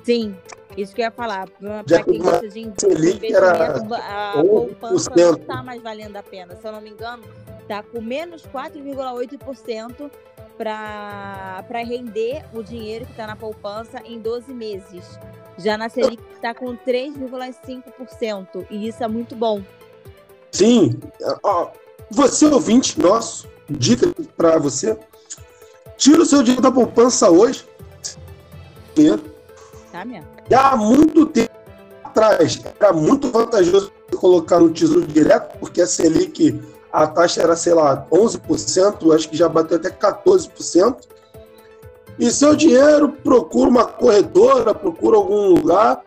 Sim, 0.05 0.37
isso 0.77 0.95
que 0.95 1.01
eu 1.01 1.07
ia 1.07 1.11
falar. 1.11 1.49
Para 1.49 2.03
quem 2.05 2.19
gosta 2.21 2.49
de 2.49 2.73
Selic 2.79 3.33
era 3.33 3.77
a 3.77 4.43
poupança 4.43 5.11
não 5.17 5.35
está 5.35 5.63
mais 5.63 5.83
valendo 5.83 6.17
a 6.17 6.23
pena. 6.23 6.57
Se 6.57 6.67
eu 6.67 6.73
não 6.73 6.81
me 6.81 6.91
engano, 6.91 7.23
está 7.61 7.83
com 7.83 8.01
menos 8.01 8.43
4,8% 8.47 10.11
para 10.57 11.83
render 11.85 12.45
o 12.53 12.63
dinheiro 12.63 13.05
que 13.07 13.13
está 13.13 13.27
na 13.27 13.37
poupança 13.37 14.01
em 14.05 14.19
12 14.19 14.53
meses. 14.53 15.19
Já 15.59 15.77
na 15.77 15.89
Selic 15.89 16.23
está 16.35 16.55
com 16.55 16.77
3,5%. 16.77 18.67
E 18.71 18.89
isso 18.89 19.03
é 19.03 19.09
muito 19.09 19.35
bom. 19.35 19.63
Sim. 20.53 20.99
Você 22.11 22.47
ouvinte 22.47 23.01
nosso, 23.01 23.49
dica 23.69 24.13
para 24.37 24.59
você. 24.59 24.99
Tira 25.97 26.23
o 26.23 26.27
seu 26.27 26.43
dinheiro 26.43 26.63
da 26.63 26.73
poupança 26.73 27.31
hoje. 27.31 27.65
Tá 29.93 30.05
mesmo. 30.05 30.27
Há 30.55 30.77
muito 30.77 31.27
tempo 31.27 31.51
atrás 32.05 32.61
era 32.79 32.93
muito 32.93 33.31
vantajoso 33.31 33.93
colocar 34.17 34.61
no 34.61 34.71
Tesouro 34.71 35.07
Direto, 35.07 35.59
porque 35.59 35.81
a 35.81 35.87
Selic, 35.87 36.61
a 36.93 37.07
taxa 37.07 37.43
era, 37.43 37.57
sei 37.57 37.73
lá, 37.73 38.07
11%, 38.11 39.15
acho 39.15 39.29
que 39.29 39.37
já 39.37 39.49
bateu 39.49 39.77
até 39.77 39.91
14%. 39.91 40.97
E 42.19 42.31
seu 42.31 42.55
dinheiro, 42.55 43.09
procura 43.09 43.71
uma 43.71 43.85
corretora, 43.85 44.75
procura 44.75 45.17
algum 45.17 45.55
lugar. 45.55 46.03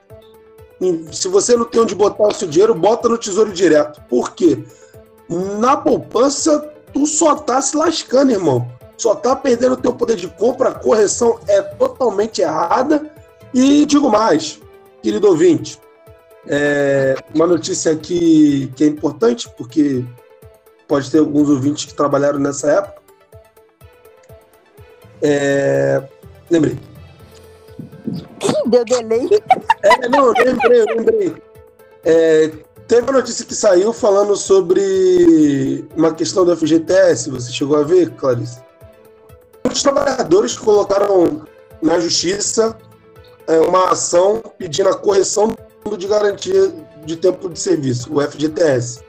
Se 1.12 1.28
você 1.28 1.56
não 1.56 1.65
tem 1.65 1.82
onde 1.82 1.96
botar 1.96 2.28
o 2.28 2.34
seu 2.34 2.48
dinheiro, 2.48 2.76
bota 2.76 3.10
no 3.10 3.17
Tesouro 3.17 3.52
Direto. 3.52 4.02
Por 4.10 4.32
quê? 4.32 4.63
Na 5.58 5.76
poupança, 5.78 6.60
tu 6.93 7.08
só 7.08 7.36
tá 7.36 7.62
se 7.62 7.76
lascando, 7.76 8.32
irmão. 8.32 8.67
Só 8.98 9.15
tá 9.15 9.36
perdendo 9.36 9.74
o 9.74 9.78
teu 9.78 9.93
poder 9.93 10.15
de 10.15 10.28
compra, 10.28 10.69
a 10.69 10.76
correção 10.76 11.39
é 11.48 11.62
totalmente 11.62 12.41
errada. 12.41 13.12
E 13.53 13.85
digo 13.85 14.09
mais, 14.09 14.59
querido 15.01 15.27
ouvinte, 15.27 15.79
é 16.47 17.15
uma 17.33 17.45
notícia 17.45 17.91
aqui 17.91 18.71
que 18.75 18.83
é 18.83 18.87
importante, 18.87 19.49
porque 19.57 20.03
pode 20.87 21.09
ter 21.09 21.19
alguns 21.19 21.49
ouvintes 21.49 21.85
que 21.85 21.93
trabalharam 21.93 22.39
nessa 22.39 22.71
época. 22.71 23.01
É... 25.21 26.03
Lembrei. 26.49 26.77
Deu 28.65 28.83
delay. 28.83 29.29
É, 29.83 30.09
não, 30.09 30.31
lembrei, 30.31 30.83
lembrei. 30.83 31.35
É, 32.03 32.51
teve 32.87 33.03
uma 33.03 33.13
notícia 33.13 33.45
que 33.45 33.55
saiu 33.55 33.93
falando 33.93 34.35
sobre 34.35 35.87
uma 35.95 36.13
questão 36.13 36.43
do 36.43 36.55
FGTS. 36.55 37.29
Você 37.29 37.51
chegou 37.51 37.77
a 37.77 37.83
ver, 37.83 38.11
Clarice? 38.11 38.61
Muitos 39.63 39.81
trabalhadores 39.81 40.57
colocaram 40.57 41.43
na 41.81 41.99
justiça 41.99 42.77
é, 43.47 43.60
uma 43.60 43.89
ação 43.89 44.41
pedindo 44.58 44.89
a 44.89 44.95
correção 44.95 45.49
do 45.49 45.58
fundo 45.84 45.97
de 45.97 46.08
garantia 46.08 46.71
de 47.06 47.17
tempo 47.17 47.49
de 47.49 47.60
serviço, 47.60 48.13
o 48.13 48.21
FGTS. 48.21 49.01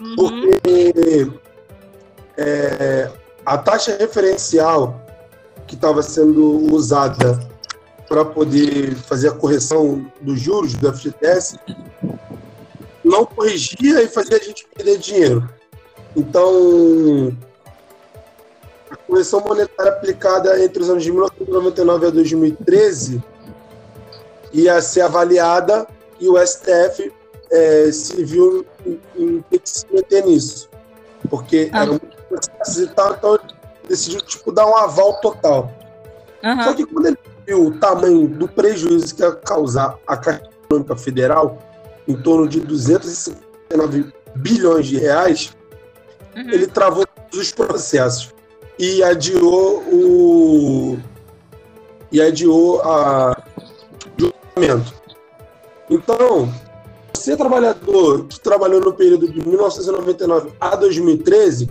Uhum. 0.00 0.16
Porque 0.16 1.32
é, 2.36 3.10
a 3.44 3.58
taxa 3.58 3.96
referencial 3.98 5.00
que 5.66 5.74
estava 5.74 6.02
sendo 6.02 6.72
usada 6.72 7.38
para 8.08 8.24
poder 8.24 8.94
fazer 8.94 9.28
a 9.28 9.32
correção 9.32 10.10
dos 10.20 10.38
juros 10.38 10.74
do 10.74 10.92
FGTS 10.92 11.58
não 13.02 13.24
corrigia 13.26 14.02
e 14.02 14.08
fazia 14.08 14.36
a 14.36 14.40
gente 14.40 14.66
perder 14.74 14.98
dinheiro. 14.98 15.48
Então, 16.16 17.36
a 18.90 18.96
correção 18.96 19.40
monetária 19.40 19.92
aplicada 19.92 20.62
entre 20.62 20.82
os 20.82 20.88
anos 20.88 21.02
de 21.02 21.10
1999 21.10 22.06
a 22.06 22.10
2013 22.10 23.22
ia 24.54 24.80
ser 24.80 25.02
avaliada 25.02 25.86
e 26.20 26.28
o 26.28 26.38
STF 26.38 27.12
é, 27.50 27.90
se 27.92 28.24
viu 28.24 28.64
em, 28.86 29.00
em 29.16 29.40
ter 29.50 29.58
que 29.58 29.68
se 29.68 29.86
meter 29.92 30.24
nisso, 30.24 30.68
porque 31.28 31.70
ah. 31.72 31.82
era 31.82 31.90
muito 31.90 32.16
processo 32.28 32.82
e 32.82 32.86
tal, 32.88 33.14
então 33.14 33.38
decidiu 33.88 34.20
tipo, 34.20 34.52
dar 34.52 34.66
um 34.66 34.76
aval 34.76 35.20
total. 35.20 35.72
Uhum. 36.42 36.62
Só 36.62 36.74
que 36.74 36.86
quando 36.86 37.06
ele 37.06 37.18
viu 37.46 37.66
o 37.66 37.78
tamanho 37.78 38.28
do 38.28 38.48
prejuízo 38.48 39.14
que 39.14 39.22
ia 39.22 39.32
causar 39.32 39.98
a 40.06 40.16
Caixa 40.16 40.48
Econômica 40.64 40.96
Federal, 40.96 41.58
em 42.06 42.16
torno 42.16 42.48
de 42.48 42.60
259 42.60 44.12
bilhões 44.36 44.86
de 44.86 44.98
reais, 44.98 45.52
uhum. 46.34 46.50
ele 46.50 46.66
travou 46.66 47.06
todos 47.06 47.46
os 47.46 47.52
processos 47.52 48.34
e 48.78 49.02
adiou 49.02 49.82
o 49.82 50.98
e 52.10 52.20
adiou 52.20 52.80
a 52.82 53.42
Então, 55.90 56.52
você 57.12 57.36
trabalhador 57.36 58.26
que 58.26 58.40
trabalhou 58.40 58.80
no 58.80 58.92
período 58.92 59.28
de 59.28 59.46
1999 59.46 60.52
a 60.60 60.76
2013, 60.76 61.70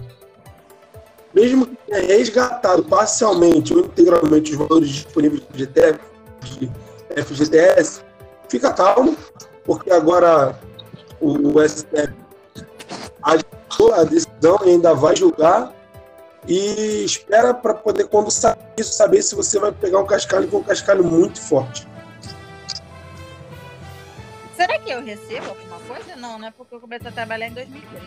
mesmo 1.33 1.65
que 1.65 1.77
tenha 1.87 2.17
resgatado 2.17 2.83
parcialmente 2.83 3.73
ou 3.73 3.81
integralmente 3.81 4.51
os 4.51 4.57
valores 4.57 4.89
disponíveis 4.89 5.41
de 5.53 5.67
FGTS, 7.23 8.01
fica 8.47 8.71
calmo, 8.73 9.17
porque 9.63 9.91
agora 9.91 10.59
o, 11.19 11.61
STF 11.67 12.13
agitou 13.21 13.93
a 13.93 14.03
decisão 14.03 14.59
e 14.65 14.69
ainda 14.69 14.93
vai 14.93 15.15
julgar 15.15 15.73
e 16.47 17.03
espera 17.05 17.53
para 17.53 17.73
poder, 17.73 18.07
quando 18.07 18.29
sair 18.29 18.57
isso, 18.77 18.93
saber 18.93 19.21
se 19.21 19.33
você 19.35 19.59
vai 19.59 19.71
pegar 19.71 19.99
um 19.99 20.05
cascalho 20.05 20.47
com 20.47 20.57
um 20.57 20.63
cascalho 20.63 21.03
muito 21.03 21.41
forte. 21.41 21.87
Será 24.63 24.79
que 24.79 24.91
eu 24.91 25.03
recebo 25.03 25.49
alguma 25.49 25.77
coisa? 25.81 26.15
Não, 26.15 26.39
não 26.39 26.47
é 26.47 26.51
porque 26.51 26.73
eu 26.73 26.79
comecei 26.79 27.09
a 27.09 27.11
trabalhar 27.11 27.47
em 27.47 27.53
2013. 27.53 28.05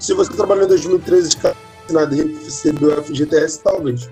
Se 0.00 0.14
você 0.14 0.32
trabalhou 0.34 0.64
em 0.64 0.68
2013 0.68 1.28
de 1.28 1.36
assinado 1.84 2.14
e 2.14 2.42
recebeu 2.42 2.98
a 2.98 3.02
FGTS, 3.02 3.62
talvez. 3.62 4.08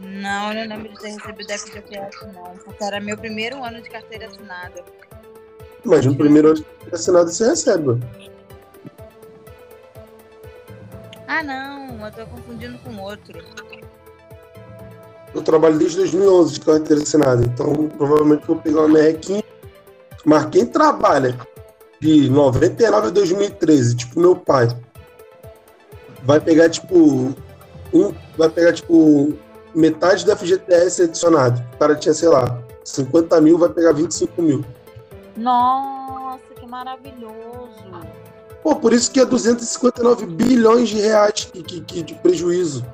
Não, 0.00 0.54
eu 0.54 0.66
não 0.66 0.74
lembro 0.74 0.94
de 0.94 0.98
ter 0.98 1.10
recebido 1.10 1.52
FGTS, 1.52 2.26
não. 2.32 2.56
Porque 2.64 2.82
era 2.82 2.98
meu 2.98 3.18
primeiro 3.18 3.62
ano 3.62 3.82
de 3.82 3.90
carteira 3.90 4.26
assinada. 4.26 4.82
Mas 5.84 6.06
no 6.06 6.16
primeiro 6.16 6.48
ano 6.48 6.56
de 6.56 6.62
carteira 6.64 6.96
assinada 6.96 7.30
você 7.30 7.46
recebe. 7.46 8.02
Ah, 11.28 11.42
não. 11.42 12.06
Eu 12.06 12.12
tô 12.12 12.26
confundindo 12.26 12.78
com 12.78 12.96
outro. 12.96 13.38
Eu 15.34 15.42
trabalho 15.42 15.78
desde 15.78 15.98
2011 15.98 16.54
de 16.54 16.60
carteira 16.60 17.02
assinada, 17.02 17.44
então 17.44 17.88
provavelmente 17.96 18.46
vou 18.46 18.56
pegar 18.56 18.80
uma 18.80 18.88
merrequinha. 18.88 19.44
Mas 20.24 20.46
quem 20.46 20.66
trabalha 20.66 21.38
de 22.00 22.28
99 22.28 23.08
a 23.08 23.10
2013, 23.10 23.96
tipo 23.96 24.20
meu 24.20 24.34
pai, 24.34 24.68
vai 26.22 26.40
pegar 26.40 26.68
tipo 26.68 27.34
um, 27.92 28.14
vai 28.36 28.48
pegar 28.48 28.72
tipo 28.72 29.34
metade 29.74 30.24
do 30.24 30.36
FGTS 30.36 31.02
adicionado. 31.02 31.62
O 31.74 31.78
cara 31.78 31.94
tinha, 31.94 32.14
sei 32.14 32.28
lá, 32.28 32.60
50 32.84 33.40
mil, 33.40 33.58
vai 33.58 33.68
pegar 33.68 33.92
25 33.92 34.42
mil. 34.42 34.64
Nossa, 35.36 36.40
que 36.58 36.66
maravilhoso. 36.66 37.70
Pô, 38.62 38.76
por 38.76 38.92
isso 38.92 39.10
que 39.10 39.20
é 39.20 39.24
259 39.24 40.26
bilhões 40.26 40.88
de 40.88 41.00
reais 41.00 41.48
que, 41.50 41.62
que, 41.62 41.80
que 41.80 42.02
de 42.02 42.14
prejuízo. 42.14 42.84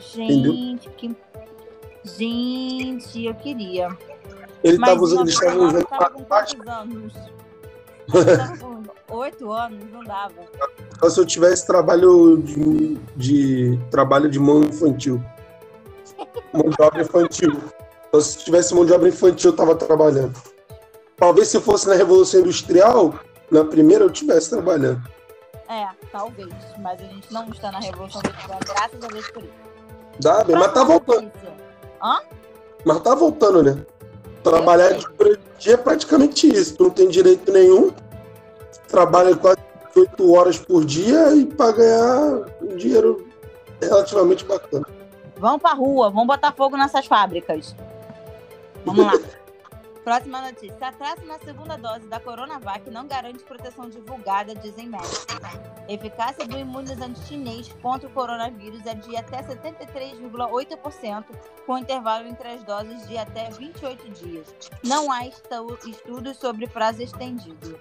Gente, 0.00 0.88
que... 0.90 1.16
Gente, 2.04 3.26
eu 3.26 3.34
queria. 3.34 3.88
Ele 4.64 4.74
estava 4.74 5.00
usando, 5.00 5.20
eles 5.22 5.34
estavam 5.34 5.66
usando 5.66 5.86
matemática. 5.90 6.72
anos? 6.72 7.12
Oito 9.10 9.50
anos, 9.50 9.90
não 9.90 10.04
dava. 10.04 10.34
Só 11.00 11.10
se 11.10 11.20
eu 11.20 11.26
tivesse 11.26 11.66
trabalho 11.66 12.38
de, 12.38 12.98
de 13.16 13.78
trabalho 13.90 14.30
de 14.30 14.38
mão 14.38 14.62
infantil. 14.62 15.22
mão 16.52 16.70
de 16.70 16.82
obra 16.82 17.02
infantil. 17.02 17.60
Então, 18.08 18.20
se 18.20 18.38
tivesse 18.38 18.74
mão 18.74 18.84
de 18.84 18.92
obra 18.92 19.08
infantil, 19.08 19.50
eu 19.50 19.52
estava 19.52 19.74
trabalhando. 19.74 20.40
Talvez 21.16 21.48
se 21.48 21.60
fosse 21.60 21.88
na 21.88 21.94
Revolução 21.94 22.40
Industrial, 22.40 23.14
na 23.50 23.64
primeira 23.64 24.04
eu 24.04 24.10
estivesse 24.10 24.50
trabalhando. 24.50 25.02
É, 25.68 25.88
talvez. 26.10 26.52
Mas 26.78 27.00
a 27.00 27.04
gente 27.04 27.32
não 27.32 27.48
está 27.48 27.70
na 27.70 27.80
Revolução 27.80 28.20
Industrial, 28.24 28.58
graças 28.64 29.04
a 29.04 29.08
Deus 29.08 29.30
por 29.30 29.42
isso. 29.42 29.69
Dá 30.20 30.44
bem, 30.44 30.56
mas 30.56 30.72
tá 30.72 30.84
voltando. 30.84 31.30
Hã? 32.02 32.20
Mas 32.84 33.00
tá 33.00 33.14
voltando, 33.14 33.62
né? 33.62 33.78
Trabalhar 34.42 34.92
de 34.92 35.06
dia 35.58 35.74
é 35.74 35.76
praticamente 35.76 36.48
isso. 36.48 36.76
Tu 36.76 36.84
não 36.84 36.90
tem 36.90 37.08
direito 37.08 37.50
nenhum, 37.52 37.92
trabalha 38.88 39.36
quase 39.36 39.58
8 39.96 40.32
horas 40.32 40.58
por 40.58 40.84
dia 40.84 41.34
e 41.34 41.46
para 41.46 41.72
ganhar 41.72 42.46
um 42.62 42.76
dinheiro 42.76 43.26
relativamente 43.80 44.44
bacana. 44.44 44.86
Vamos 45.36 45.62
pra 45.62 45.72
rua, 45.72 46.10
vamos 46.10 46.26
botar 46.26 46.52
fogo 46.52 46.76
nessas 46.76 47.06
fábricas. 47.06 47.74
Vamos 48.84 49.04
lá. 49.04 49.12
Próxima 50.04 50.40
notícia. 50.40 50.88
Atraso 50.88 51.24
na 51.24 51.38
segunda 51.38 51.76
dose 51.76 52.06
da 52.06 52.18
Coronavac 52.18 52.88
não 52.90 53.06
garante 53.06 53.44
proteção 53.44 53.88
divulgada, 53.88 54.54
dizem 54.54 54.88
médicos. 54.88 55.26
Eficácia 55.88 56.46
do 56.46 56.56
imunizante 56.56 57.20
chinês 57.26 57.70
contra 57.82 58.08
o 58.08 58.12
coronavírus 58.12 58.86
é 58.86 58.94
de 58.94 59.16
até 59.16 59.42
73,8%, 59.42 61.24
com 61.66 61.78
intervalo 61.78 62.26
entre 62.28 62.48
as 62.48 62.62
doses 62.62 63.06
de 63.08 63.18
até 63.18 63.50
28 63.50 64.08
dias. 64.10 64.46
Não 64.84 65.10
há 65.10 65.26
estudos 65.26 66.36
sobre 66.36 66.66
prazo 66.66 67.02
estendido. 67.02 67.78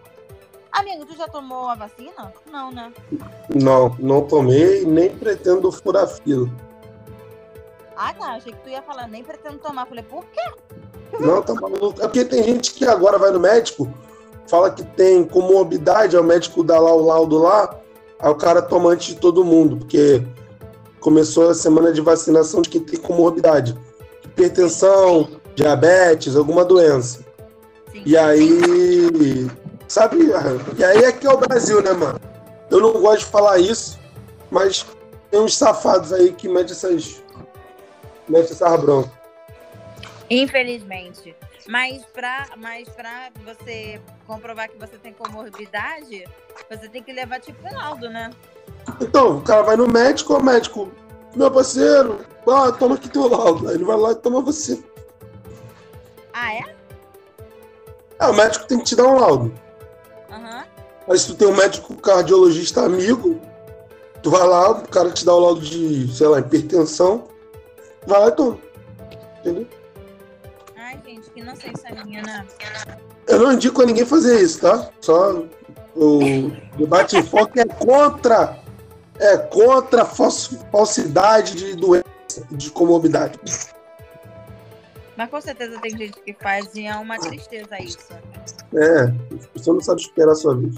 Amigo, 0.71 1.05
tu 1.05 1.15
já 1.15 1.27
tomou 1.27 1.67
a 1.69 1.75
vacina? 1.75 2.33
Não, 2.51 2.71
né? 2.71 2.93
Não, 3.49 3.95
não 3.99 4.27
tomei 4.27 4.85
nem 4.85 5.15
pretendo 5.15 5.71
furar 5.71 6.07
fila. 6.07 6.49
Ah, 7.95 8.13
tá. 8.13 8.33
Achei 8.33 8.53
que 8.53 8.59
tu 8.59 8.69
ia 8.69 8.81
falar, 8.81 9.07
nem 9.07 9.23
pretendo 9.23 9.57
tomar. 9.59 9.85
Falei, 9.85 10.03
por 10.03 10.23
quê? 10.25 10.53
Não, 11.17 11.41
tá 11.41 11.53
maluco. 11.53 12.01
É 12.01 12.07
porque 12.07 12.25
tem 12.25 12.43
gente 12.43 12.73
que 12.73 12.85
agora 12.85 13.17
vai 13.17 13.31
no 13.31 13.39
médico, 13.39 13.91
fala 14.47 14.69
que 14.69 14.83
tem 14.83 15.23
comorbidade, 15.23 16.17
o 16.17 16.23
médico 16.23 16.63
dá 16.63 16.79
lá 16.79 16.93
o 16.93 17.05
laudo 17.05 17.37
lá, 17.37 17.79
aí 18.19 18.29
o 18.29 18.35
cara 18.35 18.61
toma 18.61 18.89
antes 18.89 19.07
de 19.07 19.15
todo 19.15 19.45
mundo, 19.45 19.77
porque 19.77 20.23
começou 20.99 21.49
a 21.49 21.53
semana 21.53 21.91
de 21.91 22.01
vacinação 22.01 22.61
de 22.61 22.69
quem 22.69 22.81
tem 22.81 22.99
comorbidade. 22.99 23.77
Hipertensão, 24.25 25.29
diabetes, 25.55 26.35
alguma 26.35 26.63
doença. 26.63 27.19
Sim. 27.91 28.03
E 28.05 28.17
aí, 28.17 29.49
sabe? 29.87 30.31
E 30.77 30.83
aí 30.83 31.03
é 31.03 31.11
que 31.11 31.27
é 31.27 31.31
o 31.31 31.37
Brasil, 31.37 31.81
né, 31.81 31.93
mano? 31.93 32.19
Eu 32.69 32.79
não 32.79 32.93
gosto 32.93 33.19
de 33.19 33.25
falar 33.25 33.57
isso, 33.57 33.99
mas 34.51 34.85
tem 35.31 35.39
uns 35.39 35.57
safados 35.57 36.13
aí 36.13 36.31
que 36.31 36.47
metem 36.47 36.71
essas. 36.71 37.21
metem 38.27 38.51
essas 38.51 38.81
broncas. 38.81 39.18
Infelizmente. 40.29 41.35
Mas 41.67 42.05
pra, 42.05 42.49
mas 42.57 42.87
pra 42.89 43.29
você 43.43 43.99
comprovar 44.27 44.69
que 44.69 44.77
você 44.77 44.97
tem 44.97 45.13
comorbidade, 45.13 46.25
você 46.69 46.87
tem 46.87 47.01
que 47.01 47.11
levar 47.11 47.39
tipo 47.39 47.67
um 47.67 47.75
laudo, 47.75 48.09
né? 48.09 48.31
Então, 49.01 49.37
o 49.37 49.41
cara 49.41 49.63
vai 49.63 49.75
no 49.75 49.87
médico, 49.87 50.35
o 50.35 50.43
médico, 50.43 50.91
meu 51.35 51.51
parceiro, 51.51 52.19
ah, 52.47 52.71
toma 52.71 52.95
aqui 52.95 53.09
teu 53.09 53.27
laudo. 53.27 53.67
Aí 53.67 53.75
ele 53.75 53.83
vai 53.83 53.97
lá 53.97 54.11
e 54.11 54.15
toma 54.15 54.41
você. 54.41 54.83
Ah, 56.33 56.53
é? 56.53 56.75
Ah, 58.19 58.31
o 58.31 58.33
médico 58.33 58.67
tem 58.67 58.77
que 58.79 58.85
te 58.85 58.95
dar 58.95 59.07
um 59.07 59.19
laudo. 59.19 59.53
Aham. 60.31 60.65
Mas 61.07 61.21
se 61.21 61.27
tu 61.27 61.35
tem 61.35 61.47
um 61.47 61.55
médico 61.55 61.95
cardiologista 61.95 62.81
amigo, 62.81 63.39
tu 64.21 64.29
vai 64.29 64.45
lá, 64.45 64.71
o 64.71 64.87
cara 64.87 65.11
te 65.11 65.25
dá 65.25 65.33
o 65.33 65.39
laudo 65.39 65.61
de, 65.61 66.11
sei 66.13 66.27
lá, 66.27 66.39
hipertensão, 66.39 67.27
vai 68.05 68.19
lá 68.19 68.27
e 68.27 68.31
toma. 68.31 68.57
Entendeu? 69.39 69.67
Que 71.39 71.45
inocência 71.45 72.03
minha, 72.03 72.21
né? 72.21 72.45
Eu 73.27 73.39
não 73.39 73.53
indico 73.53 73.81
a 73.81 73.85
ninguém 73.85 74.05
fazer 74.05 74.41
isso, 74.41 74.59
tá? 74.59 74.89
Só 74.99 75.45
o 75.95 76.51
debate 76.77 77.15
em 77.15 77.23
foco 77.23 77.57
é 77.57 77.65
contra, 77.65 78.59
é 79.17 79.37
contra 79.37 80.01
a 80.01 80.05
falsi- 80.05 80.59
falsidade 80.69 81.55
de 81.55 81.75
doença, 81.75 82.05
de 82.51 82.69
comorbidade. 82.71 83.39
Mas 85.15 85.29
com 85.29 85.39
certeza 85.39 85.79
tem 85.79 85.97
gente 85.97 86.19
que 86.19 86.33
faz 86.33 86.73
e 86.75 86.85
é 86.85 86.95
uma 86.95 87.17
tristeza 87.17 87.81
isso. 87.81 87.99
É, 88.73 89.07
você 89.55 89.71
não 89.71 89.81
sabe 89.81 90.01
esperar 90.01 90.33
a 90.33 90.35
sua 90.35 90.55
vez. 90.57 90.75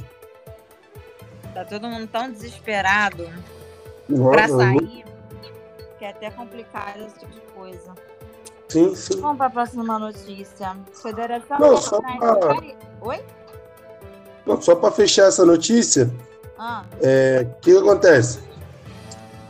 Tá 1.55 1.65
todo 1.65 1.87
mundo 1.87 2.07
tão 2.07 2.31
desesperado 2.31 3.27
pra 4.07 4.47
Nossa, 4.47 4.57
sair 4.57 5.05
que 5.97 6.05
é 6.05 6.09
até 6.09 6.29
complicado 6.31 7.01
esse 7.05 7.19
tipo 7.19 7.31
de 7.31 7.41
coisa. 7.53 7.93
Sim, 8.71 8.95
sim. 8.95 9.19
Vamos 9.19 9.37
para 9.37 9.47
a 9.47 9.49
próxima 9.49 9.99
notícia. 9.99 10.77
Federação 10.93 11.59
Não, 11.59 11.75
só 11.75 11.99
pra- 11.99 12.55
Oi? 13.01 13.19
Não, 14.45 14.61
só 14.61 14.75
para 14.75 14.91
fechar 14.91 15.27
essa 15.27 15.45
notícia, 15.45 16.09
Ah, 16.57 16.85
é, 17.01 17.45
o 17.51 17.59
que 17.59 17.75
acontece? 17.75 18.39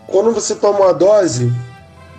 Quando 0.07 0.31
você 0.31 0.55
toma 0.55 0.79
uma 0.79 0.93
dose, 0.93 1.51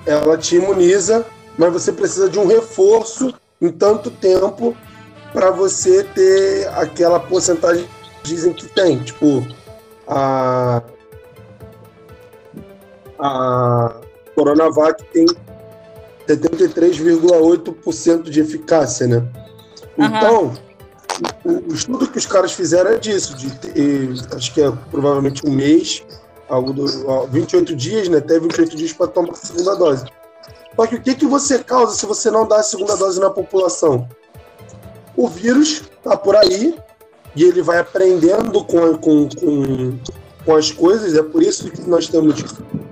ela 0.07 0.39
te 0.39 0.55
imuniza, 0.57 1.27
mas 1.59 1.73
você 1.73 1.91
precisa 1.93 2.31
de 2.31 2.39
um 2.39 2.47
reforço 2.47 3.35
em 3.61 3.73
tanto 3.73 4.09
tempo 4.09 4.77
para 5.33 5.51
você 5.51 6.05
ter 6.05 6.69
aquela 6.69 7.19
porcentagem 7.19 7.85
que 8.23 8.29
dizem 8.29 8.53
que 8.53 8.69
tem. 8.69 9.03
Tipo, 9.03 9.45
a, 10.07 10.83
a 13.19 13.93
Coronavac 14.37 15.03
tem 15.13 15.27
73,8% 16.29 18.31
de 18.31 18.41
eficácia, 18.41 19.07
né? 19.07 19.23
Aham. 19.99 20.17
Então, 20.17 20.55
o, 21.45 21.71
o 21.71 21.75
estudo 21.75 22.09
que 22.09 22.19
os 22.19 22.27
caras 22.27 22.53
fizeram 22.53 22.93
é 22.93 22.99
disso, 22.99 23.37
de 23.37 23.51
ter, 23.59 24.09
acho 24.35 24.55
que 24.55 24.63
é 24.63 24.73
provavelmente 24.91 25.47
um 25.47 25.51
mês, 25.51 26.05
algo 26.49 26.73
do, 26.73 26.85
ó, 27.09 27.27
28 27.27 27.77
dias, 27.77 28.09
né? 28.09 28.19
Até 28.19 28.39
28 28.39 28.77
dias 28.77 28.93
para 28.93 29.09
tomar 29.09 29.33
a 29.33 29.37
segunda 29.37 29.75
dose. 29.75 30.05
Só 30.75 30.87
que 30.87 30.97
o 30.97 31.03
que, 31.03 31.15
que 31.15 31.27
você 31.27 31.63
causa 31.63 31.95
se 31.95 32.07
você 32.07 32.31
não 32.31 32.47
dá 32.47 32.61
a 32.61 32.63
segunda 32.63 32.97
dose 32.97 33.21
na 33.21 33.31
população? 33.31 34.09
O 35.17 35.29
vírus 35.29 35.83
tá 36.03 36.17
por 36.17 36.35
aí 36.35 36.75
e 37.37 37.45
ele 37.45 37.63
vai 37.63 37.79
aprendendo 37.79 38.65
com, 38.65 38.97
com, 38.97 39.29
com, 39.29 39.99
com 40.45 40.57
as 40.57 40.71
coisas, 40.71 41.15
é 41.15 41.23
por 41.23 41.43
isso 41.43 41.71
que 41.71 41.83
nós 41.83 42.09
temos 42.09 42.43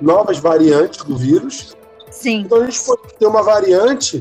novas 0.01 0.39
variantes 0.39 1.05
do 1.05 1.17
vírus. 1.17 1.77
Sim. 2.21 2.41
Então 2.41 2.61
a 2.61 2.65
gente 2.65 2.83
pode 2.85 3.15
ter 3.19 3.27
uma 3.27 3.43
variante 3.43 4.21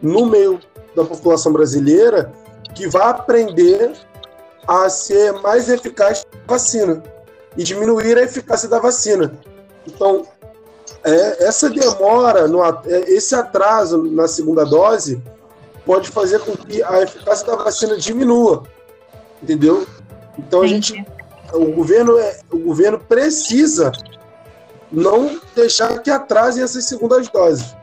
no 0.00 0.26
meio 0.26 0.60
da 0.94 1.04
população 1.04 1.52
brasileira 1.52 2.32
que 2.74 2.88
vai 2.88 3.10
aprender 3.10 3.92
a 4.66 4.88
ser 4.88 5.32
mais 5.40 5.68
eficaz 5.68 6.26
a 6.32 6.52
vacina 6.52 7.02
e 7.56 7.62
diminuir 7.62 8.16
a 8.16 8.22
eficácia 8.22 8.68
da 8.68 8.78
vacina. 8.78 9.32
Então, 9.86 10.26
é, 11.02 11.44
essa 11.44 11.68
demora, 11.68 12.46
no 12.46 12.62
é, 12.62 12.74
esse 13.08 13.34
atraso 13.34 14.02
na 14.04 14.28
segunda 14.28 14.64
dose 14.64 15.20
pode 15.84 16.10
fazer 16.10 16.38
com 16.40 16.56
que 16.56 16.82
a 16.82 17.02
eficácia 17.02 17.46
da 17.46 17.56
vacina 17.56 17.96
diminua, 17.96 18.64
entendeu? 19.42 19.86
Então 20.38 20.62
a 20.62 20.66
gente 20.66 21.04
o 21.52 21.72
governo, 21.72 22.18
é, 22.18 22.38
o 22.50 22.58
governo 22.58 22.98
precisa 22.98 23.90
não 24.92 25.40
deixar 25.54 25.98
que 26.02 26.10
atrasem 26.10 26.62
essas 26.62 26.84
segundas 26.84 27.28
doses. 27.28 27.74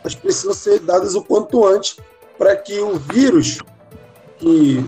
Elas 0.00 0.14
precisam 0.14 0.52
ser 0.52 0.80
dadas 0.80 1.14
o 1.14 1.22
quanto 1.22 1.64
antes 1.64 1.96
para 2.38 2.56
que 2.56 2.78
o 2.80 2.96
vírus 2.96 3.58
que 4.38 4.84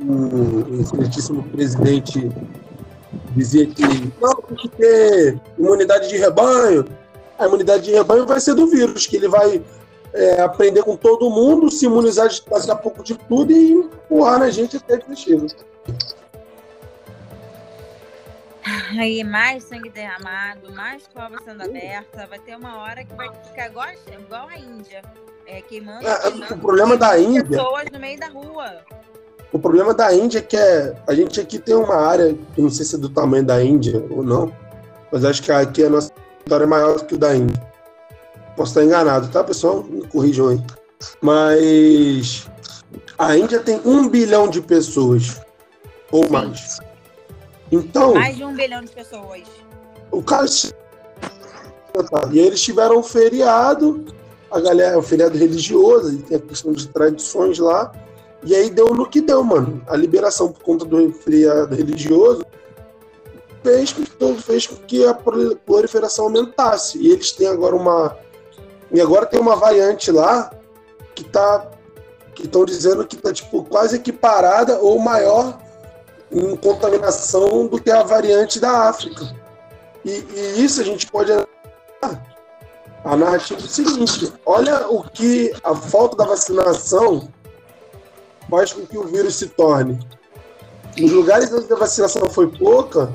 o 0.00 0.80
excelentíssimo 0.80 1.42
presidente 1.50 2.30
dizia 3.34 3.66
que 3.66 3.82
não, 4.20 4.34
tem 4.34 4.56
que 4.56 4.68
ter 4.68 5.40
imunidade 5.58 6.08
de 6.08 6.16
rebanho. 6.16 6.84
A 7.38 7.46
imunidade 7.46 7.84
de 7.84 7.92
rebanho 7.92 8.26
vai 8.26 8.40
ser 8.40 8.54
do 8.54 8.66
vírus, 8.66 9.06
que 9.06 9.16
ele 9.16 9.28
vai 9.28 9.62
é, 10.12 10.40
aprender 10.40 10.82
com 10.82 10.96
todo 10.96 11.28
mundo, 11.30 11.70
se 11.70 11.86
imunizar 11.86 12.28
daqui 12.48 12.70
a 12.70 12.76
pouco 12.76 13.02
de 13.02 13.14
tudo 13.14 13.52
e 13.52 13.72
empurrar 13.72 14.38
na 14.38 14.50
gente 14.50 14.76
até 14.76 14.98
que 14.98 15.16
chega. 15.16 15.46
Aí 18.98 19.24
mais 19.24 19.64
sangue 19.64 19.90
derramado, 19.90 20.72
mais 20.72 21.06
cova 21.08 21.36
sendo 21.44 21.62
aberta. 21.62 22.26
Vai 22.26 22.38
ter 22.38 22.56
uma 22.56 22.78
hora 22.78 23.04
que 23.04 23.14
vai 23.14 23.28
ficar 23.44 23.66
igual, 23.68 23.86
a- 23.86 24.14
igual 24.20 24.48
a 24.48 24.58
Índia. 24.58 25.02
É, 25.46 25.60
queimando, 25.60 26.06
É, 26.06 26.18
queimando 26.20 26.54
o 26.54 26.58
problema 26.58 26.96
da 26.96 27.18
Índia 27.18 27.44
pessoas 27.44 27.84
no 27.92 27.98
meio 27.98 28.18
da 28.18 28.28
rua. 28.28 28.78
O 29.52 29.58
problema 29.58 29.92
da 29.94 30.12
Índia 30.14 30.38
é 30.38 30.42
que 30.42 30.56
é, 30.56 30.94
a 31.06 31.14
gente 31.14 31.40
aqui 31.40 31.58
tem 31.58 31.74
uma 31.74 31.94
área, 31.96 32.36
não 32.56 32.70
sei 32.70 32.84
se 32.84 32.94
é 32.96 32.98
do 32.98 33.08
tamanho 33.08 33.44
da 33.44 33.62
Índia 33.62 34.04
ou 34.10 34.22
não, 34.22 34.52
mas 35.12 35.24
acho 35.24 35.42
que 35.42 35.52
aqui 35.52 35.84
a 35.84 35.90
nossa 35.90 36.10
território 36.38 36.64
é 36.64 36.66
maior 36.66 36.96
do 36.96 37.04
que 37.04 37.14
o 37.14 37.18
da 37.18 37.34
Índia. 37.36 37.62
Posso 38.56 38.70
estar 38.72 38.84
enganado, 38.84 39.28
tá, 39.28 39.42
pessoal? 39.44 39.82
Me 39.82 40.06
corrijam 40.08 40.48
aí. 40.48 40.60
Mas 41.20 42.46
a 43.18 43.36
Índia 43.36 43.60
tem 43.60 43.80
um 43.84 44.08
bilhão 44.08 44.48
de 44.48 44.60
pessoas 44.60 45.40
ou 46.10 46.28
mais. 46.30 46.78
Então, 47.74 48.14
Mais 48.14 48.36
de 48.36 48.44
um 48.44 48.54
bilhão 48.54 48.82
de 48.82 48.90
pessoas. 48.92 49.42
o 50.12 50.22
cara. 50.22 50.46
E 52.32 52.38
eles 52.38 52.60
tiveram 52.62 52.98
um 52.98 53.02
feriado, 53.02 54.04
a 54.50 54.60
galera, 54.60 54.98
um 54.98 55.02
feriado 55.02 55.36
religioso, 55.36 56.12
e 56.12 56.18
tem 56.18 56.36
a 56.36 56.40
questão 56.40 56.72
de 56.72 56.86
tradições 56.88 57.58
lá. 57.58 57.92
E 58.44 58.54
aí 58.54 58.68
deu 58.70 58.94
no 58.94 59.08
que 59.08 59.20
deu, 59.20 59.42
mano. 59.42 59.82
A 59.88 59.96
liberação 59.96 60.52
por 60.52 60.62
conta 60.62 60.84
do 60.84 61.12
feriado 61.12 61.74
religioso 61.74 62.44
fez 63.62 63.92
com 63.92 64.02
que, 64.04 64.42
fez 64.42 64.66
com 64.66 64.76
que 64.76 65.06
a 65.06 65.14
prol- 65.14 65.56
proliferação 65.64 66.26
aumentasse. 66.26 66.98
E 66.98 67.10
eles 67.10 67.32
têm 67.32 67.46
agora 67.46 67.74
uma. 67.74 68.16
E 68.92 69.00
agora 69.00 69.24
tem 69.26 69.40
uma 69.40 69.56
variante 69.56 70.10
lá 70.12 70.50
que 71.14 71.24
tá. 71.24 71.70
Que 72.34 72.42
estão 72.44 72.64
dizendo 72.64 73.06
que 73.06 73.16
tá 73.16 73.32
tipo, 73.32 73.62
quase 73.64 73.96
equiparada 73.96 74.78
ou 74.80 74.98
maior 74.98 75.56
em 76.34 76.56
contaminação 76.56 77.66
do 77.66 77.80
que 77.80 77.90
a 77.90 78.02
variante 78.02 78.58
da 78.58 78.88
África. 78.88 79.34
E, 80.04 80.10
e 80.10 80.64
isso 80.64 80.80
a 80.80 80.84
gente 80.84 81.06
pode 81.06 81.32
a 83.04 83.16
narrativa 83.16 83.60
do 83.60 83.68
seguinte: 83.68 84.32
olha 84.44 84.88
o 84.88 85.02
que 85.04 85.52
a 85.62 85.74
falta 85.74 86.16
da 86.16 86.24
vacinação 86.24 87.28
faz 88.50 88.72
com 88.72 88.86
que 88.86 88.98
o 88.98 89.04
vírus 89.04 89.36
se 89.36 89.48
torne. 89.48 89.98
Nos 90.98 91.12
lugares 91.12 91.52
onde 91.52 91.72
a 91.72 91.76
vacinação 91.76 92.28
foi 92.30 92.48
pouca, 92.48 93.12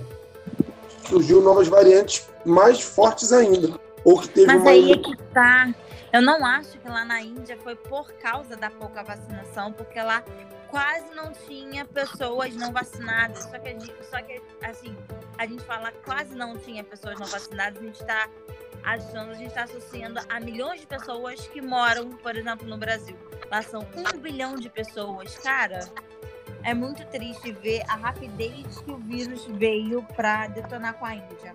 surgiu 1.07 1.41
novas 1.41 1.67
variantes 1.67 2.27
mais 2.45 2.81
fortes 2.81 3.31
ainda. 3.31 3.79
Ou 4.03 4.19
que 4.19 4.29
teve 4.29 4.47
Mas 4.47 4.61
uma. 4.61 4.69
aí 4.69 4.91
é 4.91 4.97
que 4.97 5.17
tá. 5.33 5.73
Eu 6.11 6.21
não 6.21 6.43
acho 6.45 6.77
que 6.79 6.87
lá 6.87 7.05
na 7.05 7.21
Índia 7.21 7.57
foi 7.63 7.75
por 7.75 8.11
causa 8.13 8.55
da 8.55 8.69
pouca 8.69 9.03
vacinação, 9.03 9.71
porque 9.71 10.01
lá 10.01 10.23
quase 10.69 11.13
não 11.15 11.31
tinha 11.31 11.85
pessoas 11.85 12.55
não 12.55 12.71
vacinadas. 12.71 13.43
Só 13.43 13.59
que, 13.59 13.69
gente, 13.69 14.05
só 14.09 14.21
que 14.21 14.41
assim, 14.63 14.95
a 15.37 15.45
gente 15.45 15.63
fala 15.63 15.91
quase 16.03 16.35
não 16.35 16.57
tinha 16.57 16.83
pessoas 16.83 17.19
não 17.19 17.27
vacinadas, 17.27 17.81
a 17.81 17.85
gente 17.85 17.99
está 17.99 18.29
achando, 18.83 19.31
a 19.31 19.33
gente 19.33 19.47
está 19.47 19.63
associando 19.63 20.19
a 20.29 20.39
milhões 20.39 20.81
de 20.81 20.87
pessoas 20.87 21.47
que 21.47 21.61
moram, 21.61 22.11
por 22.11 22.35
exemplo, 22.35 22.67
no 22.67 22.77
Brasil. 22.77 23.15
Lá 23.51 23.61
são 23.61 23.81
um 23.95 24.19
bilhão 24.19 24.55
de 24.55 24.69
pessoas. 24.69 25.37
Cara, 25.37 25.79
é 26.63 26.73
muito 26.73 27.05
triste 27.07 27.51
ver 27.51 27.83
a 27.87 27.95
rapidez 27.95 28.79
que 28.79 28.91
o 28.91 28.97
vírus 28.97 29.45
veio 29.45 30.03
para 30.15 30.47
detonar 30.47 30.93
com 30.95 31.05
a 31.05 31.15
Índia. 31.15 31.53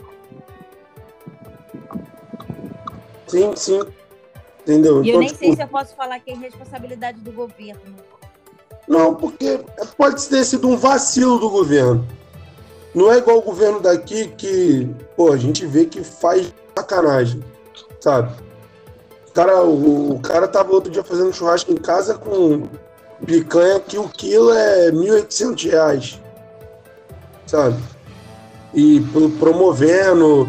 Sim, 3.27 3.57
sim. 3.57 3.81
Entendeu? 4.61 5.05
E 5.05 5.11
eu 5.11 5.15
então, 5.15 5.21
nem 5.21 5.29
tipo... 5.29 5.39
sei 5.39 5.57
se 5.57 5.62
eu 5.62 5.69
posso 5.69 5.95
falar 5.95 6.21
que 6.21 6.31
é 6.31 6.35
responsabilidade 6.35 7.21
do 7.21 7.33
governo. 7.33 7.97
Não, 8.87 9.14
porque 9.14 9.61
pode 9.97 10.26
ter 10.28 10.45
sido 10.45 10.68
um 10.68 10.76
vacilo 10.76 11.39
do 11.39 11.49
governo. 11.49 12.07
Não 12.95 13.11
é 13.11 13.18
igual 13.18 13.39
o 13.39 13.43
governo 13.43 13.80
daqui 13.80 14.28
que, 14.28 14.89
pô, 15.16 15.32
a 15.32 15.37
gente 15.37 15.66
vê 15.66 15.85
que 15.87 16.05
faz 16.05 16.53
sacanagem, 16.76 17.43
sabe? 17.99 18.32
O 19.28 19.32
cara, 19.32 19.64
o, 19.64 20.12
o 20.12 20.20
cara 20.20 20.47
tava 20.47 20.72
outro 20.72 20.91
dia 20.91 21.03
fazendo 21.03 21.32
churrasco 21.32 21.72
em 21.72 21.76
casa 21.76 22.14
com 22.14 22.68
picanha 23.26 23.80
que 23.80 23.99
o 23.99 24.09
quilo 24.09 24.53
é 24.53 24.87
R$ 24.87 24.93
1.800, 24.93 26.20
sabe? 27.47 27.82
E 28.72 29.01
promovendo 29.39 30.49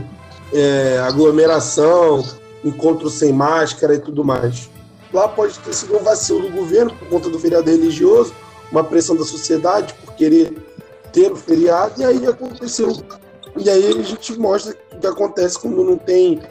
é, 0.53 0.99
aglomeração, 0.99 2.23
encontro 2.63 3.09
sem 3.09 3.33
máscara 3.33 3.95
e 3.95 3.99
tudo 3.99 4.23
mais. 4.23 4.69
Lá 5.13 5.27
pode 5.27 5.57
ter 5.59 5.73
sido 5.73 5.97
um 5.97 6.03
vacilo 6.03 6.41
do 6.41 6.51
governo 6.51 6.93
por 6.97 7.07
conta 7.09 7.29
do 7.29 7.39
feriado 7.39 7.69
religioso, 7.69 8.33
uma 8.71 8.83
pressão 8.83 9.15
da 9.15 9.23
sociedade 9.23 9.93
por 9.93 10.13
querer 10.15 10.53
ter 11.13 11.31
o 11.31 11.35
feriado, 11.35 12.01
e 12.01 12.05
aí 12.05 12.27
aconteceu. 12.27 12.91
E 13.57 13.69
aí 13.69 13.87
a 13.87 14.03
gente 14.03 14.37
mostra 14.37 14.75
o 14.93 14.99
que 14.99 15.07
acontece 15.07 15.57
quando 15.59 15.83
não 15.83 15.97
tem. 15.97 16.41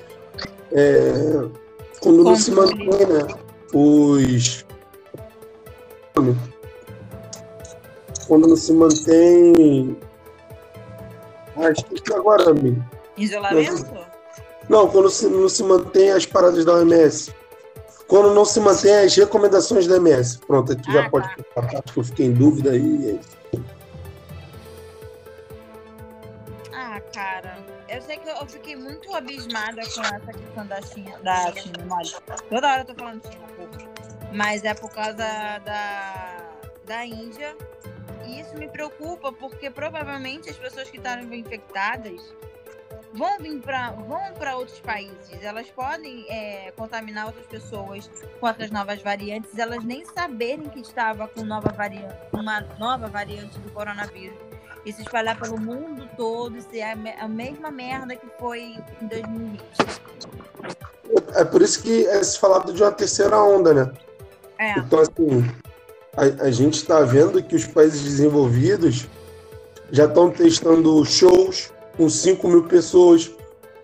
É, 0.73 1.47
quando 2.01 2.25
não 2.25 2.37
se 2.37 2.51
mantém 2.51 3.07
né, 3.07 3.27
os. 3.75 4.65
Quando 8.27 8.49
não 8.49 8.57
se 8.57 8.73
mantém. 8.73 9.97
Ah, 11.57 11.71
esqueci 11.71 12.15
agora, 12.15 12.51
amigo. 12.51 12.83
Isolamento? 13.17 13.87
Não, 14.69 14.89
quando 14.89 15.11
se, 15.11 15.27
não 15.29 15.49
se 15.49 15.63
mantém 15.63 16.11
as 16.11 16.25
paradas 16.25 16.65
da 16.65 16.75
OMS. 16.75 17.35
Quando 18.07 18.35
não 18.35 18.45
se 18.45 18.61
mantém 18.61 18.95
as 18.97 19.17
recomendações 19.17 19.87
da 19.87 19.95
OMS. 19.95 20.39
Pronto, 20.39 20.73
aqui 20.73 20.91
ah, 20.91 20.93
já 20.93 21.11
pode 21.11 21.29
tá. 21.55 21.83
que 21.83 21.99
eu 21.99 22.05
fiquei 22.05 22.27
em 22.27 22.33
dúvida 22.33 22.73
aí. 22.73 23.09
É 23.09 23.13
isso. 23.13 23.45
Ah, 26.73 27.01
cara, 27.13 27.59
eu 27.89 28.03
sei 28.03 28.19
que 28.19 28.29
eu 28.29 28.47
fiquei 28.47 28.77
muito 28.77 29.13
abismada 29.15 29.83
com 29.83 30.01
essa 30.01 30.33
questão 30.33 30.67
da 30.67 30.83
China, 30.83 31.19
da 31.23 31.53
China. 31.53 31.87
Toda 32.51 32.73
hora 32.73 32.83
eu 32.83 32.87
tô 32.87 32.95
falando 32.95 33.23
China, 33.23 33.47
porra. 33.57 33.95
Mas 34.33 34.65
é 34.65 34.75
por 34.75 34.91
causa 34.91 35.15
da, 35.15 36.43
da 36.85 37.07
Índia. 37.07 37.57
E 38.27 38.41
isso 38.41 38.55
me 38.57 38.69
preocupa, 38.69 39.33
porque 39.33 39.71
provavelmente 39.71 40.51
as 40.51 40.57
pessoas 40.57 40.91
que 40.91 40.97
estavam 40.97 41.33
infectadas 41.33 42.21
vão 43.15 43.39
vir 43.39 43.61
para 43.61 43.93
vão 43.93 44.21
para 44.37 44.57
outros 44.57 44.81
países, 44.81 45.43
elas 45.43 45.69
podem 45.71 46.27
é, 46.29 46.73
contaminar 46.77 47.27
outras 47.27 47.47
pessoas 47.47 48.11
com 48.41 48.47
outras 48.47 48.71
novas 48.71 49.01
variantes, 49.01 49.57
elas 49.57 49.85
nem 49.85 50.05
saberem 50.05 50.69
que 50.69 50.81
estava 50.81 51.29
com 51.29 51.43
nova 51.43 51.71
variante, 51.71 52.15
uma 52.33 52.61
nova 52.79 53.09
variante 53.09 53.59
do 53.61 53.71
coronavírus 53.71 54.37
e 54.85 54.93
se 54.93 55.03
espalhar 55.03 55.39
pelo 55.39 55.59
mundo 55.59 56.09
todo, 56.17 56.61
ser 56.61 56.83
a, 56.83 56.93
a 57.21 57.29
mesma 57.29 57.71
merda 57.71 58.17
que 58.17 58.27
foi 58.39 58.77
em 59.01 59.07
2020. 59.07 59.63
É 61.35 61.45
por 61.45 61.63
isso 61.63 61.83
que 61.83 62.07
é 62.07 62.23
se 62.23 62.39
falado 62.39 62.73
de 62.73 62.83
uma 62.83 62.93
terceira 62.93 63.41
onda, 63.41 63.73
né? 63.73 63.93
É. 64.59 64.79
Então, 64.79 65.01
assim, 65.01 65.45
a, 66.17 66.47
a 66.47 66.51
gente 66.51 66.75
está 66.75 67.01
vendo 67.01 67.43
que 67.43 67.57
os 67.57 67.67
países 67.67 68.03
desenvolvidos 68.03 69.07
já 69.91 70.05
estão 70.05 70.31
testando 70.31 71.05
shows, 71.05 71.73
com 71.97 72.09
5 72.09 72.47
mil 72.49 72.65
pessoas, 72.65 73.31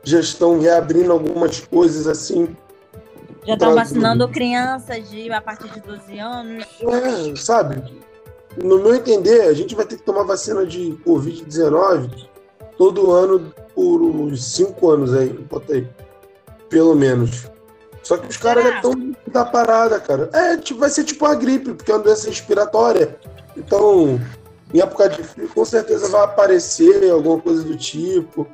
já 0.02 0.20
estão 0.20 0.58
reabrindo 0.60 1.12
algumas 1.12 1.60
coisas 1.60 2.06
assim. 2.06 2.56
Já 3.46 3.54
estão 3.54 3.74
vacinando 3.74 4.28
crianças 4.28 5.08
de, 5.08 5.30
a 5.32 5.40
partir 5.40 5.68
de 5.70 5.80
12 5.80 6.18
anos. 6.18 6.64
É, 6.82 7.36
sabe? 7.36 7.82
No 8.62 8.78
meu 8.78 8.94
entender, 8.94 9.42
a 9.42 9.54
gente 9.54 9.74
vai 9.74 9.84
ter 9.84 9.96
que 9.96 10.02
tomar 10.02 10.24
vacina 10.24 10.66
de 10.66 10.98
Covid-19 11.06 12.28
todo 12.76 13.10
ano 13.10 13.52
por 13.74 14.02
uns 14.02 14.44
5 14.44 14.90
anos 14.90 15.14
aí, 15.14 15.28
botei. 15.28 15.88
Pelo 16.68 16.94
menos. 16.94 17.48
Só 18.02 18.16
que 18.16 18.28
os 18.28 18.36
caras 18.36 18.64
já 18.64 18.76
estão 18.76 19.14
da 19.26 19.44
parada, 19.44 20.00
cara. 20.00 20.30
É, 20.32 20.56
tipo, 20.56 20.80
vai 20.80 20.90
ser 20.90 21.04
tipo 21.04 21.24
uma 21.24 21.34
gripe, 21.34 21.74
porque 21.74 21.90
é 21.90 21.94
uma 21.94 22.02
doença 22.02 22.28
respiratória. 22.28 23.16
Então, 23.56 24.20
em 24.72 24.80
época 24.80 25.08
de 25.08 25.22
frio, 25.22 25.48
com 25.48 25.64
certeza 25.64 26.08
vai 26.08 26.22
aparecer 26.22 27.10
alguma 27.10 27.40
coisa 27.40 27.62
do 27.62 27.76
tipo. 27.76 28.46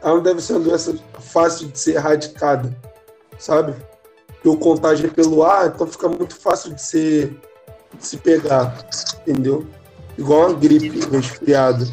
Ela 0.00 0.14
não 0.14 0.22
deve 0.22 0.40
ser 0.40 0.52
uma 0.52 0.60
doença 0.60 0.96
fácil 1.18 1.68
de 1.68 1.78
ser 1.78 1.96
erradicada, 1.96 2.74
sabe? 3.38 3.74
Porque 4.26 4.48
o 4.48 4.56
contágio 4.56 5.06
é 5.06 5.10
pelo 5.10 5.42
ar, 5.42 5.66
então 5.66 5.86
fica 5.86 6.08
muito 6.08 6.36
fácil 6.36 6.72
de 6.74 6.82
ser 6.82 7.36
de 7.96 8.06
se 8.06 8.16
pegar, 8.18 8.76
entendeu? 9.26 9.66
Igual 10.16 10.50
uma 10.50 10.58
gripe 10.58 11.00
resfriada. 11.10 11.86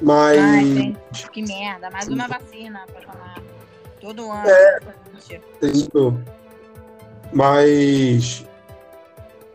Mas. 0.00 0.38
Ai, 0.38 0.96
que 1.32 1.42
merda, 1.42 1.90
mais 1.90 2.08
uma 2.08 2.28
vacina 2.28 2.84
pra 2.86 3.00
tomar. 3.00 3.42
Todo 4.00 4.30
ano. 4.30 4.48
É, 4.48 4.78
entendeu? 5.62 6.18
Mas 7.32 8.46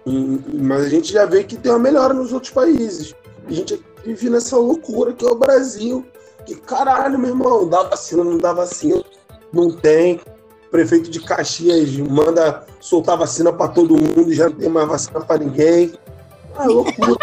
mas 0.05 0.85
a 0.85 0.89
gente 0.89 1.13
já 1.13 1.25
vê 1.25 1.43
que 1.43 1.55
tem 1.55 1.71
uma 1.71 1.79
melhora 1.79 2.13
nos 2.13 2.33
outros 2.33 2.51
países. 2.51 3.15
A 3.45 3.51
gente 3.51 3.83
vive 4.03 4.29
nessa 4.29 4.57
loucura 4.57 5.13
que 5.13 5.25
é 5.25 5.29
o 5.29 5.35
Brasil. 5.35 6.05
Que 6.45 6.55
caralho, 6.55 7.19
meu 7.19 7.29
irmão, 7.29 7.67
dá 7.67 7.83
vacina, 7.83 8.23
não 8.23 8.37
dá 8.37 8.51
vacina, 8.51 9.03
não 9.53 9.71
tem. 9.71 10.19
Prefeito 10.71 11.11
de 11.11 11.19
Caxias 11.19 11.95
manda 11.97 12.65
soltar 12.79 13.17
vacina 13.17 13.51
para 13.51 13.67
todo 13.67 13.97
mundo 13.97 14.31
e 14.31 14.33
já 14.33 14.49
não 14.49 14.55
tem 14.55 14.69
mais 14.69 14.87
vacina 14.87 15.21
para 15.21 15.43
ninguém. 15.43 15.93
É 16.57 16.65
loucura. 16.65 17.17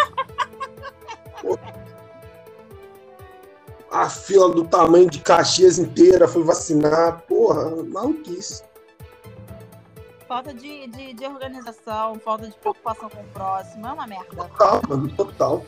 A 3.90 4.08
fila 4.08 4.50
do 4.50 4.64
tamanho 4.64 5.10
de 5.10 5.18
Caxias 5.18 5.78
inteira 5.78 6.28
foi 6.28 6.44
vacinar. 6.44 7.24
Porra, 7.26 7.70
maluquice 7.84 8.62
falta 10.28 10.52
de, 10.52 10.86
de, 10.86 11.14
de, 11.14 11.26
organização, 11.26 12.20
falta 12.20 12.46
de 12.46 12.54
preocupação 12.56 13.08
com 13.08 13.20
o 13.20 13.28
próximo. 13.32 13.86
É 13.86 13.92
uma 13.92 14.06
merda. 14.06 14.26
Total, 14.36 14.82
mano, 14.86 15.08
total. 15.16 15.64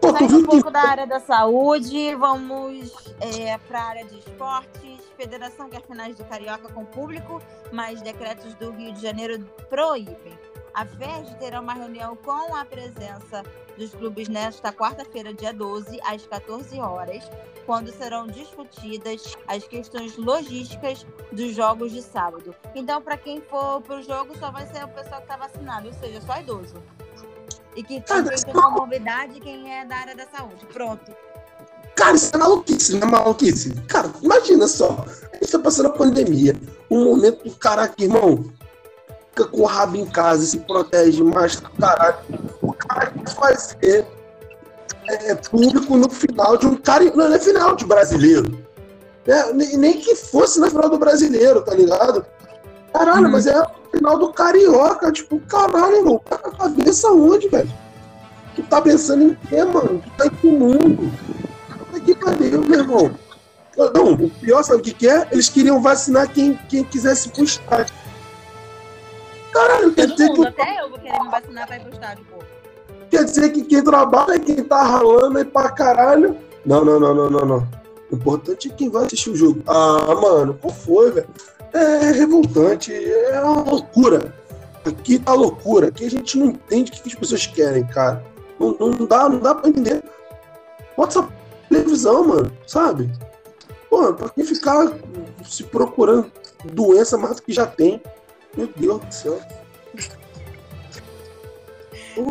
Saindo 0.00 0.38
um 0.38 0.44
pouco 0.44 0.70
da 0.70 0.80
área 0.80 1.06
da 1.06 1.20
saúde, 1.20 2.14
vamos 2.14 3.14
é, 3.20 3.58
para 3.58 3.80
a 3.80 3.84
área 3.84 4.04
de 4.06 4.18
esportes. 4.18 4.98
Federação 5.16 5.68
quer 5.68 5.82
finais 5.82 6.16
do 6.16 6.24
Carioca 6.24 6.72
com 6.72 6.84
público, 6.84 7.42
mas 7.70 8.00
decretos 8.00 8.54
do 8.54 8.70
Rio 8.70 8.92
de 8.92 9.02
Janeiro 9.02 9.44
proíbem. 9.68 10.38
A 10.78 10.86
FED 10.86 11.34
terá 11.40 11.60
uma 11.60 11.74
reunião 11.74 12.14
com 12.14 12.54
a 12.54 12.64
presença 12.64 13.42
dos 13.76 13.90
clubes 13.90 14.28
nesta 14.28 14.72
quarta-feira, 14.72 15.34
dia 15.34 15.52
12, 15.52 15.98
às 16.04 16.24
14 16.24 16.78
horas, 16.78 17.28
quando 17.66 17.90
serão 17.90 18.28
discutidas 18.28 19.36
as 19.48 19.66
questões 19.66 20.16
logísticas 20.16 21.04
dos 21.32 21.52
jogos 21.52 21.90
de 21.90 22.00
sábado. 22.00 22.54
Então, 22.76 23.02
para 23.02 23.16
quem 23.16 23.40
for 23.40 23.80
para 23.80 23.96
o 23.96 24.02
jogo, 24.04 24.38
só 24.38 24.52
vai 24.52 24.68
ser 24.68 24.84
o 24.84 24.88
pessoal 24.88 25.20
que 25.20 25.32
está 25.32 25.36
vacinado, 25.36 25.88
ou 25.88 25.94
seja, 25.94 26.20
só 26.20 26.38
idoso. 26.38 26.76
E 27.74 27.82
que 27.82 28.00
tem 28.00 28.54
uma 28.54 28.70
novidade 28.70 29.40
quem 29.40 29.80
é 29.80 29.84
da 29.84 29.96
área 29.96 30.14
da 30.14 30.26
saúde. 30.28 30.64
Pronto. 30.66 31.10
Cara, 31.96 32.14
isso 32.14 32.30
é 32.32 32.38
maluquice, 32.38 32.96
não 32.96 33.08
é 33.08 33.10
maluquice? 33.10 33.74
Cara, 33.88 34.12
imagina 34.22 34.68
só. 34.68 35.04
A 35.32 35.36
gente 35.38 35.50
tá 35.50 35.58
passando 35.58 35.86
a 35.86 35.92
pandemia. 35.92 36.54
Um 36.88 37.02
momento 37.02 37.42
do 37.42 37.56
caraca, 37.56 38.00
irmão. 38.00 38.44
Fica 39.38 39.50
com 39.50 39.60
o 39.60 39.66
rabo 39.66 39.96
em 39.96 40.04
casa 40.04 40.42
e 40.42 40.46
se 40.48 40.58
protege 40.58 41.22
mais, 41.22 41.62
caralho. 41.78 42.16
O 42.60 42.72
cara 42.72 43.06
que 43.06 43.32
fazer 43.32 44.04
é, 45.08 45.34
público 45.36 45.96
no 45.96 46.10
final 46.10 46.56
de 46.56 46.66
um 46.66 46.74
cara. 46.74 47.04
Não 47.14 47.32
é 47.32 47.38
final 47.38 47.76
de 47.76 47.84
brasileiro. 47.84 48.58
É, 49.28 49.52
nem 49.52 50.00
que 50.00 50.16
fosse 50.16 50.58
na 50.58 50.68
final 50.68 50.90
do 50.90 50.98
brasileiro, 50.98 51.62
tá 51.62 51.72
ligado? 51.72 52.26
Caralho, 52.92 53.28
hum. 53.28 53.30
mas 53.30 53.46
é 53.46 53.60
o 53.60 53.96
final 53.96 54.18
do 54.18 54.32
carioca. 54.32 55.12
Tipo, 55.12 55.38
caralho, 55.40 55.98
irmão, 55.98 56.20
tá 56.28 56.36
com 56.36 56.48
a 56.48 56.52
cabeça 56.52 57.08
onde, 57.12 57.48
velho? 57.48 57.70
Tu 58.56 58.62
tá 58.64 58.82
pensando 58.82 59.22
em 59.22 59.34
quê, 59.48 59.62
mano? 59.62 60.02
Tu 60.02 60.10
tá 60.16 60.26
em 60.26 60.30
que 60.30 60.46
mundo? 60.48 61.12
Puta 61.78 62.00
que 62.00 62.14
pariu, 62.16 62.62
meu 62.62 62.80
irmão. 62.80 63.14
Não, 63.94 64.14
o 64.14 64.30
pior, 64.30 64.64
sabe 64.64 64.80
o 64.80 64.82
que, 64.82 64.92
que 64.92 65.08
é? 65.08 65.28
Eles 65.30 65.48
queriam 65.48 65.80
vacinar 65.80 66.28
quem, 66.28 66.58
quem 66.68 66.82
quisesse 66.82 67.28
pro 67.28 67.44
estádio. 67.44 67.94
Caralho, 69.52 69.86
não 69.86 69.94
dizer 69.94 70.28
mundo, 70.28 70.42
que. 70.42 70.48
até 70.48 70.80
eu 70.80 70.90
vou 70.90 70.98
querer 70.98 71.22
me 71.22 71.30
vacinar 71.30 71.66
pra 71.66 71.76
ir 71.76 71.80
pro 71.80 71.92
estádio, 71.92 72.24
pô. 72.30 72.38
Quer 73.10 73.24
dizer 73.24 73.50
que 73.50 73.62
quem 73.62 73.82
trabalha, 73.82 74.38
quem 74.38 74.62
tá 74.62 74.82
ralando 74.82 75.38
aí 75.38 75.44
pra 75.44 75.70
caralho. 75.70 76.36
Não, 76.64 76.84
não, 76.84 77.00
não, 77.00 77.14
não, 77.14 77.30
não, 77.30 77.46
não. 77.46 77.68
O 78.10 78.16
importante 78.16 78.68
é 78.68 78.74
quem 78.74 78.90
vai 78.90 79.06
assistir 79.06 79.30
o 79.30 79.36
jogo. 79.36 79.62
Ah, 79.66 80.14
mano, 80.14 80.58
qual 80.60 80.72
foi, 80.72 81.10
velho? 81.10 81.28
É 81.72 82.12
revoltante, 82.12 82.92
é 82.92 83.40
uma 83.40 83.62
loucura. 83.62 84.34
Aqui 84.84 85.18
tá 85.18 85.34
loucura. 85.34 85.88
Aqui 85.88 86.06
a 86.06 86.10
gente 86.10 86.38
não 86.38 86.46
entende 86.46 86.90
o 86.90 86.94
que 86.94 87.08
as 87.08 87.14
pessoas 87.14 87.46
querem, 87.46 87.86
cara. 87.86 88.24
Não, 88.58 88.76
não 88.78 89.06
dá, 89.06 89.28
não 89.28 89.38
dá 89.38 89.54
pra 89.54 89.68
entender. 89.68 90.02
Bota 90.96 91.18
essa 91.18 91.28
televisão, 91.68 92.26
mano, 92.26 92.52
sabe? 92.66 93.10
Pô, 93.88 94.12
pra 94.12 94.28
quem 94.30 94.44
ficar 94.44 94.92
se 95.44 95.64
procurando 95.64 96.30
doença 96.64 97.16
mais 97.16 97.36
do 97.36 97.42
que 97.42 97.52
já 97.52 97.66
tem. 97.66 98.02
Meu 98.56 98.66
Deus 98.76 99.04
do 99.04 99.12
céu. 99.12 99.40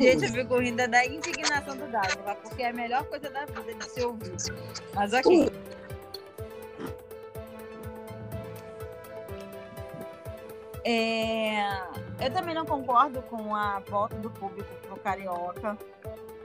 Gente, 0.01 0.26
eu 0.26 0.32
fico 0.32 0.59
rindo 0.59 0.86
da 0.88 1.05
indignação 1.05 1.78
do 1.78 1.88
tá? 1.89 2.36
porque 2.41 2.61
é 2.61 2.70
a 2.70 2.74
melhor 2.74 3.05
coisa 3.05 3.30
da 3.30 3.45
vida 3.45 3.74
de 3.74 3.89
se 3.89 4.03
ouvir. 4.03 4.36
Mas 4.93 5.13
ok. 5.13 5.49
É, 10.84 11.68
eu 12.20 12.32
também 12.34 12.55
não 12.55 12.65
concordo 12.65 13.22
com 13.24 13.53
a 13.55 13.80
volta 13.80 14.15
do 14.15 14.30
público 14.30 14.70
pro 14.88 14.97
Carioca, 14.97 15.78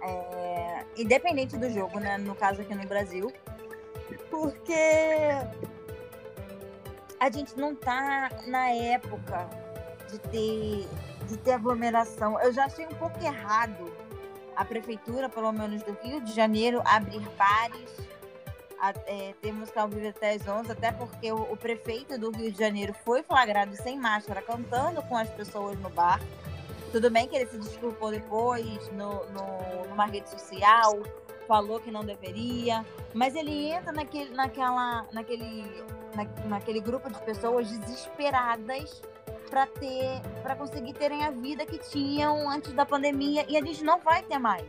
é, 0.03 0.85
independente 0.97 1.57
do 1.57 1.71
jogo, 1.71 2.01
né? 2.01 2.19
No 2.19 2.35
caso 2.35 2.61
aqui 2.61 2.75
no 2.75 2.87
Brasil, 2.87 3.33
porque 4.31 4.75
a 7.23 7.31
gente 7.31 7.57
não 7.57 7.73
tá 7.73 8.31
na 8.49 8.71
época 8.71 9.49
de 10.11 10.19
ter, 10.19 10.89
de 11.29 11.37
ter 11.37 11.53
aglomeração. 11.53 12.39
Eu 12.41 12.53
já 12.53 12.65
achei 12.65 12.85
um 12.85 12.95
pouco 12.95 13.17
errado 13.23 13.93
a 14.57 14.65
prefeitura, 14.65 15.29
pelo 15.29 15.53
menos 15.53 15.85
do 15.85 15.97
Rio 16.03 16.21
de 16.21 16.33
Janeiro, 16.33 16.83
abrir 16.85 17.21
bares, 17.39 17.97
é, 19.07 19.35
ter 19.41 19.53
música 19.53 19.83
ao 19.83 19.89
vivo 19.89 20.09
até 20.09 20.33
as 20.33 20.49
11, 20.49 20.73
até 20.73 20.91
porque 20.91 21.31
o, 21.31 21.43
o 21.43 21.57
prefeito 21.57 22.19
do 22.19 22.33
Rio 22.33 22.51
de 22.51 22.59
Janeiro 22.59 22.93
foi 23.05 23.23
flagrado 23.23 23.77
sem 23.77 23.97
máscara, 23.97 24.43
cantando 24.43 25.01
com 25.03 25.17
as 25.17 25.31
pessoas 25.31 25.79
no 25.79 25.91
bar. 25.91 26.21
Tudo 26.91 27.09
bem 27.09 27.29
que 27.29 27.37
ele 27.37 27.47
se 27.47 27.57
desculpou 27.57 28.11
depois 28.11 28.91
no, 28.91 29.25
no, 29.27 29.89
numa 29.89 30.07
rede 30.07 30.29
social, 30.29 31.01
falou 31.47 31.79
que 31.79 31.93
não 31.93 32.05
deveria, 32.05 32.85
mas 33.15 33.37
ele 33.37 33.71
entra 33.71 33.93
naquele, 33.93 34.35
naquela, 34.35 35.07
naquele, 35.13 35.65
na, 36.17 36.27
naquele 36.49 36.81
grupo 36.81 37.11
de 37.11 37.19
pessoas 37.21 37.69
desesperadas 37.69 39.03
para 39.51 39.67
ter, 39.67 40.21
para 40.43 40.57
conseguir 40.57 40.95
terem 40.95 41.25
a 41.25 41.31
vida 41.31 41.67
que 41.67 41.79
tinham 41.79 42.51
antes 42.51 42.73
da 42.73 42.87
pandemia 42.87 43.45
e 43.49 43.57
a 43.57 43.61
gente 43.61 43.85
não 43.85 44.01
vai 44.01 44.23
ter 44.23 44.39
mais. 44.39 44.65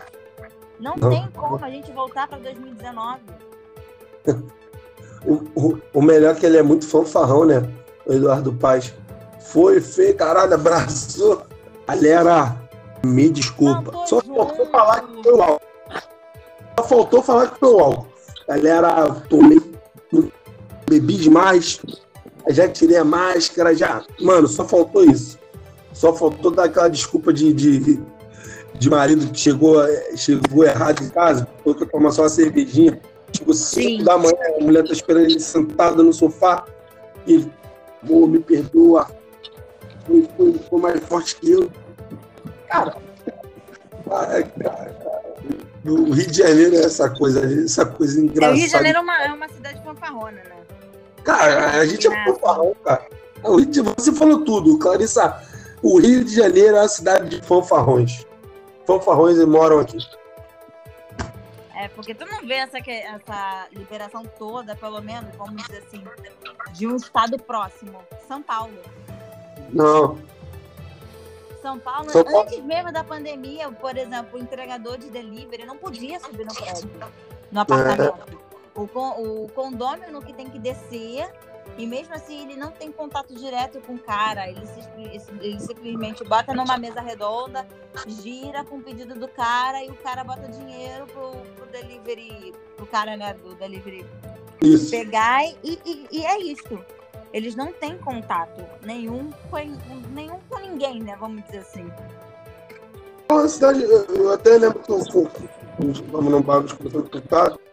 Não, 0.80 0.96
Não. 0.96 1.10
tem 1.10 1.28
como 1.32 1.64
a 1.64 1.70
gente 1.70 1.92
voltar 1.92 2.28
para 2.28 2.40
2019. 2.40 3.22
O, 5.26 5.36
o, 5.56 5.82
o 5.94 6.02
melhor 6.02 6.36
é 6.36 6.38
que 6.38 6.46
ele 6.46 6.58
é 6.58 6.62
muito 6.62 6.86
fanfarrão, 6.86 7.46
né? 7.46 7.62
O 8.06 8.12
Eduardo 8.12 8.52
Paz. 8.52 8.94
Foi, 9.40 9.80
fez, 9.80 10.16
caralho, 10.18 10.54
abraçou. 10.54 11.44
Galera, 11.88 12.58
me 13.06 13.30
desculpa. 13.30 13.90
Não, 13.90 14.06
Só 14.06 14.20
faltou 14.20 14.66
falar 14.66 15.02
que 15.02 15.24
foi 15.24 15.34
o 15.34 15.42
álcool. 15.42 15.68
Só 16.78 16.84
faltou 16.84 17.24
falar 17.24 17.48
que 17.52 17.60
foi 17.60 17.74
o 17.74 17.80
álcool. 17.80 18.08
Galera, 18.50 19.12
tomei, 19.30 19.60
bebi 21.00 21.18
demais. 21.18 21.80
Já 22.50 22.68
tirei 22.68 22.98
a 22.98 23.04
máscara, 23.06 23.74
já. 23.76 24.04
Mano, 24.20 24.48
só 24.48 24.66
faltou 24.66 25.04
isso. 25.04 25.40
Só 25.94 26.14
faltou 26.14 26.52
dar 26.52 26.66
aquela 26.66 26.90
desculpa 26.90 27.32
de, 27.32 27.54
de, 27.54 28.00
de 28.76 28.90
marido 28.90 29.32
que 29.32 29.40
chegou, 29.40 29.82
eh, 29.88 30.18
chegou 30.18 30.66
errado 30.66 31.04
em 31.04 31.10
casa, 31.10 31.48
foi 31.64 31.74
que 31.76 31.86
tomar 31.86 32.12
só 32.12 32.24
uma 32.24 32.30
cervejinha. 32.30 33.00
Chegou 33.36 33.54
5 33.54 33.82
Sim. 34.00 34.04
da 34.04 34.18
manhã, 34.18 34.34
a 34.60 34.64
mulher 34.64 34.84
tá 34.86 34.92
esperando 34.94 35.26
ele 35.26 35.40
sentado 35.40 36.04
no 36.04 36.12
sofá. 36.14 36.66
E 37.26 37.36
ele, 37.36 37.52
pô, 38.06 38.28
me 38.28 38.40
perdoa. 38.40 39.08
Foi, 40.06 40.28
foi, 40.36 40.54
foi 40.70 40.82
mais 40.82 41.00
forte 41.06 41.36
que 41.38 41.52
eu. 41.52 41.72
Cara, 42.68 42.98
ai, 44.12 44.44
cara, 44.62 44.94
o 45.86 46.12
Rio 46.12 46.28
de 46.28 46.38
Janeiro 46.38 46.76
é 46.76 46.80
essa 46.80 47.10
coisa, 47.10 47.40
essa 47.64 47.86
coisa 47.86 48.20
É, 48.20 48.24
engraçada. 48.24 48.54
o 48.54 48.56
Rio 48.58 48.66
de 48.66 48.72
Janeiro 48.72 48.98
é 48.98 49.02
uma, 49.02 49.24
é 49.24 49.34
uma 49.34 49.50
cidade 49.50 49.82
fanfarrona, 49.84 50.32
né? 50.32 50.56
Cara, 51.24 51.72
a 51.80 51.86
gente 51.86 52.08
é 52.08 52.26
fanfarrão, 52.26 52.76
cara. 52.84 53.08
O 53.44 53.58
Rio 53.58 53.66
de- 53.66 53.82
Você 53.82 54.12
falou 54.14 54.44
tudo, 54.44 54.78
Clarissa. 54.78 55.42
O 55.82 56.00
Rio 56.00 56.24
de 56.24 56.34
Janeiro 56.36 56.78
é 56.78 56.82
uma 56.82 56.88
cidade 56.88 57.30
de 57.30 57.42
fanfarrões. 57.46 58.26
Fanfarrões 58.86 59.38
moram 59.46 59.80
aqui. 59.80 59.98
É, 61.76 61.88
porque 61.90 62.14
tu 62.14 62.26
não 62.26 62.46
vê 62.48 62.56
essa, 62.56 62.78
essa 62.78 63.68
liberação 63.74 64.24
toda, 64.38 64.76
pelo 64.76 65.02
menos, 65.02 65.36
vamos 65.36 65.62
dizer 65.64 65.84
assim, 65.86 66.04
de 66.74 66.88
um 66.88 66.96
estado 66.96 67.38
próximo. 67.38 68.00
São 68.28 68.42
Paulo. 68.42 68.78
Não. 69.72 70.18
São 71.62 71.80
Paulo, 71.80 72.10
São 72.12 72.24
Paulo- 72.24 72.42
antes 72.42 72.64
mesmo 72.64 72.92
da 72.92 73.04
pandemia, 73.04 73.72
por 73.72 73.98
exemplo, 73.98 74.38
o 74.38 74.42
entregador 74.42 74.98
de 74.98 75.10
delivery 75.10 75.66
não 75.66 75.78
podia 75.78 76.20
subir 76.20 76.46
no 76.46 76.54
prédio, 76.54 76.90
no 77.52 77.60
apartamento. 77.62 78.38
O, 78.76 78.84
o 78.84 79.50
condômino 79.50 80.22
que 80.22 80.34
tem 80.34 80.50
que 80.50 80.58
descer, 80.58 81.30
e 81.78 81.86
mesmo 81.86 82.14
assim 82.16 82.42
ele 82.44 82.56
não 82.56 82.72
tem 82.72 82.92
contato 82.92 83.34
direto 83.34 83.80
com 83.82 83.94
o 83.94 84.00
cara, 84.00 84.50
ele, 84.50 84.66
se- 84.66 85.30
ele 85.40 85.60
simplesmente 85.60 86.24
bota 86.24 86.54
numa 86.54 86.78
mesa 86.78 87.00
redonda, 87.02 87.68
gira 88.08 88.64
com 88.64 88.78
o 88.78 88.82
pedido 88.82 89.14
do 89.16 89.28
cara 89.28 89.84
e 89.84 89.90
o 89.90 89.96
cara 89.96 90.24
bota 90.24 90.48
dinheiro 90.48 91.06
pro, 91.08 91.32
pro 91.56 91.66
delivery, 91.68 92.54
pro 92.76 92.86
cara 92.88 93.16
né, 93.16 93.34
do 93.36 93.54
delivery 93.56 94.06
Isso. 94.62 94.90
pegar 94.90 95.46
e, 95.46 95.80
e- 95.86 96.08
e 96.12 96.26
é 96.26 96.40
isso. 96.40 96.80
Eles 97.32 97.56
não 97.56 97.72
têm 97.74 97.98
contato 97.98 98.64
nenhum 98.84 99.32
com, 99.50 99.58
nenhum 100.12 100.40
com 100.50 100.60
ninguém, 100.60 101.02
né? 101.02 101.16
Vamos 101.20 101.44
dizer 101.46 101.60
assim. 101.60 101.92
Uma 103.32 103.48
cidade, 103.48 103.82
eu 103.84 104.32
até 104.32 104.52
lembro 104.58 104.80
que 104.80 104.92
eu 104.92 105.00
estava 105.00 106.22
num 106.30 106.42
bagulho 106.42 106.68
escutando 106.68 107.10
com 107.10 107.18
o 107.18 107.22
cara, 107.24 107.52
que 107.52 107.73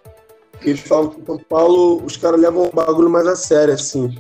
eles 0.69 0.81
falam 0.81 1.09
que 1.11 1.21
em 1.21 1.25
São 1.25 1.39
Paulo 1.39 2.03
os 2.05 2.17
caras 2.17 2.41
levam 2.41 2.65
o 2.65 2.73
bagulho 2.73 3.09
mais 3.09 3.27
a 3.27 3.37
sério, 3.37 3.75
assim. 3.75 4.15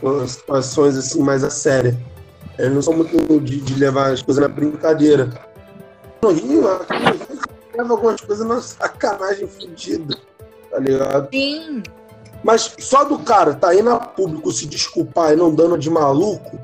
Com 0.00 0.20
as 0.20 0.32
situações 0.32 0.96
assim 0.96 1.22
mais 1.22 1.44
a 1.44 1.50
sério. 1.50 1.96
Eles 2.58 2.72
não 2.72 2.82
são 2.82 2.94
muito 2.94 3.40
de, 3.40 3.60
de 3.60 3.74
levar 3.74 4.12
as 4.12 4.22
coisas 4.22 4.42
na 4.42 4.48
brincadeira. 4.48 5.30
No 6.22 6.30
Rio, 6.30 6.66
aqui 6.68 7.38
leva 7.76 7.92
algumas 7.92 8.20
coisas 8.20 8.46
na 8.46 8.60
sacanagem 8.60 9.46
fodida, 9.46 10.16
tá 10.70 10.78
ligado? 10.78 11.28
Sim. 11.30 11.82
Mas 12.42 12.74
só 12.78 13.04
do 13.04 13.18
cara 13.18 13.54
tá 13.54 13.74
indo 13.74 13.90
a 13.90 13.98
público 13.98 14.50
se 14.52 14.66
desculpar 14.66 15.32
e 15.32 15.36
não 15.36 15.54
dando 15.54 15.76
de 15.76 15.90
maluco, 15.90 16.58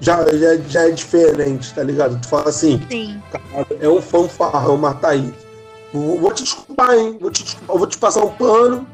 já, 0.00 0.24
já, 0.36 0.56
já 0.56 0.88
é 0.88 0.90
diferente, 0.90 1.72
tá 1.74 1.82
ligado? 1.82 2.20
Tu 2.20 2.28
fala 2.28 2.48
assim, 2.48 2.80
Sim. 2.90 3.22
é 3.80 3.88
um 3.88 4.02
fanfarrão, 4.02 4.76
mas 4.76 5.00
tá 5.00 5.10
aí. 5.10 5.32
Vou, 5.92 6.18
vou 6.18 6.32
te 6.32 6.42
desculpar, 6.42 6.94
hein? 6.94 7.18
Vou 7.20 7.30
te 7.30 7.44
desculpar, 7.44 7.76
vou 7.76 7.86
te 7.86 7.98
passar 7.98 8.24
um 8.24 8.34
pano. 8.34 8.86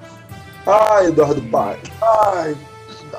Ai, 0.67 1.07
Eduardo 1.07 1.43
Paz. 1.43 1.81
Ai, 2.03 2.57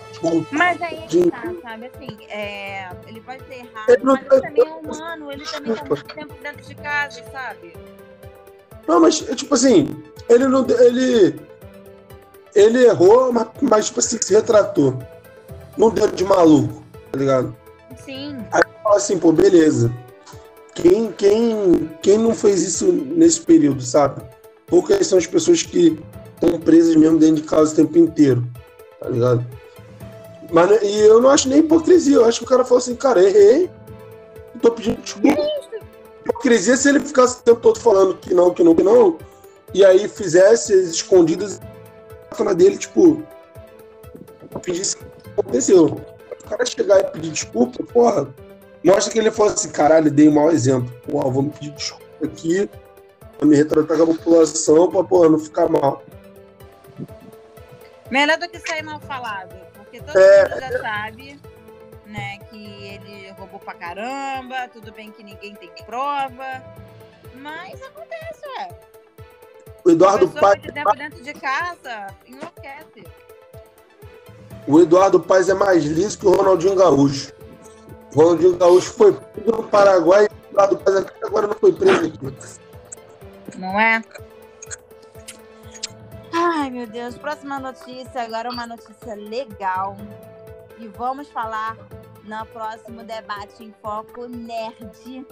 desculpa. 0.10 0.48
Mas 0.52 0.82
aí 0.82 0.98
é 0.98 1.08
que 1.08 1.32
tá, 1.32 1.54
sabe? 1.64 1.86
Assim, 1.94 2.18
é, 2.30 2.90
ele 3.08 3.22
pode 3.22 3.44
ser 3.48 3.56
errado, 3.56 3.90
Ele 3.90 4.04
mas 4.04 4.20
ele 4.20 4.42
também 4.42 4.68
é 4.68 4.74
humano, 4.74 5.32
ele 5.32 5.46
também 5.46 5.76
tá 5.76 5.86
muito 5.86 6.14
tempo 6.14 6.34
dentro 6.44 6.62
de 6.62 6.76
casa, 6.76 7.24
sabe? 7.32 7.74
Não, 8.88 9.00
mas, 9.00 9.28
é 9.30 9.36
tipo 9.36 9.54
assim, 9.54 10.04
ele 10.28 10.48
não. 10.48 10.66
Ele. 10.68 11.40
Ele 12.56 12.86
errou, 12.86 13.32
mas, 13.32 13.48
mas 13.62 13.86
tipo 13.86 14.00
assim, 14.00 14.18
se 14.20 14.34
retratou. 14.34 14.98
Não 15.78 15.90
deu 15.90 16.08
de 16.08 16.26
maluco, 16.26 16.84
tá 17.12 17.18
ligado? 17.18 17.56
Sim. 18.04 18.38
Fala 18.84 18.96
assim, 18.98 19.18
pô, 19.20 19.32
beleza. 19.32 19.94
Quem, 20.82 21.12
quem, 21.12 21.90
quem 22.02 22.18
não 22.18 22.34
fez 22.34 22.62
isso 22.62 22.92
nesse 22.92 23.42
período, 23.42 23.82
sabe? 23.82 24.22
Poucas 24.66 25.08
são 25.08 25.18
as 25.18 25.28
pessoas 25.28 25.64
que 25.64 26.00
estão 26.34 26.60
presas 26.60 26.96
mesmo 26.96 27.18
dentro 27.18 27.38
de 27.38 27.44
casa 27.44 27.74
o 27.74 27.76
tempo 27.76 27.98
inteiro, 27.98 28.48
tá 29.00 29.10
ligado? 29.10 29.46
Mas, 30.52 30.70
né, 30.70 30.80
e 30.84 31.00
eu 31.02 31.22
não 31.22 31.30
acho 31.30 31.50
nem 31.50 31.60
hipocrisia, 31.60 32.16
eu 32.16 32.26
acho 32.26 32.40
que 32.40 32.46
o 32.46 32.48
cara 32.48 32.64
falou 32.64 32.78
assim, 32.78 32.96
cara, 32.96 33.22
errei, 33.22 33.70
tô 34.62 34.72
pedindo 34.72 35.02
desculpa. 35.02 35.42
Hipocrisia 36.22 36.78
se 36.78 36.90
ele 36.90 37.00
ficasse 37.00 37.40
o 37.40 37.44
tempo 37.44 37.60
todo 37.60 37.80
falando 37.80 38.16
que 38.16 38.34
não, 38.34 38.54
que 38.54 38.64
não, 38.64 38.76
que 38.76 38.84
não, 38.84 39.18
e 39.74 39.84
aí 39.84 40.08
fizesse 40.08 40.74
as 40.74 40.90
escondidas 40.90 41.60
na 41.60 42.38
cama 42.38 42.56
dele, 42.56 42.78
tipo, 42.78 43.24
pedisse 44.62 44.96
o 44.96 45.00
que 45.00 45.06
aconteceu. 45.38 45.86
O 45.86 46.50
cara 46.50 46.66
chegar 46.66 47.00
e 47.00 47.04
pedir 47.12 47.32
desculpa, 47.32 47.84
porra, 47.84 48.28
mostra 48.84 49.12
que 49.12 49.20
ele 49.20 49.32
falou 49.32 49.52
assim, 49.54 49.70
caralho, 49.70 50.10
dei 50.12 50.28
um 50.30 50.34
mau 50.34 50.52
exemplo. 50.52 50.92
Pô, 51.10 51.20
vou 51.30 51.44
me 51.44 51.50
pedir 51.50 51.72
desculpa 51.72 52.06
aqui, 52.26 52.70
vou 53.40 53.48
me 53.50 53.56
retratar 53.56 53.98
com 53.98 54.04
a 54.04 54.08
população 54.08 54.90
pra, 54.90 55.04
porra, 55.04 55.30
não 55.30 55.40
ficar 55.40 55.68
mal. 55.68 56.04
Melhor 58.10 58.38
do 58.38 58.50
que 58.50 58.60
sair 58.60 58.82
mal 58.82 59.00
falado, 59.02 59.56
porque 59.76 60.00
todo 60.02 60.18
É. 60.18 60.50
mundo 60.50 60.60
já 60.62 60.82
sabe, 60.82 61.40
né, 62.06 62.40
que 62.50 62.58
ele 62.86 63.32
roubou 63.38 63.60
pra 63.60 63.74
caramba, 63.74 64.68
tudo 64.74 64.92
bem 64.92 65.12
que 65.12 65.24
ninguém 65.24 65.54
tem 65.56 65.70
prova, 65.86 66.64
mas 67.36 67.82
acontece, 67.84 68.42
ué. 68.58 68.70
O 69.86 69.92
Eduardo 69.92 70.28
Paz. 70.30 70.62
Dentro, 70.62 70.98
dentro 70.98 71.24
de 71.24 71.34
casa, 71.34 72.08
enlouquece. 72.28 73.06
O 74.68 74.80
Eduardo 74.80 75.20
Paz 75.20 75.48
é 75.50 75.54
mais 75.54 75.86
liso 75.86 76.18
que 76.20 76.28
o 76.28 76.32
Ronaldinho 76.32 76.76
Gaúcho. 76.76 77.32
O 78.14 78.22
Ronaldinho 78.22 78.58
Gaúcho 78.58 78.94
foi 78.94 79.14
preso 79.14 79.52
no 79.52 79.64
Paraguai 79.64 80.28
e 80.52 81.26
agora 81.26 81.48
não 81.48 81.56
foi 81.56 81.74
preso 81.74 82.08
aqui. 82.08 82.20
Não 83.58 83.80
é? 83.80 84.02
Ai, 86.34 86.70
meu 86.70 86.88
Deus. 86.88 87.18
Próxima 87.18 87.60
notícia, 87.60 88.24
agora 88.24 88.50
uma 88.50 88.66
notícia 88.66 89.14
legal. 89.16 89.98
E 90.78 90.88
vamos 90.88 91.28
falar 91.30 91.78
no 92.24 92.46
próximo 92.48 93.04
debate 93.04 93.64
em 93.64 93.74
foco 93.82 94.28
nerd. 94.28 95.26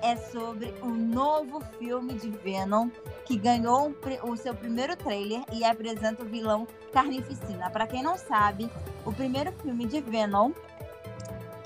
É 0.00 0.16
sobre 0.16 0.72
o 0.80 0.88
novo 0.88 1.60
filme 1.78 2.14
de 2.14 2.30
Venom 2.30 2.88
que 3.24 3.36
ganhou 3.36 3.94
o 4.22 4.36
seu 4.36 4.54
primeiro 4.54 4.96
trailer 4.96 5.42
e 5.52 5.64
apresenta 5.64 6.22
o 6.22 6.26
vilão 6.26 6.66
Carnificina. 6.92 7.68
Para 7.70 7.86
quem 7.86 8.02
não 8.02 8.16
sabe, 8.16 8.70
o 9.04 9.12
primeiro 9.12 9.52
filme 9.60 9.86
de 9.86 10.00
Venom 10.00 10.52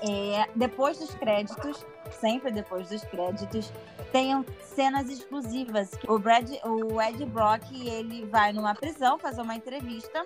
é 0.03 0.47
depois 0.55 0.97
dos 0.99 1.13
créditos, 1.15 1.85
sempre 2.19 2.51
depois 2.51 2.89
dos 2.89 3.03
créditos, 3.05 3.71
tem 4.11 4.45
cenas 4.61 5.09
exclusivas. 5.09 5.91
O 6.07 6.19
Brad, 6.19 6.49
o 6.65 7.01
Ed 7.01 7.25
Brock, 7.25 7.63
ele 7.71 8.25
vai 8.25 8.53
numa 8.53 8.75
prisão 8.75 9.17
fazer 9.17 9.41
uma 9.41 9.55
entrevista 9.55 10.25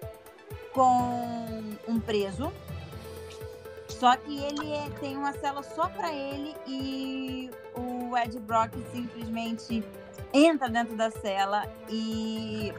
com 0.73 1.63
um 1.87 1.99
preso 1.99 2.51
só 3.99 4.15
que 4.15 4.37
ele 4.43 4.73
é, 4.73 4.89
tem 4.99 5.17
uma 5.17 5.33
cela 5.33 5.63
só 5.63 5.89
para 5.89 6.13
ele 6.13 6.55
e 6.67 7.49
o 7.75 8.15
Ed 8.15 8.39
Brock 8.41 8.73
simplesmente 8.91 9.83
entra 10.31 10.69
dentro 10.69 10.95
da 10.95 11.09
cela 11.09 11.65
e 11.89 12.71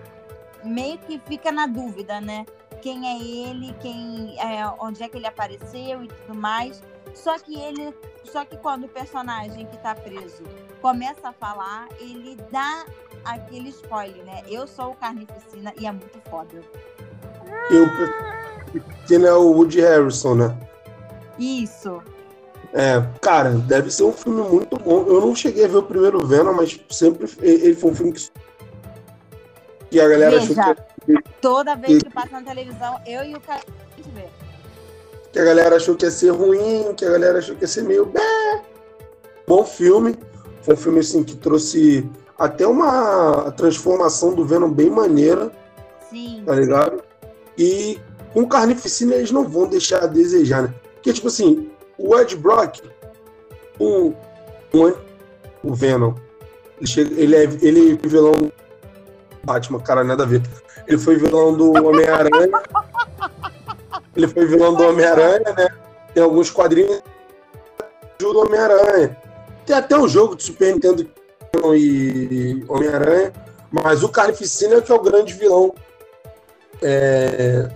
meio 0.62 0.96
que 0.98 1.18
fica 1.26 1.50
na 1.50 1.66
dúvida, 1.66 2.20
né? 2.20 2.46
Quem 2.80 3.08
é 3.08 3.20
ele, 3.20 3.74
quem, 3.80 4.36
é, 4.38 4.64
onde 4.78 5.02
é 5.02 5.08
que 5.08 5.16
ele 5.16 5.26
apareceu 5.26 6.04
e 6.04 6.08
tudo 6.08 6.36
mais. 6.36 6.80
Só 7.14 7.38
que 7.38 7.58
ele, 7.58 7.94
só 8.24 8.44
que 8.44 8.56
quando 8.56 8.84
o 8.84 8.88
personagem 8.88 9.66
que 9.66 9.76
tá 9.78 9.94
preso 9.94 10.42
começa 10.80 11.28
a 11.28 11.32
falar, 11.32 11.88
ele 11.98 12.36
dá 12.50 12.84
aquele 13.24 13.70
spoiler, 13.70 14.24
né? 14.24 14.42
Eu 14.48 14.66
sou 14.66 14.92
o 14.92 14.94
Carnificina 14.94 15.72
e 15.78 15.86
é 15.86 15.92
muito 15.92 16.20
foda. 16.30 16.60
Eu, 17.70 17.86
que 19.06 19.14
é 19.14 19.32
o 19.32 19.52
Woody 19.52 19.80
Harrison, 19.80 20.34
né? 20.34 20.58
Isso. 21.38 22.02
É, 22.72 23.02
cara, 23.20 23.50
deve 23.50 23.90
ser 23.90 24.04
um 24.04 24.12
filme 24.12 24.42
muito 24.42 24.76
bom. 24.78 25.04
Eu 25.06 25.20
não 25.20 25.34
cheguei 25.34 25.64
a 25.64 25.68
ver 25.68 25.78
o 25.78 25.82
primeiro 25.82 26.26
Venom, 26.26 26.52
mas 26.52 26.78
sempre 26.90 27.28
ele 27.40 27.74
foi 27.74 27.90
um 27.90 27.94
filme 27.94 28.12
que, 28.12 28.30
que 29.90 30.00
a 30.00 30.08
galera 30.08 30.38
Veja, 30.38 30.60
achou 30.60 30.74
que. 30.74 31.22
Toda 31.40 31.74
vez 31.74 32.02
que 32.02 32.10
passa 32.10 32.32
na 32.32 32.42
televisão, 32.42 33.00
eu 33.06 33.24
e 33.24 33.34
o 33.34 33.40
cara 33.40 33.62
a 33.66 33.96
gente 33.96 34.10
vê. 34.10 34.28
Que 35.32 35.38
a 35.38 35.44
galera 35.44 35.76
achou 35.76 35.94
que 35.94 36.04
ia 36.04 36.10
ser 36.10 36.30
ruim, 36.30 36.94
que 36.96 37.04
a 37.04 37.10
galera 37.10 37.38
achou 37.38 37.54
que 37.54 37.62
ia 37.62 37.68
ser 37.68 37.82
meio. 37.82 38.06
Bé. 38.06 38.62
Bom 39.46 39.64
filme. 39.64 40.16
Foi 40.62 40.74
um 40.74 40.76
filme 40.76 41.00
assim 41.00 41.22
que 41.22 41.36
trouxe 41.36 42.08
até 42.38 42.66
uma 42.66 43.50
transformação 43.52 44.34
do 44.34 44.44
Venom 44.44 44.70
bem 44.70 44.90
maneira. 44.90 45.50
Sim. 46.10 46.42
Tá 46.46 46.54
ligado? 46.54 47.02
E 47.56 47.98
com 48.32 48.46
Carnificina 48.46 49.14
eles 49.14 49.30
não 49.30 49.48
vão 49.48 49.66
deixar 49.66 50.04
a 50.04 50.06
desejar, 50.06 50.62
né? 50.62 50.74
Porque, 50.94 51.12
tipo 51.12 51.28
assim, 51.28 51.70
o 51.96 52.16
Ed 52.18 52.36
Brock, 52.36 52.80
o, 53.78 54.12
o, 54.72 54.92
o 55.62 55.74
Venom, 55.74 56.14
ele, 56.78 56.86
chega, 56.86 57.20
ele, 57.20 57.36
é, 57.36 57.42
ele 57.60 57.92
é 57.92 58.08
vilão 58.08 58.32
do 58.32 58.52
Batman, 59.42 59.80
cara, 59.80 60.04
nada 60.04 60.22
a 60.22 60.26
ver. 60.26 60.42
Ele 60.86 60.98
foi 60.98 61.16
vilão 61.16 61.56
do 61.56 61.72
Homem-Aranha. 61.72 62.50
ele 64.18 64.26
foi 64.26 64.46
vilão 64.46 64.74
do 64.74 64.82
Homem-Aranha, 64.82 65.54
né? 65.56 65.68
Tem 66.12 66.22
alguns 66.22 66.50
quadrinhos 66.50 67.00
do 68.18 68.40
Homem-Aranha. 68.40 69.16
Tem 69.64 69.76
até 69.76 69.96
um 69.96 70.08
jogo 70.08 70.34
de 70.34 70.42
Super 70.42 70.72
Nintendo 70.72 71.08
e 71.76 72.64
Homem-Aranha, 72.68 73.32
mas 73.70 74.02
o 74.02 74.08
Carnificina 74.08 74.76
é 74.76 74.80
que 74.80 74.90
é 74.90 74.94
o 74.94 75.00
grande 75.00 75.34
vilão 75.34 75.72
é, 76.82 77.70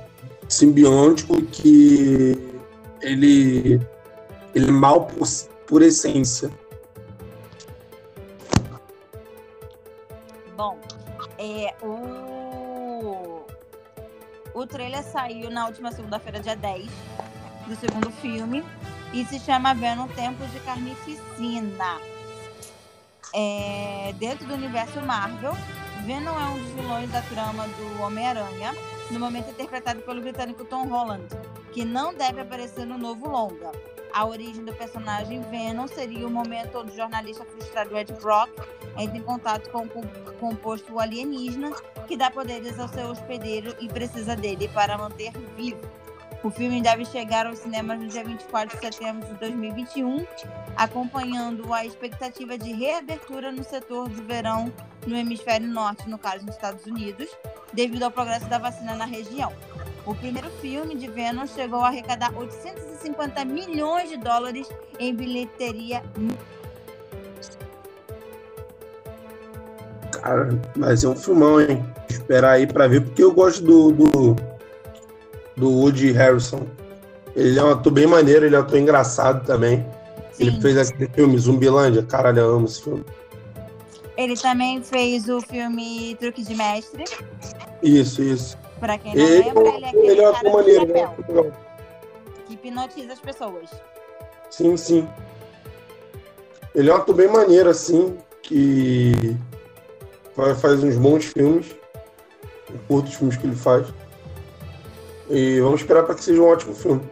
simbiótico 0.48 1.40
que 1.42 2.36
ele, 3.00 3.80
ele 4.52 4.68
é 4.68 4.72
mal 4.72 5.06
por, 5.06 5.28
por 5.68 5.80
essência. 5.80 6.50
Bom, 10.56 10.76
é, 11.38 11.72
o, 11.82 12.31
o 14.54 14.66
trailer 14.66 15.02
saiu 15.02 15.50
na 15.50 15.66
última 15.66 15.92
segunda-feira, 15.92 16.40
dia 16.40 16.56
10, 16.56 16.90
do 17.66 17.76
segundo 17.76 18.10
filme, 18.10 18.64
e 19.12 19.24
se 19.24 19.38
chama 19.40 19.74
Venom 19.74 20.08
Tempos 20.08 20.50
de 20.52 20.60
Carnificina. 20.60 22.00
É, 23.34 24.14
dentro 24.18 24.46
do 24.46 24.54
universo 24.54 25.00
Marvel, 25.00 25.52
Venom 26.04 26.38
é 26.38 26.48
um 26.50 26.62
dos 26.62 26.72
vilões 26.72 27.10
da 27.10 27.22
trama 27.22 27.66
do 27.66 28.02
Homem-Aranha, 28.02 28.74
no 29.10 29.20
momento 29.20 29.50
interpretado 29.50 30.00
pelo 30.02 30.20
britânico 30.20 30.64
Tom 30.64 30.86
Holland 30.88 31.26
que 31.72 31.84
não 31.84 32.14
deve 32.14 32.40
aparecer 32.40 32.86
no 32.86 32.98
novo 32.98 33.28
longa. 33.28 33.72
A 34.12 34.26
origem 34.26 34.64
do 34.64 34.74
personagem 34.74 35.40
Venom 35.42 35.86
seria 35.88 36.26
o 36.26 36.30
momento 36.30 36.78
onde 36.78 36.92
o 36.92 36.96
jornalista 36.96 37.44
frustrado 37.46 37.96
Ed 37.96 38.12
Brock 38.14 38.50
entra 38.98 39.16
em 39.16 39.22
contato 39.22 39.70
com 39.70 39.84
o 39.84 40.32
composto 40.38 40.98
alienígena 40.98 41.72
que 42.06 42.16
dá 42.16 42.30
poderes 42.30 42.78
ao 42.78 42.88
seu 42.88 43.08
hospedeiro 43.08 43.74
e 43.80 43.88
precisa 43.88 44.36
dele 44.36 44.68
para 44.68 44.98
manter 44.98 45.32
vivo. 45.56 45.80
O 46.42 46.50
filme 46.50 46.82
deve 46.82 47.04
chegar 47.04 47.46
aos 47.46 47.60
cinemas 47.60 48.00
no 48.00 48.08
dia 48.08 48.24
24 48.24 48.76
de 48.76 48.84
setembro 48.84 49.26
de 49.28 49.34
2021, 49.34 50.26
acompanhando 50.76 51.72
a 51.72 51.86
expectativa 51.86 52.58
de 52.58 52.72
reabertura 52.72 53.52
no 53.52 53.62
setor 53.62 54.08
de 54.08 54.20
verão 54.22 54.72
no 55.06 55.16
hemisfério 55.16 55.68
norte, 55.68 56.08
no 56.08 56.18
caso 56.18 56.44
nos 56.44 56.56
Estados 56.56 56.84
Unidos, 56.84 57.28
devido 57.72 58.02
ao 58.02 58.10
progresso 58.10 58.46
da 58.46 58.58
vacina 58.58 58.96
na 58.96 59.04
região. 59.04 59.52
O 60.04 60.14
primeiro 60.14 60.50
filme 60.60 60.96
de 60.96 61.06
Venom 61.06 61.46
chegou 61.46 61.80
a 61.80 61.88
arrecadar 61.88 62.32
850 62.36 63.44
milhões 63.44 64.08
de 64.08 64.16
dólares 64.16 64.68
em 64.98 65.14
bilheteria. 65.14 66.02
Cara, 70.10 70.60
mas 70.76 71.04
é 71.04 71.08
um 71.08 71.14
filmão, 71.14 71.60
hein? 71.60 71.84
Esperar 72.08 72.52
aí 72.52 72.66
pra 72.66 72.88
ver, 72.88 73.02
porque 73.02 73.22
eu 73.22 73.32
gosto 73.32 73.62
do, 73.62 73.92
do, 73.92 74.36
do 75.56 75.70
Woody 75.70 76.10
Harrison. 76.10 76.66
Ele 77.34 77.58
é 77.58 77.62
um 77.62 77.70
ator 77.70 77.92
bem 77.92 78.06
maneiro, 78.06 78.44
ele 78.44 78.56
é 78.56 78.58
um 78.58 78.62
ator 78.62 78.78
engraçado 78.78 79.46
também. 79.46 79.86
Sim. 80.32 80.44
Ele 80.48 80.60
fez 80.60 80.76
aquele 80.76 81.08
filme 81.10 81.38
Zumbilândia, 81.38 82.02
caralho, 82.02 82.40
eu 82.40 82.56
amo 82.56 82.66
esse 82.66 82.82
filme. 82.82 83.04
Ele 84.16 84.36
também 84.36 84.82
fez 84.82 85.28
o 85.28 85.40
filme 85.40 86.16
Truque 86.20 86.42
de 86.42 86.54
Mestre. 86.54 87.04
Isso, 87.82 88.22
isso. 88.22 88.58
Pra 88.82 88.98
quem 88.98 89.14
não 89.14 89.22
ele, 89.22 89.44
lembra, 89.44 89.68
ele 89.68 89.84
é 89.84 89.88
aquele 89.88 90.06
ele 90.08 90.20
é 90.20 90.32
cara 90.32 90.50
maneiro, 90.50 90.86
né? 90.86 91.52
que 92.48 92.54
hipnotiza 92.54 93.12
as 93.12 93.20
pessoas. 93.20 93.70
Sim, 94.50 94.76
sim. 94.76 95.08
Ele 96.74 96.90
é 96.90 96.92
um 96.92 96.96
ator 96.96 97.14
bem 97.14 97.28
maneiro, 97.28 97.70
assim, 97.70 98.18
que 98.42 99.36
faz 100.60 100.82
uns 100.82 100.96
bons 100.96 101.26
filmes. 101.26 101.76
Eu 102.68 102.80
curto 102.88 103.06
os 103.06 103.14
filmes 103.14 103.36
que 103.36 103.46
ele 103.46 103.54
faz. 103.54 103.86
E 105.30 105.60
vamos 105.60 105.82
esperar 105.82 106.02
para 106.02 106.16
que 106.16 106.24
seja 106.24 106.42
um 106.42 106.48
ótimo 106.48 106.74
filme 106.74 107.08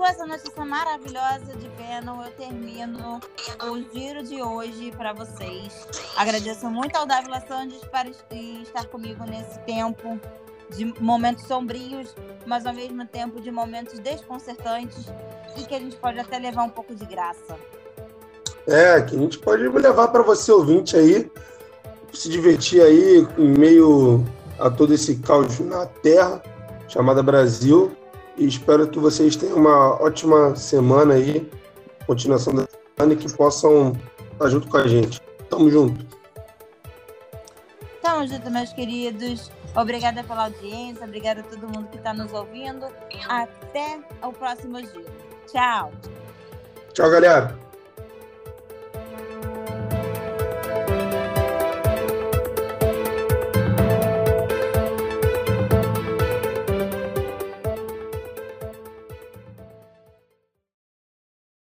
com 0.00 0.06
essa 0.06 0.24
notícia 0.24 0.64
maravilhosa 0.64 1.54
de 1.58 1.68
Venom, 1.76 2.24
eu 2.24 2.30
termino 2.30 3.20
o 3.62 3.92
giro 3.92 4.22
de 4.22 4.40
hoje 4.40 4.90
para 4.96 5.12
vocês. 5.12 5.86
Agradeço 6.16 6.70
muito 6.70 6.96
ao 6.96 7.04
Davi 7.04 7.28
Sandes 7.46 7.80
por 7.80 8.34
estar 8.62 8.86
comigo 8.86 9.22
nesse 9.26 9.58
tempo 9.66 10.18
de 10.70 10.86
momentos 11.02 11.44
sombrios, 11.44 12.16
mas 12.46 12.64
ao 12.64 12.72
mesmo 12.72 13.06
tempo 13.08 13.42
de 13.42 13.50
momentos 13.50 13.98
desconcertantes 13.98 15.12
e 15.58 15.64
que 15.64 15.74
a 15.74 15.78
gente 15.78 15.96
pode 15.96 16.18
até 16.18 16.38
levar 16.38 16.62
um 16.62 16.70
pouco 16.70 16.94
de 16.94 17.04
graça. 17.04 17.58
É, 18.66 19.02
que 19.02 19.14
a 19.14 19.18
gente 19.18 19.38
pode 19.38 19.68
levar 19.68 20.08
para 20.08 20.22
você 20.22 20.50
ouvinte 20.50 20.96
aí, 20.96 21.30
se 22.10 22.30
divertir 22.30 22.80
aí 22.80 23.28
em 23.36 23.48
meio 23.48 24.24
a 24.58 24.70
todo 24.70 24.94
esse 24.94 25.16
caos 25.16 25.60
na 25.60 25.84
Terra 25.84 26.42
chamada 26.88 27.22
Brasil 27.22 27.94
e 28.40 28.46
espero 28.46 28.88
que 28.88 28.98
vocês 28.98 29.36
tenham 29.36 29.58
uma 29.58 30.02
ótima 30.02 30.56
semana 30.56 31.12
aí, 31.12 31.46
continuação 32.06 32.54
da 32.54 32.66
semana 32.96 33.12
e 33.12 33.16
que 33.16 33.30
possam 33.34 33.92
estar 34.32 34.48
junto 34.48 34.66
com 34.66 34.78
a 34.78 34.88
gente. 34.88 35.20
Tamo 35.50 35.70
junto. 35.70 36.02
Tamo 38.02 38.24
Tamo 38.24 38.26
junto, 38.26 38.50
meus 38.50 38.72
queridos. 38.72 39.52
Obrigada 39.76 40.24
pela 40.24 40.44
audiência, 40.44 41.04
obrigada 41.04 41.40
a 41.40 41.44
todo 41.44 41.68
mundo 41.68 41.88
que 41.90 41.98
está 41.98 42.14
nos 42.14 42.32
ouvindo. 42.32 42.86
Até 43.28 44.00
o 44.22 44.32
próximo 44.32 44.80
dia. 44.80 45.04
Tchau. 45.46 45.92
Tchau, 46.94 47.10
galera. 47.10 47.69